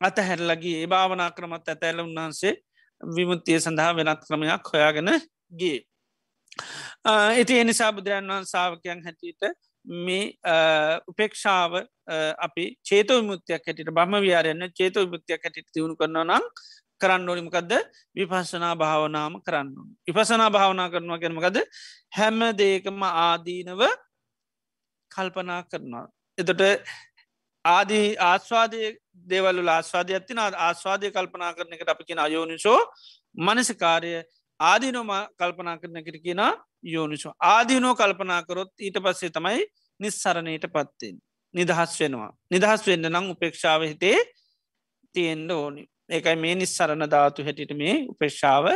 අතහැරලගේ 0.00 0.80
ඒ 0.80 0.86
භාවනා 0.86 1.30
ක්‍රමත් 1.30 1.68
ඇතැල 1.68 2.00
උන්වහන්සේ 2.00 2.54
විමුත්තිය 3.00 3.60
සඳහා 3.60 3.92
වෙනත් 3.94 4.26
ක්‍රමයක් 4.26 4.72
හොයාගෙන 4.72 5.10
ගේ. 5.52 5.78
ඉති 7.36 7.58
එනිසා 7.58 7.92
බුදුරන් 7.92 8.28
වහන් 8.28 8.46
සාාවකයන් 8.46 9.02
හැටියට 9.04 9.42
මේ 9.88 10.36
උපේක්ෂාව 11.06 11.72
අපි 12.38 12.64
චේත 12.82 13.08
විමුත්තියක් 13.10 13.62
හැටිට 13.62 13.90
බම 13.90 14.20
වියාරයන්න 14.20 14.72
චේත 14.72 14.96
විමුත්තියක් 14.96 15.40
හැටිට 15.40 15.72
තිවුණු 15.72 15.96
කරන 15.96 16.20
නම් 16.24 16.44
කරන්න 17.00 17.28
ඕනිමකක්ද 17.28 17.72
විපස්සනා 18.14 18.74
භාවනාම 18.76 19.40
කරන්න. 19.40 19.68
විපසනා 20.06 20.50
භාවනා 20.50 20.88
කරනවා 20.90 21.18
ගැනමකද 21.18 21.58
හැම 22.12 22.40
දේකම 22.54 23.02
ආදීනව 23.02 23.82
කල්පනා 25.10 25.62
කරනවා. 25.64 26.06
එතොට 26.38 26.62
ආදී 27.64 28.08
ආස්වාදය 28.22 28.82
දේවල්ල 29.26 29.68
ආස්වාදය 29.68 30.12
ඇතින 30.12 30.38
ආස්වාදය 30.38 31.10
කල්පනා 31.10 31.54
කරන 31.54 31.72
එකට 31.72 31.88
අපි 31.88 32.04
කියෙන 32.04 32.20
අයෝනිසෝ 32.20 32.80
මනසිකාරය 33.38 34.12
ආදිනෝම 34.60 35.10
කල්පනා 35.38 35.76
කරන 35.78 36.04
කට 36.04 36.22
කියෙන 36.24 36.42
යෝනිසෝ. 36.84 37.34
ආදිනෝ 37.42 37.94
කල්පනා 37.94 38.42
කරොත් 38.42 38.72
ඊට 38.80 38.98
පස්සේ 39.04 39.30
තමයි 39.30 39.62
නිස්සරණයට 40.00 40.66
පත්තෙන් 40.74 41.16
නිදහස් 41.54 42.00
වෙනවා. 42.00 42.32
නිදහස් 42.50 42.86
වෙන්න 42.86 43.10
නං 43.10 43.30
උපේක්ෂාව 43.34 43.82
හිතේ 43.82 44.18
තියෙන්ඩ 45.14 45.50
ඕනි. 45.50 45.84
ඒකයි 46.10 46.36
මේ 46.36 46.54
නිස්සරණ 46.54 47.10
ධාතු 47.10 47.44
හැටිට 47.44 47.72
මේ 47.76 47.94
උපේක්ෂාව 48.12 48.66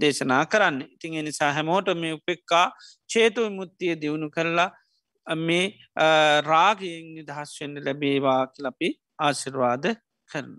දේශනා 0.00 0.44
කරන්න. 0.46 0.78
ඉතින් 0.94 1.18
එනිසා 1.22 1.52
හැමෝට 1.52 1.88
මේ 1.96 2.12
උපෙක්කා 2.12 2.66
චේතු 3.06 3.46
විමුත්තිය 3.46 3.94
දියුණු 4.02 4.30
කරලා 4.30 4.70
මේ 5.26 5.64
රාගයෙන් 6.50 7.12
නිදහස් 7.16 7.52
වෙන්න 7.60 7.84
ලැබේවා 7.86 8.40
කියලපි 8.46 8.88
ආශිර්වාද 9.18 9.84
කරන. 10.30 10.56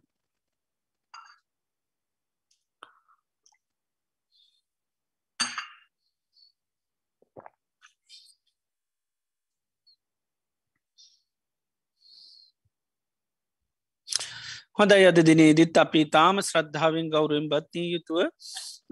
හොඳයි 14.79 15.05
අද 15.05 15.17
දිනේදිත් 15.19 15.77
අපි 15.77 16.01
තාම 16.07 16.37
ශ්‍රද්ධාවෙන් 16.39 17.07
ගෞරුවෙන් 17.11 17.47
බත්තිී 17.49 17.87
යුතුව 17.93 18.19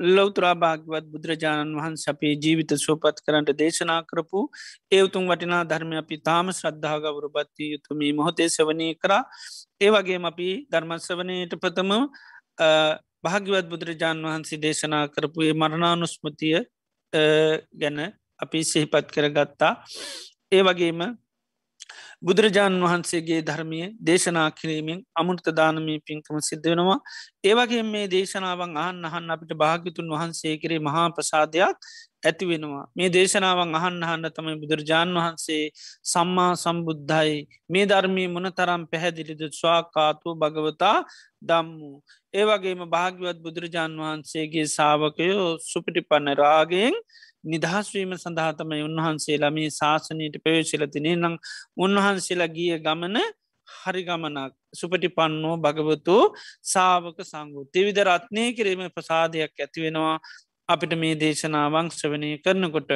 ලෞතරා 0.07 0.55
භාගවත් 0.55 1.05
බුදුරජාණන් 1.13 1.77
වහන්ස 1.77 2.01
අපේ 2.11 2.31
ජීවිත 2.35 2.71
සෝපත් 2.77 3.21
කරන්නට 3.25 3.51
දේශනා 3.53 4.01
කරපු 4.01 4.41
ඒවතුන් 4.91 5.29
වටිනා 5.29 5.61
ධර්ම 5.63 5.93
අපි 6.01 6.17
තාම 6.19 6.51
ශ්‍රද්ධාගවරු 6.51 7.29
බත්තිී 7.29 7.69
යුතුමී 7.73 8.11
මොහොතේ 8.13 8.49
සවනය 8.49 8.87
කරා. 8.95 9.23
ඒ 9.81 9.89
වගේ 9.89 10.19
අපි 10.25 10.49
ධර්මස්වනයට 10.71 11.55
ප්‍රථම 11.57 11.93
භාග්‍යවත් 13.23 13.69
බුදුරජාණන් 13.71 14.27
වහන්සේ 14.27 14.61
දේශනා 14.65 15.05
කරපු 15.07 15.39
ඒ 15.41 15.53
මරණානුස්මතිය 15.53 16.57
ගැන 17.81 17.99
අපි 18.39 18.59
සිහිපත් 18.63 19.07
කරගත්තා. 19.15 19.73
ඒ 20.51 20.61
වගේම 20.63 21.01
බුදුරජාණන් 22.21 22.83
වහන්සේගේ 22.83 23.41
ධර්මය 23.41 23.79
දේශනා 24.01 24.49
කිරීමෙන් 24.51 24.99
අමුෘතදානමී 25.15 25.97
පින්කම 26.01 26.37
සිද්ධ 26.41 26.67
වෙනවා. 26.67 26.97
ඒවගේ 27.43 27.83
මේ 27.85 28.07
දේශනාවන් 28.07 28.73
අහන් 28.75 29.05
අහන් 29.05 29.29
අපිට 29.29 29.51
භාගිතුන් 29.55 30.09
වහන්සේ 30.09 30.55
කරේ 30.57 30.79
මහා 30.79 31.07
ප්‍රසාදයක් 31.09 31.77
ඇති 32.23 32.45
වෙනවා. 32.45 32.85
මේ 32.95 33.09
දේශනාවන් 33.09 33.75
අහන්න 33.75 34.01
අහන්න 34.03 34.29
තමයි 34.31 34.55
බුදුරජාණන් 34.55 35.17
වහන්සේ 35.17 35.63
සම්මා 36.05 36.51
සම්බුද්ධයි. 36.55 37.37
මේ 37.69 37.85
ධර්මී 37.85 38.27
මොන 38.27 38.49
තරම් 38.51 38.83
පැහැදිලිද? 38.87 39.43
ස්වාකාතු 39.51 40.35
භගවතා 40.35 40.97
දම්මු 41.43 41.91
ඒවගේම 42.33 42.81
භාග්‍යවත් 42.87 43.37
බුදුරජාණන් 43.39 44.01
වහන්සේගේ 44.01 44.67
සාාවකයෝ 44.69 45.47
සුපිටි 45.63 46.01
පන්න 46.01 46.37
රාගෙන් 46.37 46.95
නිදහස්වීම 47.47 48.13
සඳහාතමයි 48.15 48.83
උන්වහන්සේලා 48.83 49.51
මේ 49.51 49.69
ශාසනයට 49.71 50.37
පයෝශිලතිනේ 50.43 51.15
නම් 51.15 51.35
උන්වහන්සේලා 51.79 52.49
ගිය 52.49 52.73
ගමන 52.79 53.17
හරි 53.67 54.01
ගමනක් 54.03 54.51
සුපටි 54.73 55.09
පන්නෝ 55.11 55.55
භගවතු 55.59 56.17
සාාවක 56.65 57.19
සංගු 57.23 57.61
තිවිධ 57.69 58.03
රත්නය 58.07 58.43
කිරීම 58.53 58.83
ප්‍රසාදයක් 58.91 59.53
ඇතිවෙනවා 59.57 60.15
අපිට 60.69 60.93
මේ 60.95 61.15
දේශනාවන් 61.15 61.89
ශ්‍රවණය 61.89 62.29
කරනකොට 62.39 62.89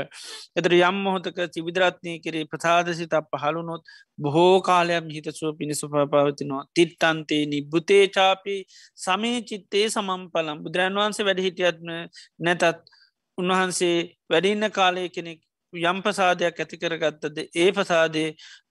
එතර 0.55 0.73
යම් 0.77 0.97
මොහොතක 0.99 1.37
තිවිදරත්නය 1.49 2.15
කරේ 2.19 2.45
ප්‍රසාදසිත 2.45 3.13
පහළුනොත් 3.33 3.93
බොහෝ 4.19 4.55
කාලයක් 4.61 5.07
හිතසුව 5.09 5.53
පිණිසු 5.57 5.91
පවතිනවා. 5.91 6.63
තිත්තන්තේ 6.71 7.43
නිබ්බුතේචාපි 7.47 8.55
සමේ 8.97 9.37
චිත්තේ 9.43 9.85
සමම් 9.87 10.25
පලම් 10.29 10.63
බුදුරන් 10.63 10.99
වහන්සේ 10.99 11.27
වැඩ 11.27 11.41
හිටියත්ම 11.41 11.93
නැතත් 12.41 12.91
උන්වහන්සේ 13.37 13.97
වැඩින්න 14.29 14.69
කාලය 14.71 15.05
කෙනෙක් 15.09 15.39
යම් 15.73 16.01
ප්‍රසාදයක් 16.01 16.59
ඇති 16.59 16.77
කරගත්තද 16.77 17.37
ඒ 17.55 17.69
පසාදේ 17.71 18.29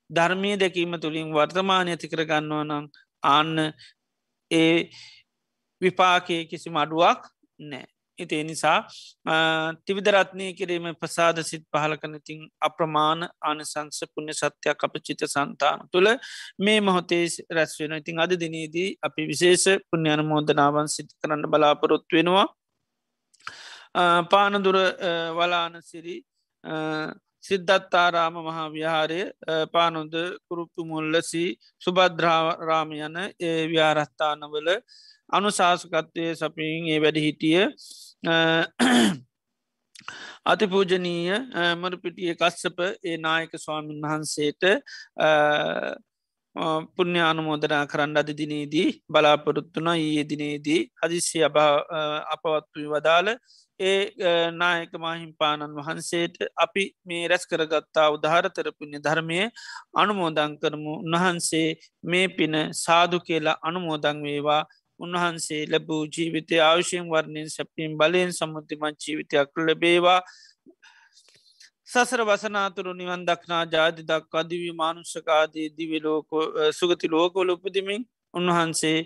ධර්මය 0.09 0.51
දැකීම 0.57 0.99
තුළින් 0.99 1.31
වර්තමානය 1.31 1.91
ඇති 1.91 2.07
කරගන්නවා 2.07 2.63
නම් 2.63 2.85
ආන්න 3.23 3.73
ඒ 4.51 4.75
විපාකය 5.81 6.37
කිසිම 6.45 6.77
අඩුවක් 6.77 7.27
නෑ. 7.59 7.87
ඉතිේ 8.17 8.43
නිසා 8.43 8.77
තිවිදරත්නය 9.85 10.47
කිරීම 10.53 10.87
ප්‍රසාද 10.95 11.41
සිත් 11.41 11.63
පහල 11.67 11.95
කනතින් 11.95 12.41
අප්‍රමාණ 12.61 13.27
ආනසංස 13.41 13.99
පුුණ්‍ය 14.13 14.33
සත්‍යයක් 14.33 14.85
අප 14.87 14.95
චිත 15.01 15.23
සන්තාන 15.25 15.85
තුළ 15.91 16.09
මේ 16.59 16.79
මොහොතේ 16.81 17.23
රැස්වෙන 17.51 17.93
ඉතින් 17.93 18.19
අද 18.19 18.33
දිනේදී 18.35 18.89
අපි 19.01 19.27
විශේෂ 19.27 19.65
පුුණ්‍යයන 19.89 20.23
මෝදනාවන් 20.25 20.87
සිති 20.87 21.13
කරන්න 21.15 21.47
බලාපොරොත්තු 21.47 22.15
වෙනවා 22.15 22.47
පානදුර 24.25 24.77
වලානසිරි 25.31 26.15
සිද්ධත්තාරාම 27.43 28.35
මහා 28.39 28.67
විහාරය 28.69 29.21
පානොද 29.73 30.13
කුරුප්පු 30.47 30.85
මුල්ලසි 30.85 31.45
සුබද්‍රාරාම 31.81 32.91
යන 32.99 33.17
ඒ 33.41 33.57
ව්‍යාරස්ථානවල 33.67 34.69
අනුශාසකත්වය 35.29 36.25
සපින් 36.35 36.87
ඒ 36.87 36.99
වැඩ 36.99 37.17
හිටිය 37.17 37.63
අතිපූජනීය 40.45 41.33
මරපිටිය 41.77 42.33
කස්සප 42.35 42.79
ඒ 43.03 43.17
නායක 43.17 43.51
ස්වාමීන් 43.55 44.01
වහන්සේට 44.03 44.63
පුුණ්‍යානුමෝදනා 46.95 47.83
කරන්න 47.85 48.17
අධ 48.17 48.31
දිනේදී 48.33 48.87
බලාපොරොත්තුන 49.07 49.89
ඊයේ 49.93 50.25
දිනේදී 50.25 50.81
හදිසි 50.99 51.43
අපවත්තුයි 51.45 52.87
වදාළ 52.87 53.29
ඒ 53.81 54.51
නායක 54.53 54.93
මහිම්පාණන් 54.95 55.77
වහන්සේට 55.77 56.35
අපි 56.57 56.83
මේ 57.05 57.23
රැස් 57.27 57.45
කරගත්තා 57.45 58.07
උදාහරතරපුුණ්‍ය 58.09 58.99
ධර්මය 58.99 59.39
අනුමෝදං 59.95 60.53
කරමු. 60.57 60.93
උන්වහන්සේ 61.03 61.67
මේ 62.05 62.27
පින 62.29 62.55
සාදු 62.75 63.19
කියලා 63.21 63.57
අනුමෝදං 63.63 64.23
වේවා. 64.23 64.63
උන්වහන්සේ 64.99 65.63
ලැබූ 65.67 66.03
ජීවිතය 66.07 66.61
ආවශයෙන් 66.61 67.09
වර්ණයෙන් 67.09 67.49
සැපීම් 67.49 67.97
බලයෙන් 67.97 68.31
සමුතිමත් 68.33 68.97
ජීවිතයක් 69.03 69.49
ලැබේවා. 69.59 70.21
සසර 71.87 72.21
වසනාතුරු 72.23 72.91
නිවන් 72.93 73.23
දක්නා 73.25 73.63
ජාති 73.67 74.03
දක්වා 74.03 74.43
දිවී 74.45 74.75
මානුෂකාදී 74.75 75.69
දිවිලෝක 75.77 76.29
සුගති 76.73 77.07
ලෝකොල 77.07 77.49
උපදිමින් 77.49 78.03
උන්වහන්සේ 78.33 78.99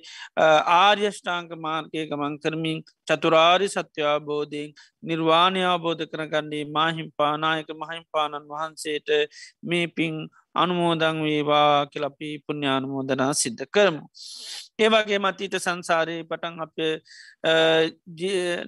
ආර්යෂ්ඨාංක 0.75 1.51
මාර්ගය 1.57 2.05
ගමන් 2.09 2.35
කරමින් 2.39 2.79
චතුරාරි 3.07 3.67
සත්‍යාබෝධයෙන් 3.67 4.71
නිර්වාණය 5.03 5.61
අවබෝධ 5.65 6.05
කරගන්නේ 6.05 6.63
මාහිම්පානායක 6.69 7.69
මහිම්පාණන් 7.75 8.49
වහන්සේට 8.49 9.09
මේ 9.63 9.87
පින් 9.89 10.15
අනුමෝදං 10.55 11.23
වේවා 11.23 11.87
කියලපි 11.87 12.29
පුුණ්‍යානුමෝදනා 12.45 13.33
සිද්ධ 13.35 13.65
කරමු. 13.69 14.03
ඒවගේ 14.79 15.19
මතීත 15.19 15.55
සංසාරයේ 15.57 16.23
පටන් 16.25 16.59
අප 16.59 16.75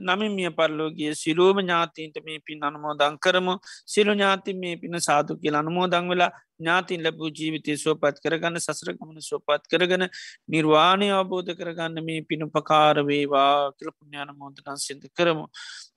නමිමිය 0.01 0.51
පරලෝගිය 0.51 1.13
සිලූම 1.15 1.57
ඥාතීන්ට 1.59 2.19
මේ 2.23 2.39
පින් 2.41 2.63
අනුමෝදං 2.63 3.17
කරමු 3.19 3.55
සිලු 3.85 4.13
ඥාති 4.13 4.53
මේ 4.55 4.75
පින 4.77 4.99
සාදු 5.01 5.35
කියල 5.37 5.55
අනුමෝදං 5.55 6.07
වෙලා 6.07 6.31
ඥාතින් 6.59 7.03
ලැබූ 7.03 7.31
ජීවිතය 7.31 7.75
සුවපත් 7.77 8.21
කරගන්න 8.23 8.59
සසරගමන 8.59 9.19
සුවපත් 9.21 9.67
කරගන 9.67 10.07
නිර්වාණය 10.47 11.09
අවබෝධ 11.11 11.51
කරගන්න 11.53 11.99
මේ 12.01 12.21
පිණුපකාර 12.23 13.03
වේවා 13.03 13.51
කියලපුුණ්‍යාන 13.73 14.31
මෝදනන් 14.35 14.79
සිද 14.79 15.03
කරමු. 15.11 15.45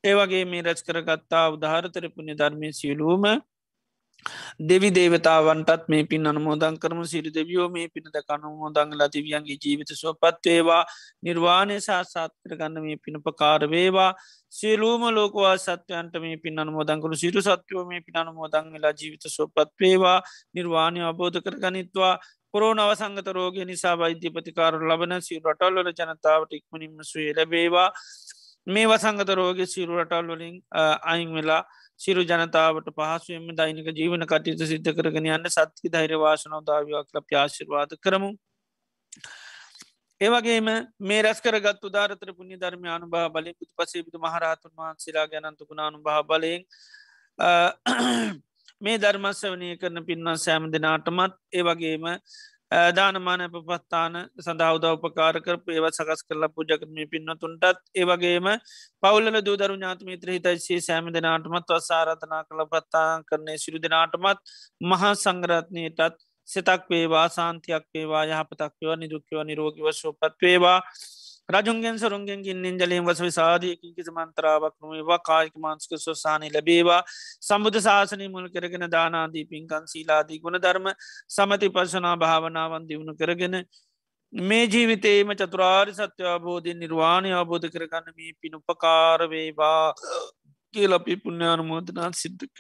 ඒවගේ 0.05 0.45
මේ 0.47 0.63
රැච් 0.63 0.83
කරගත්තා 0.83 1.47
උදාහරතර 1.51 2.11
පුුණ්‍ය 2.11 2.35
ධර්මය 2.35 2.73
සියලූම 2.73 3.25
දෙවි 4.61 4.91
දේවතාවන්ටත් 4.91 5.89
මේ 5.89 6.05
පින් 6.05 6.27
අනමෝදන් 6.27 6.79
කරම. 6.79 7.01
සිරි 7.05 7.31
දෙවියෝ 7.31 7.69
මේ 7.69 7.89
පිනද 7.89 8.17
කනුමෝදංගලා 8.23 9.09
තිවියන්ගේ 9.09 9.59
ජීවිත 9.65 9.93
සුවපත්වේවා 9.95 10.83
නිර්වාණය 11.23 11.81
සාසාත් 11.81 12.33
කරගන්න 12.43 12.83
මේ 12.83 12.97
පිණපකාර 12.99 13.63
වේවා. 13.67 14.11
සියලූම 14.51 15.03
ලෝකවා 15.11 15.57
සත්‍යයන්ට 15.59 16.15
මේ 16.21 16.37
පින් 16.39 16.59
අනමෝදංකරු 16.59 17.17
සිරු 17.17 17.43
සත්‍යයෝ 17.43 17.85
මේ 17.87 18.01
පින් 18.01 18.17
අනමෝදං 18.17 18.73
වෙලා 18.73 18.95
ජීවිත 18.95 19.25
සුවපත්වේවා 19.29 20.19
නිර්වාණය 20.55 21.01
අබෝධ 21.03 21.41
කරගනිත්වා. 21.41 22.15
කොරෝන 22.51 22.79
අවසංගත 22.79 23.29
රෝගය 23.31 23.65
නිසා 23.65 23.97
වෛද්‍ය 23.97 24.31
ප්‍රතිකාරු 24.31 24.87
ලබන 24.89 25.21
සිරු 25.23 25.51
රටල්වල 25.51 25.91
ජනතාවට 25.93 26.53
ඉක්මනින්ම 26.53 26.97
සුවේ 27.05 27.35
ලැබේවා. 27.35 27.89
මේ 28.67 28.87
වසංගත 28.87 29.31
රෝග 29.35 29.61
සිරු 29.67 30.01
රටල් 30.01 30.27
වලින් 30.31 30.57
අයින් 31.05 31.31
වෙලා 31.33 31.63
සිරු 32.01 32.23
ජනතාවට 32.25 32.89
පහසුවම 32.93 33.49
දෛනික 33.55 33.89
ජීවන 33.95 34.27
කටයුතු 34.27 34.67
සිද්ධ 34.67 34.91
කරගෙන 34.93 35.27
යන්න 35.29 35.51
සත්ති 35.51 35.91
ධෛරවාශනව 35.91 36.63
දාවයක් 36.65 37.09
ලප 37.15 37.37
ආශිර්වාද 37.37 37.97
කරමු. 37.99 38.31
ඒවගේම 40.21 40.69
මේ 41.03 41.23
රැස් 41.23 41.41
කරගත් 41.41 41.85
උදාරතර 41.85 42.31
පුුණි 42.33 42.57
ධර්මය 42.57 42.89
අනුභා 42.91 43.27
බලය 43.31 43.53
පුතු 43.55 43.73
පසේබිතු 43.79 44.19
මහරහතුන් 44.19 44.73
වහන්සේලා 44.75 45.27
ගැනන්තුකුණ 45.29 45.83
අනුභා 45.83 46.21
බලයෙන් 46.25 46.63
මේ 48.81 48.99
ධර්මස්ස 48.99 49.43
වනය 49.47 49.71
කරන 49.77 50.05
පින්වන් 50.05 50.39
සෑම 50.39 50.71
දෙනාටමත් 50.71 51.37
ඒවගේම 51.55 52.07
දානමාන 52.71 53.43
පපත්තාන 53.51 54.17
සඳහා 54.39 54.71
උදවපකාර 54.75 55.37
කරපු 55.41 55.73
ඒවත් 55.73 55.97
සකස් 55.97 56.23
කරලා 56.25 56.51
පුජකරමය 56.51 57.07
පින්නතුන්ටත් 57.07 57.81
ඒවගේම 57.97 58.49
පවුල 59.03 59.31
දූදරු 59.43 59.75
ඥාතමිත්‍ර 59.75 60.31
හිතයිසේ 60.31 60.81
සෑම 60.81 61.13
දෙනාටමත් 61.13 61.73
වස්සාරතනා 61.73 62.43
කළ 62.45 62.67
පත්තාන් 62.69 63.25
කරන්නේ 63.25 63.59
සිරු 63.59 63.83
දෙනාටමත් 63.83 64.55
මහා 64.85 65.15
සංගරත්නයටත් 65.17 66.21
සෙතක් 66.49 66.87
වේවා 66.91 67.27
සාන්තියක් 67.31 67.85
වේවා 67.95 68.25
යහපතක් 68.27 68.73
වේවා 68.79 68.99
නිදුක්කව 68.99 69.43
නිරෝගිව 69.45 69.91
ශෝපත් 69.95 70.39
වේවා. 70.43 70.79
රජුන්ගෙන් 71.51 71.97
සරුන්ගෙන් 71.97 72.43
ගින්නෙන් 72.43 72.77
ජලයෙන් 72.77 73.05
වස 73.05 73.35
සාධයකින් 73.35 73.93
කිසි 73.93 74.13
මන්තරාවක් 74.13 74.75
නොවේවා 74.79 75.19
කායික 75.21 75.55
මාන්ස්ක 75.57 75.93
සොස්සානය 75.99 76.49
ලැබේවා 76.49 77.03
සම්බුධ 77.41 77.79
ශාසනය 77.81 78.29
මුල් 78.29 78.49
කරගෙන 78.49 78.87
දානාදී 78.89 79.45
පින්කන් 79.47 79.87
සීලාදී 79.87 80.41
ගුණ 80.41 80.59
ධර්ම 80.59 80.89
සමති 81.29 81.71
පශනා 81.71 82.17
භාවනාවන් 82.17 82.89
දියුණු 82.89 83.15
කරගෙන 83.17 83.57
මේ 84.33 84.65
ජීවිතේම 84.67 85.33
චතුරාරි 85.35 85.93
සත්‍ය 85.93 86.29
අබෝධය 86.29 86.75
නිර්වාණය 86.75 87.31
අවබෝධ 87.35 87.69
කරගන්න 87.69 88.17
මේ 88.17 88.33
පිනුපකාරවේවා 88.41 89.87
කියලපි 90.75 91.17
පුුණ්‍යානුමෝදනාත් 91.19 92.15
සිද්ධක. 92.17 92.57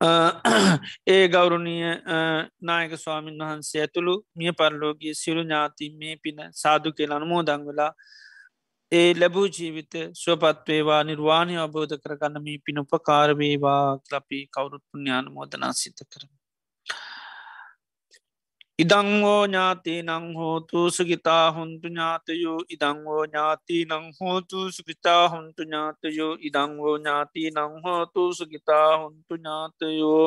ඒ 0.00 1.28
ගෞරුණිය 1.28 1.90
නායක 2.62 2.92
ස්වාමීන් 2.96 3.42
වහන්සේ 3.42 3.82
ඇතුළු 3.82 4.14
මිය 4.34 4.52
පරලෝගිය 4.52 5.14
සිරු 5.14 5.42
ඥාති 5.42 5.90
මේ 5.94 6.14
පින 6.16 6.40
සාදු 6.54 6.92
කියල 6.92 7.12
අනුමෝදං 7.12 7.66
වෙලා 7.66 7.92
ඒ 8.92 9.10
ලැබූ 9.14 9.46
ජීවිත 9.48 9.94
ස්වපත්වේවා 10.14 11.02
නිර්වාණය 11.04 11.56
අවබෝධ 11.58 11.96
කරගන්න 11.98 12.44
මේ 12.46 12.58
පින 12.64 12.82
උපකාරවේවා 12.84 13.84
ලපි 14.12 14.40
කවුරුත් 14.48 14.84
පුුණ්‍යාන 14.88 15.32
මෝදනා 15.32 15.72
සිත 15.74 16.00
කරම. 16.04 16.39
ඉදංවෝ 18.80 19.44
ඥාති 19.44 19.94
නං 20.02 20.26
හෝතු 20.34 20.80
සුගිතා 20.90 21.46
හොන්තු 21.52 21.88
ඥාතයෝ 21.88 22.58
ඉදංවෝ 22.74 23.22
ඥාති 23.24 23.78
නං 23.84 24.06
හෝතු 24.18 24.60
සුගිතා 24.72 25.24
හොන්තු 25.28 25.62
ඥාතයෝ 25.64 26.34
ඉදංවෝ 26.48 26.94
ඥාති 26.98 27.42
නං 27.50 27.74
හෝතු 27.84 28.22
සුගිතා 28.34 28.88
හොන්තු 28.96 29.34
ඥාතයෝ 29.36 30.26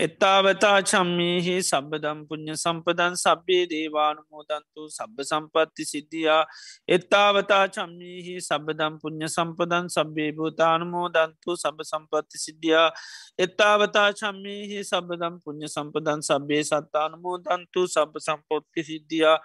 එත්තාවතා 0.00 0.82
චම්මීහි 0.82 1.52
සබදම් 1.62 2.18
පුුණ්්‍ය 2.28 2.54
සම්පදන් 2.54 3.14
සබ්බේ 3.16 3.62
දේවානුමෝදන්තු 3.70 4.82
සබ්බ 4.88 5.24
සම්පත්ති 5.24 5.84
සිද්ධියා. 5.84 6.42
එත්තාවතා 6.88 7.62
චම්මීහි 7.68 8.34
සබදම් 8.38 8.98
පුුණ්්‍ය 9.00 9.28
සම්පදන් 9.28 9.88
සබ්බේ 9.88 10.28
භූතානුමෝදන්තු 10.32 11.56
සබ 11.56 11.80
සම්පත්ති 11.82 12.42
සිද්ධියා. 12.44 12.90
එත්තාවතා 13.38 14.12
චම්මීහි 14.12 14.84
සබදම් 14.84 15.40
පුුණ්්‍ය 15.40 15.68
සම්පදන් 15.68 16.20
සබ්බේ 16.22 16.62
සත්තානුමෝදන්තු 16.64 17.88
සබ 17.88 18.12
සම්පොත්ති 18.20 18.84
සිද්ධියා. 18.84 19.38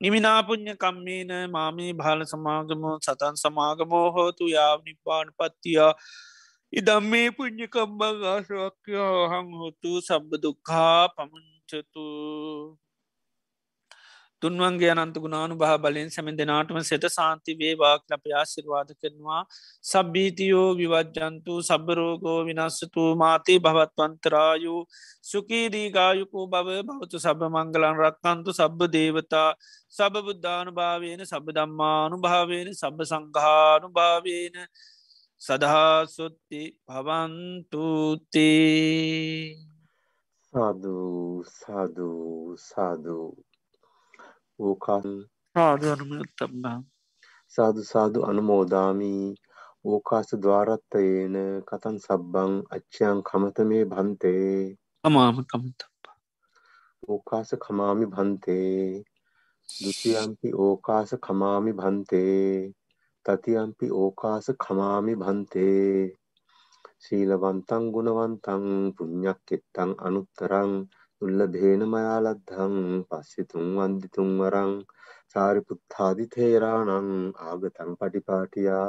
නිමිනාපුං්ඥ 0.00 0.74
කම්මීන 0.76 1.36
මාමී 1.50 1.92
භාල 1.94 2.24
සමාගමෝ 2.26 2.98
සතන් 2.98 3.36
සමාගමෝ 3.36 4.06
හෝතු 4.10 4.48
යාව 4.48 4.80
නිපාන 4.82 5.28
පත්තියා 5.36 5.94
ඉදම් 6.72 7.04
මේ 7.04 7.30
පුං්ඥ 7.30 7.66
කම්බං 7.68 8.22
ආශවක්‍යෝ 8.26 9.16
හං 9.30 9.48
හොතු 9.56 9.90
සබ්බ 10.00 10.30
දුක්හා 10.44 11.00
පමුංචතු 11.14 12.04
තුන්වන්ගේ 14.42 14.92
අනන්ත 14.92 15.16
ගුණානු 15.22 15.54
භා 15.54 15.74
බලයෙන් 15.78 16.08
සැමෙන් 16.10 16.38
දෙනාටම 16.38 16.78
සෙත 16.82 17.04
සාන්ති 17.08 17.52
වේවාක් 17.60 18.02
ලප 18.10 18.24
ආශිර්වාද 18.32 18.88
කරනවා. 18.94 19.42
සබ්බීතියෝ 19.84 20.70
විවජ්ජන්තු 20.78 21.58
සබරෝගෝ 21.62 22.38
විනස්සතු 22.48 23.04
මාතේ 23.16 23.58
භවත්වන්තරායු. 23.58 24.76
සුකීදීගායුකෝ 25.24 26.46
බව 26.54 26.78
භවතු 26.88 27.22
සබ 27.24 27.40
මංගලන් 27.54 28.00
රක්කන්තු 28.02 28.56
සබ්බ 28.60 28.90
දේවතා. 28.96 29.50
සබ 29.90 30.14
බුද්ධානු 30.26 30.72
භාවයන 30.72 31.20
සබ 31.24 31.46
දම්මානු 31.52 32.16
භාවයන 32.18 32.74
සබ 32.74 32.98
සංඝානු 33.04 33.94
භාවයන 33.98 34.58
සදහාසුත්ති 35.42 36.60
පවන්තුතේ 36.86 38.46
සාධූ 40.52 41.44
සාධූ 41.52 42.56
සාධූ 42.60 43.30
ඕකල් 44.58 45.08
ආදනමතබා 45.56 46.78
සාධු 47.52 47.82
සාධු 47.84 48.20
අනුමෝදාමී. 48.24 49.26
ඕකාස 49.84 50.28
ද්වාරත්තයේන 50.42 51.36
කතන් 51.68 51.96
සබ්බං 51.98 52.52
අච්චයන් 52.70 53.18
කමතමේ 53.22 53.84
භන්තේ. 53.84 54.78
අමාම 55.04 55.36
කමතබ්බා 55.44 56.16
ඕකාස 57.08 57.50
කමාමි 57.64 58.06
භන්තේ. 58.06 58.86
දුතියම්පි 59.68 60.48
ඕකාස 60.58 61.10
කමාමි 61.20 61.72
භන්තේ 61.72 62.46
තතියම්පි 63.26 63.86
ඕකාස 63.96 64.46
කමාමි 64.62 65.14
භන්තේ. 65.16 66.00
ශීලවන්තං 67.02 67.84
ගුණවන්තං 67.94 68.66
පුඤ්ඥක් 68.96 69.54
එත්තං 69.56 69.92
අනුත්තරං 70.06 70.72
උල්ල 71.22 71.40
භේන 71.52 71.82
මයාලද්ධං 71.90 72.76
පස්සිතුන් 73.08 73.68
වන්දිතුන් 73.76 74.30
වරං 74.40 74.74
සාරිපුත්තාදි 75.32 76.26
තේරානං 76.32 77.10
ආගතං 77.44 77.92
පටිපාටියා 77.98 78.88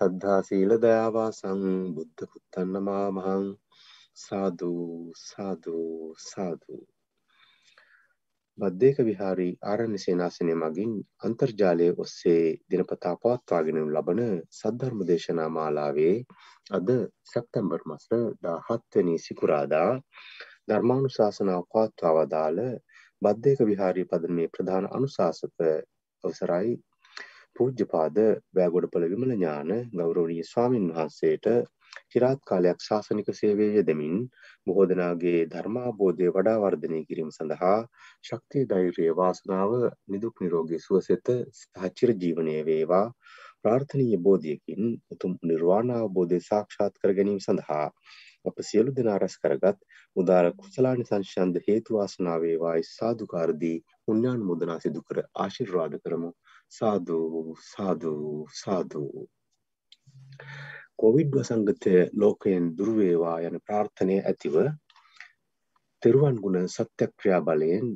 සද්ධා 0.00 0.40
සීල 0.42 0.72
දයාවාසං 0.82 1.66
බුද්ධ 1.94 2.28
පුත්තන්නමා 2.30 3.08
මහං. 3.12 3.44
සාධූ 4.18 5.12
සාධූ 5.18 6.14
සාධූ 6.22 6.82
බද්ධයක 8.60 8.98
විහාරී 9.02 9.52
ආරණ්‍ය 9.64 9.98
සේනාසනය 9.98 10.54
මගින් 10.56 10.92
අන්තර්ජාලය 11.22 11.86
ඔස්සේ 11.98 12.42
දිනපතා 12.68 13.14
පවත්වාගෙන 13.18 13.78
ලබන 13.86 14.20
සද්ධර්ම 14.52 15.00
දේශනා 15.06 15.48
මාලාවේ 15.50 16.16
අද 16.70 16.90
සැප්තැම්බර් 17.26 17.80
මස 17.86 18.04
17 18.10 18.80
වෙනි 18.94 19.14
සිකුරාදා 19.20 19.90
ධර්මානුශාසනාව 20.66 21.62
පවත්වා 21.68 22.14
වදාළ 22.18 22.60
බද්ධයක 23.22 23.60
විහාරී 23.64 24.06
පදමේ 24.06 24.48
ප්‍රධාන 24.50 24.86
අනුශාසක 24.90 25.66
අවසරයි. 26.24 26.70
පූජ්‍යපාද 27.56 28.18
වැෑගොඩපළ 28.54 29.06
විමල 29.08 29.32
ඥාන 29.32 29.70
ගෞරවනීය 29.94 30.44
ස්වාමින් 30.44 30.86
වහන්සේට 30.90 31.46
චිරාත් 32.10 32.40
කාලයක් 32.44 32.80
ශාසනික 32.80 33.28
සේවය 33.34 33.66
යෙදමින් 33.72 34.16
බොහෝ 34.66 34.86
දෙනාගේ 34.86 35.40
ධර්මාබෝධය 35.48 36.30
වඩා 36.30 36.56
වර්ධනය 36.60 37.00
කිරීම 37.04 37.30
සඳහා 37.32 37.76
ශක්තිය 38.24 38.64
ධෛර්යය 38.66 39.10
වාසනාව 39.16 39.76
නිදුක් 40.08 40.34
නිරෝගී 40.40 40.80
සුවසෙත 40.80 41.30
සහ 41.52 41.92
චිර 41.96 42.10
ජීවනය 42.16 42.56
වේවා. 42.64 43.06
ප්‍රාර්ථනීය 43.62 44.18
බෝධියකින් 44.20 44.82
උතුම් 45.10 45.32
නිර්වාණ 45.44 45.94
අවබෝධය 45.94 46.38
සාක්ෂාත් 46.42 46.94
කර 46.98 47.12
ගැනීම 47.12 47.40
සඳහා 47.40 47.86
අප 48.44 48.62
සියලු 48.62 48.92
දෙනා 48.92 49.18
රැස් 49.18 49.36
කරගත් 49.38 49.78
උදාර 50.16 50.46
කුසලානි 50.54 51.04
සංශන්ද 51.04 51.60
හේතු 51.66 51.96
වාසනා 51.96 52.36
වේවායි 52.40 52.86
සාදුකාර 52.88 53.52
දී 53.60 53.76
පුණ්‍යානුමෝදනා 54.04 54.78
සිදු 54.80 55.02
කර 55.02 55.18
ආශිර්වාද 55.36 55.98
කරමු. 56.02 56.30
සාදු 56.72 57.18
සාදු 57.66 58.14
සාදු. 58.54 59.04
කොවිඩ් 61.00 61.32
වසංගතය 61.32 61.94
ලෝකයෙන් 62.14 62.64
දුරු 62.76 62.94
වේවා 62.96 63.36
යන 63.42 63.56
ප්‍රාර්ථනය 63.60 64.16
ඇතිව 64.22 64.56
තෙරුවන් 66.02 66.36
ගුණ 66.38 66.68
සත්‍යක්‍රියා 66.68 67.40
බලයෙන් 67.42 67.86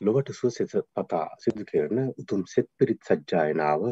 ලොවට 0.00 0.32
සුවසෙත 0.32 0.72
පතා 0.94 1.26
සිදු 1.38 1.64
කරන 1.64 1.98
උතුම් 2.16 2.42
සෙත් 2.46 2.68
පිරිත් 2.76 3.00
සජ්ජායනාව 3.04 3.82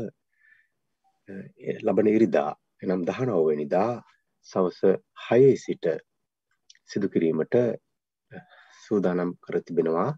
ලබන 1.78 2.08
ඉරිදා 2.08 2.50
එනම් 2.82 3.02
දහනවවැනිදා 3.04 3.92
සවස 4.46 4.80
හයේ 5.22 5.54
සිට 5.58 5.86
සිදු 6.86 7.08
කිරීමට 7.08 7.56
සූදානම් 8.82 9.30
කර 9.40 9.56
තිබෙනවා. 9.60 10.10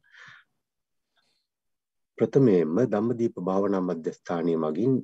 ප්‍රථමයෙන්ම 2.18 2.76
ධම්මදීප 2.86 3.36
භාවනා 3.42 3.82
මධ්‍යස්ථානය 3.82 4.54
මගින් 4.58 4.94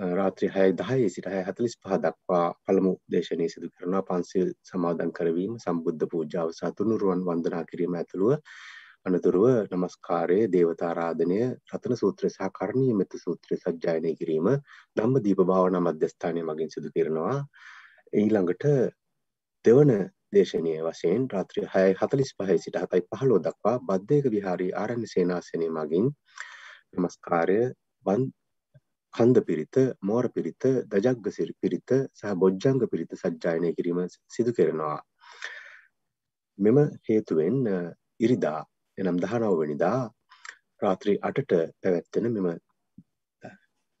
රාත්‍රී 0.00 0.50
හය 0.50 0.66
දහයේ 0.74 1.08
සිට 1.10 1.26
හය 1.26 1.40
හතලිස් 1.42 1.74
පහ 1.78 1.96
දක්වා 1.98 2.44
පළමු 2.64 2.92
දේශනය 3.08 3.48
සිදු 3.48 3.68
කරනවා. 3.70 4.02
පන්සිල් 4.02 4.52
සමාදන් 4.64 5.10
කරවීම 5.12 5.56
සම්බුද්ධ 5.58 6.06
පූජාව 6.06 6.52
සහ 6.52 6.70
තුනුරුවන් 6.74 7.24
වන්දනා 7.26 7.64
කිරීම 7.64 7.94
ඇතුළුව 7.94 8.38
අනතුරුව 9.06 9.44
නමස්කාරය 9.70 10.38
දේවතාරාධනය 10.48 11.40
රතන 11.70 11.94
සූත්‍රය 11.94 12.30
සහ 12.30 12.48
කරණීය 12.50 12.94
මෙත්ත 12.94 13.18
සූත්‍රය 13.18 13.58
සජ්ජායනය 13.58 14.14
කිරීම 14.14 14.48
ධම්මදීප 14.96 15.44
භාවනා 15.44 15.84
මධ්‍යස්ථානය 15.86 16.42
මගින් 16.44 16.70
සිදු 16.70 16.88
කරනවා. 16.90 17.36
ඊළඟට 18.14 18.64
දෙවන 19.64 19.92
දේශනය 20.32 20.74
වශයෙන් 20.82 21.22
රාත්‍රී 21.28 21.68
හයයි 21.68 21.94
හතලිස් 21.96 22.34
පහයි 22.36 22.58
සිට 22.58 22.76
හතයි 22.78 23.06
පහලෝ 23.10 23.40
දක්වා 23.40 23.78
බද්ධයක 23.84 24.26
විහාරී 24.30 24.72
ආරණ්‍ය 24.78 25.08
සේනාසනය 25.08 25.68
මගින් 25.70 26.12
නමස්කාරය 26.94 27.62
වන් 28.06 28.30
කන්ද 29.14 29.38
පිරිත 29.46 29.76
මෝර 30.02 30.24
පිරිත 30.28 30.64
දජග්ග 30.86 31.26
සිරි 31.30 31.54
පිරිත 31.60 31.90
සහ 32.12 32.34
බොජ්ජංග 32.36 32.80
පිරිත 32.86 33.12
සජ්ජායනය 33.14 33.70
කිරීම 33.76 34.00
සිදු 34.28 34.52
කරනවා. 34.52 34.98
මෙම 36.58 36.78
හේතුවෙන් 37.08 37.56
ඉරිදා 38.20 38.60
එනම් 38.98 39.16
දහනවවැනිදා 39.18 39.98
රාත්‍රී 40.82 41.18
අටට 41.22 41.52
පැවැත්වෙන 41.82 42.26
මෙම 42.36 42.48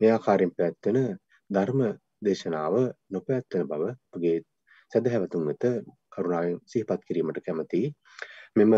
මෙයාකාරෙන් 0.00 0.52
පැවැත්වෙන 0.56 0.98
ධර්ම 1.50 1.80
දේශනාව 2.22 2.74
නොපැවැත්වෙන 3.10 3.68
බව 3.68 3.82
අපගේ 4.08 4.36
සැදැහැවතුන් 4.92 5.46
වෙත 5.46 5.64
කරුණාවෙන් 6.12 6.58
සිහිපත් 6.66 7.02
කිරීමට 7.08 7.40
කැමති. 7.46 7.82
මෙම 8.56 8.72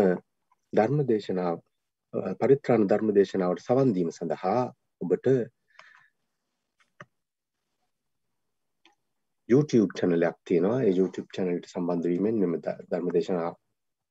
ධර්ම 0.73 0.99
දේශනාව 1.09 1.57
පරිත්‍රාණ 2.39 2.87
ධර්ම 2.87 3.09
දේශනාවට 3.17 3.63
සවන් 3.63 3.93
දීම 3.95 4.09
සඳහා 4.11 4.61
ඔබට 5.01 5.27
YouTube 9.49 9.91
channelයක් 9.99 10.35
තියෙනවා. 10.47 10.77
ඒ 10.83 10.93
YouTube 10.99 11.29
channel 11.35 11.55
එකට 11.57 11.69
සම්බන්ධ 11.73 12.07
වීමෙන් 12.11 12.35
මෙම 12.43 12.53
ධර්ම 12.91 13.07
දේශනා 13.15 13.49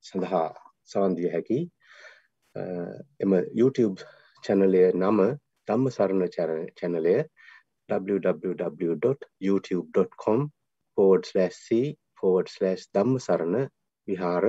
සඳහා 0.05 0.49
සවන් 0.91 1.13
දිය 1.19 1.29
හැකි. 1.35 1.59
එම 3.23 3.31
YouTube 3.61 3.97
channel 4.45 4.73
නම 5.03 5.19
ධම්ම 5.67 5.85
සරණ 5.97 6.23
channel 6.79 7.07
www.youtube.com 7.89 10.39
forward 10.97 11.23
slash 11.31 11.55
c 11.65 11.67
forward 12.19 12.47
slash 12.55 12.81
ධම්ම 12.95 13.15
සරණ 13.27 13.55
විහාර 14.07 14.45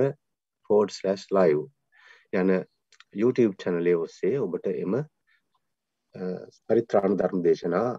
forward 0.69 0.91
slash 0.99 1.23
live 1.37 1.63
යන 2.33 2.49
YouTube 3.21 3.53
channel 3.63 3.87
ඔස්සේ 4.05 4.35
ඔබට 4.45 4.65
එම 4.73 4.93
පරිත්‍රාණ 6.67 7.13
ධර්ම 7.21 7.39
දේශනා 7.47 7.89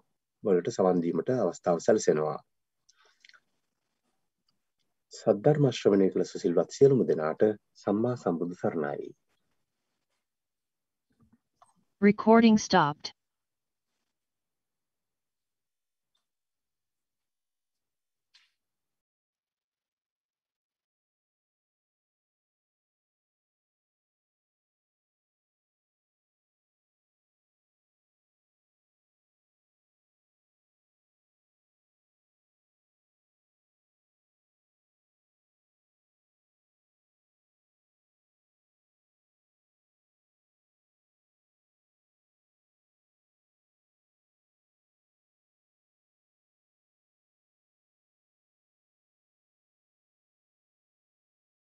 වලට 0.44 0.68
සවන් 0.76 0.98
දීමට 1.04 1.30
අවස්ථාව 1.44 1.78
සැලසෙනවා. 1.86 2.38
සද්ධර්ම 5.12 5.66
ශ්‍රවණය 5.70 6.09
කළ 6.11 6.24
සුසිල්වත් 6.24 6.73
සියලුම 6.73 7.03
දෙනාට 7.09 7.43
සම්මා 7.77 8.16
සම්බුදු 8.16 8.57
සරණයි 8.57 9.12
Recording 12.03 12.59
stopped. 12.59 13.12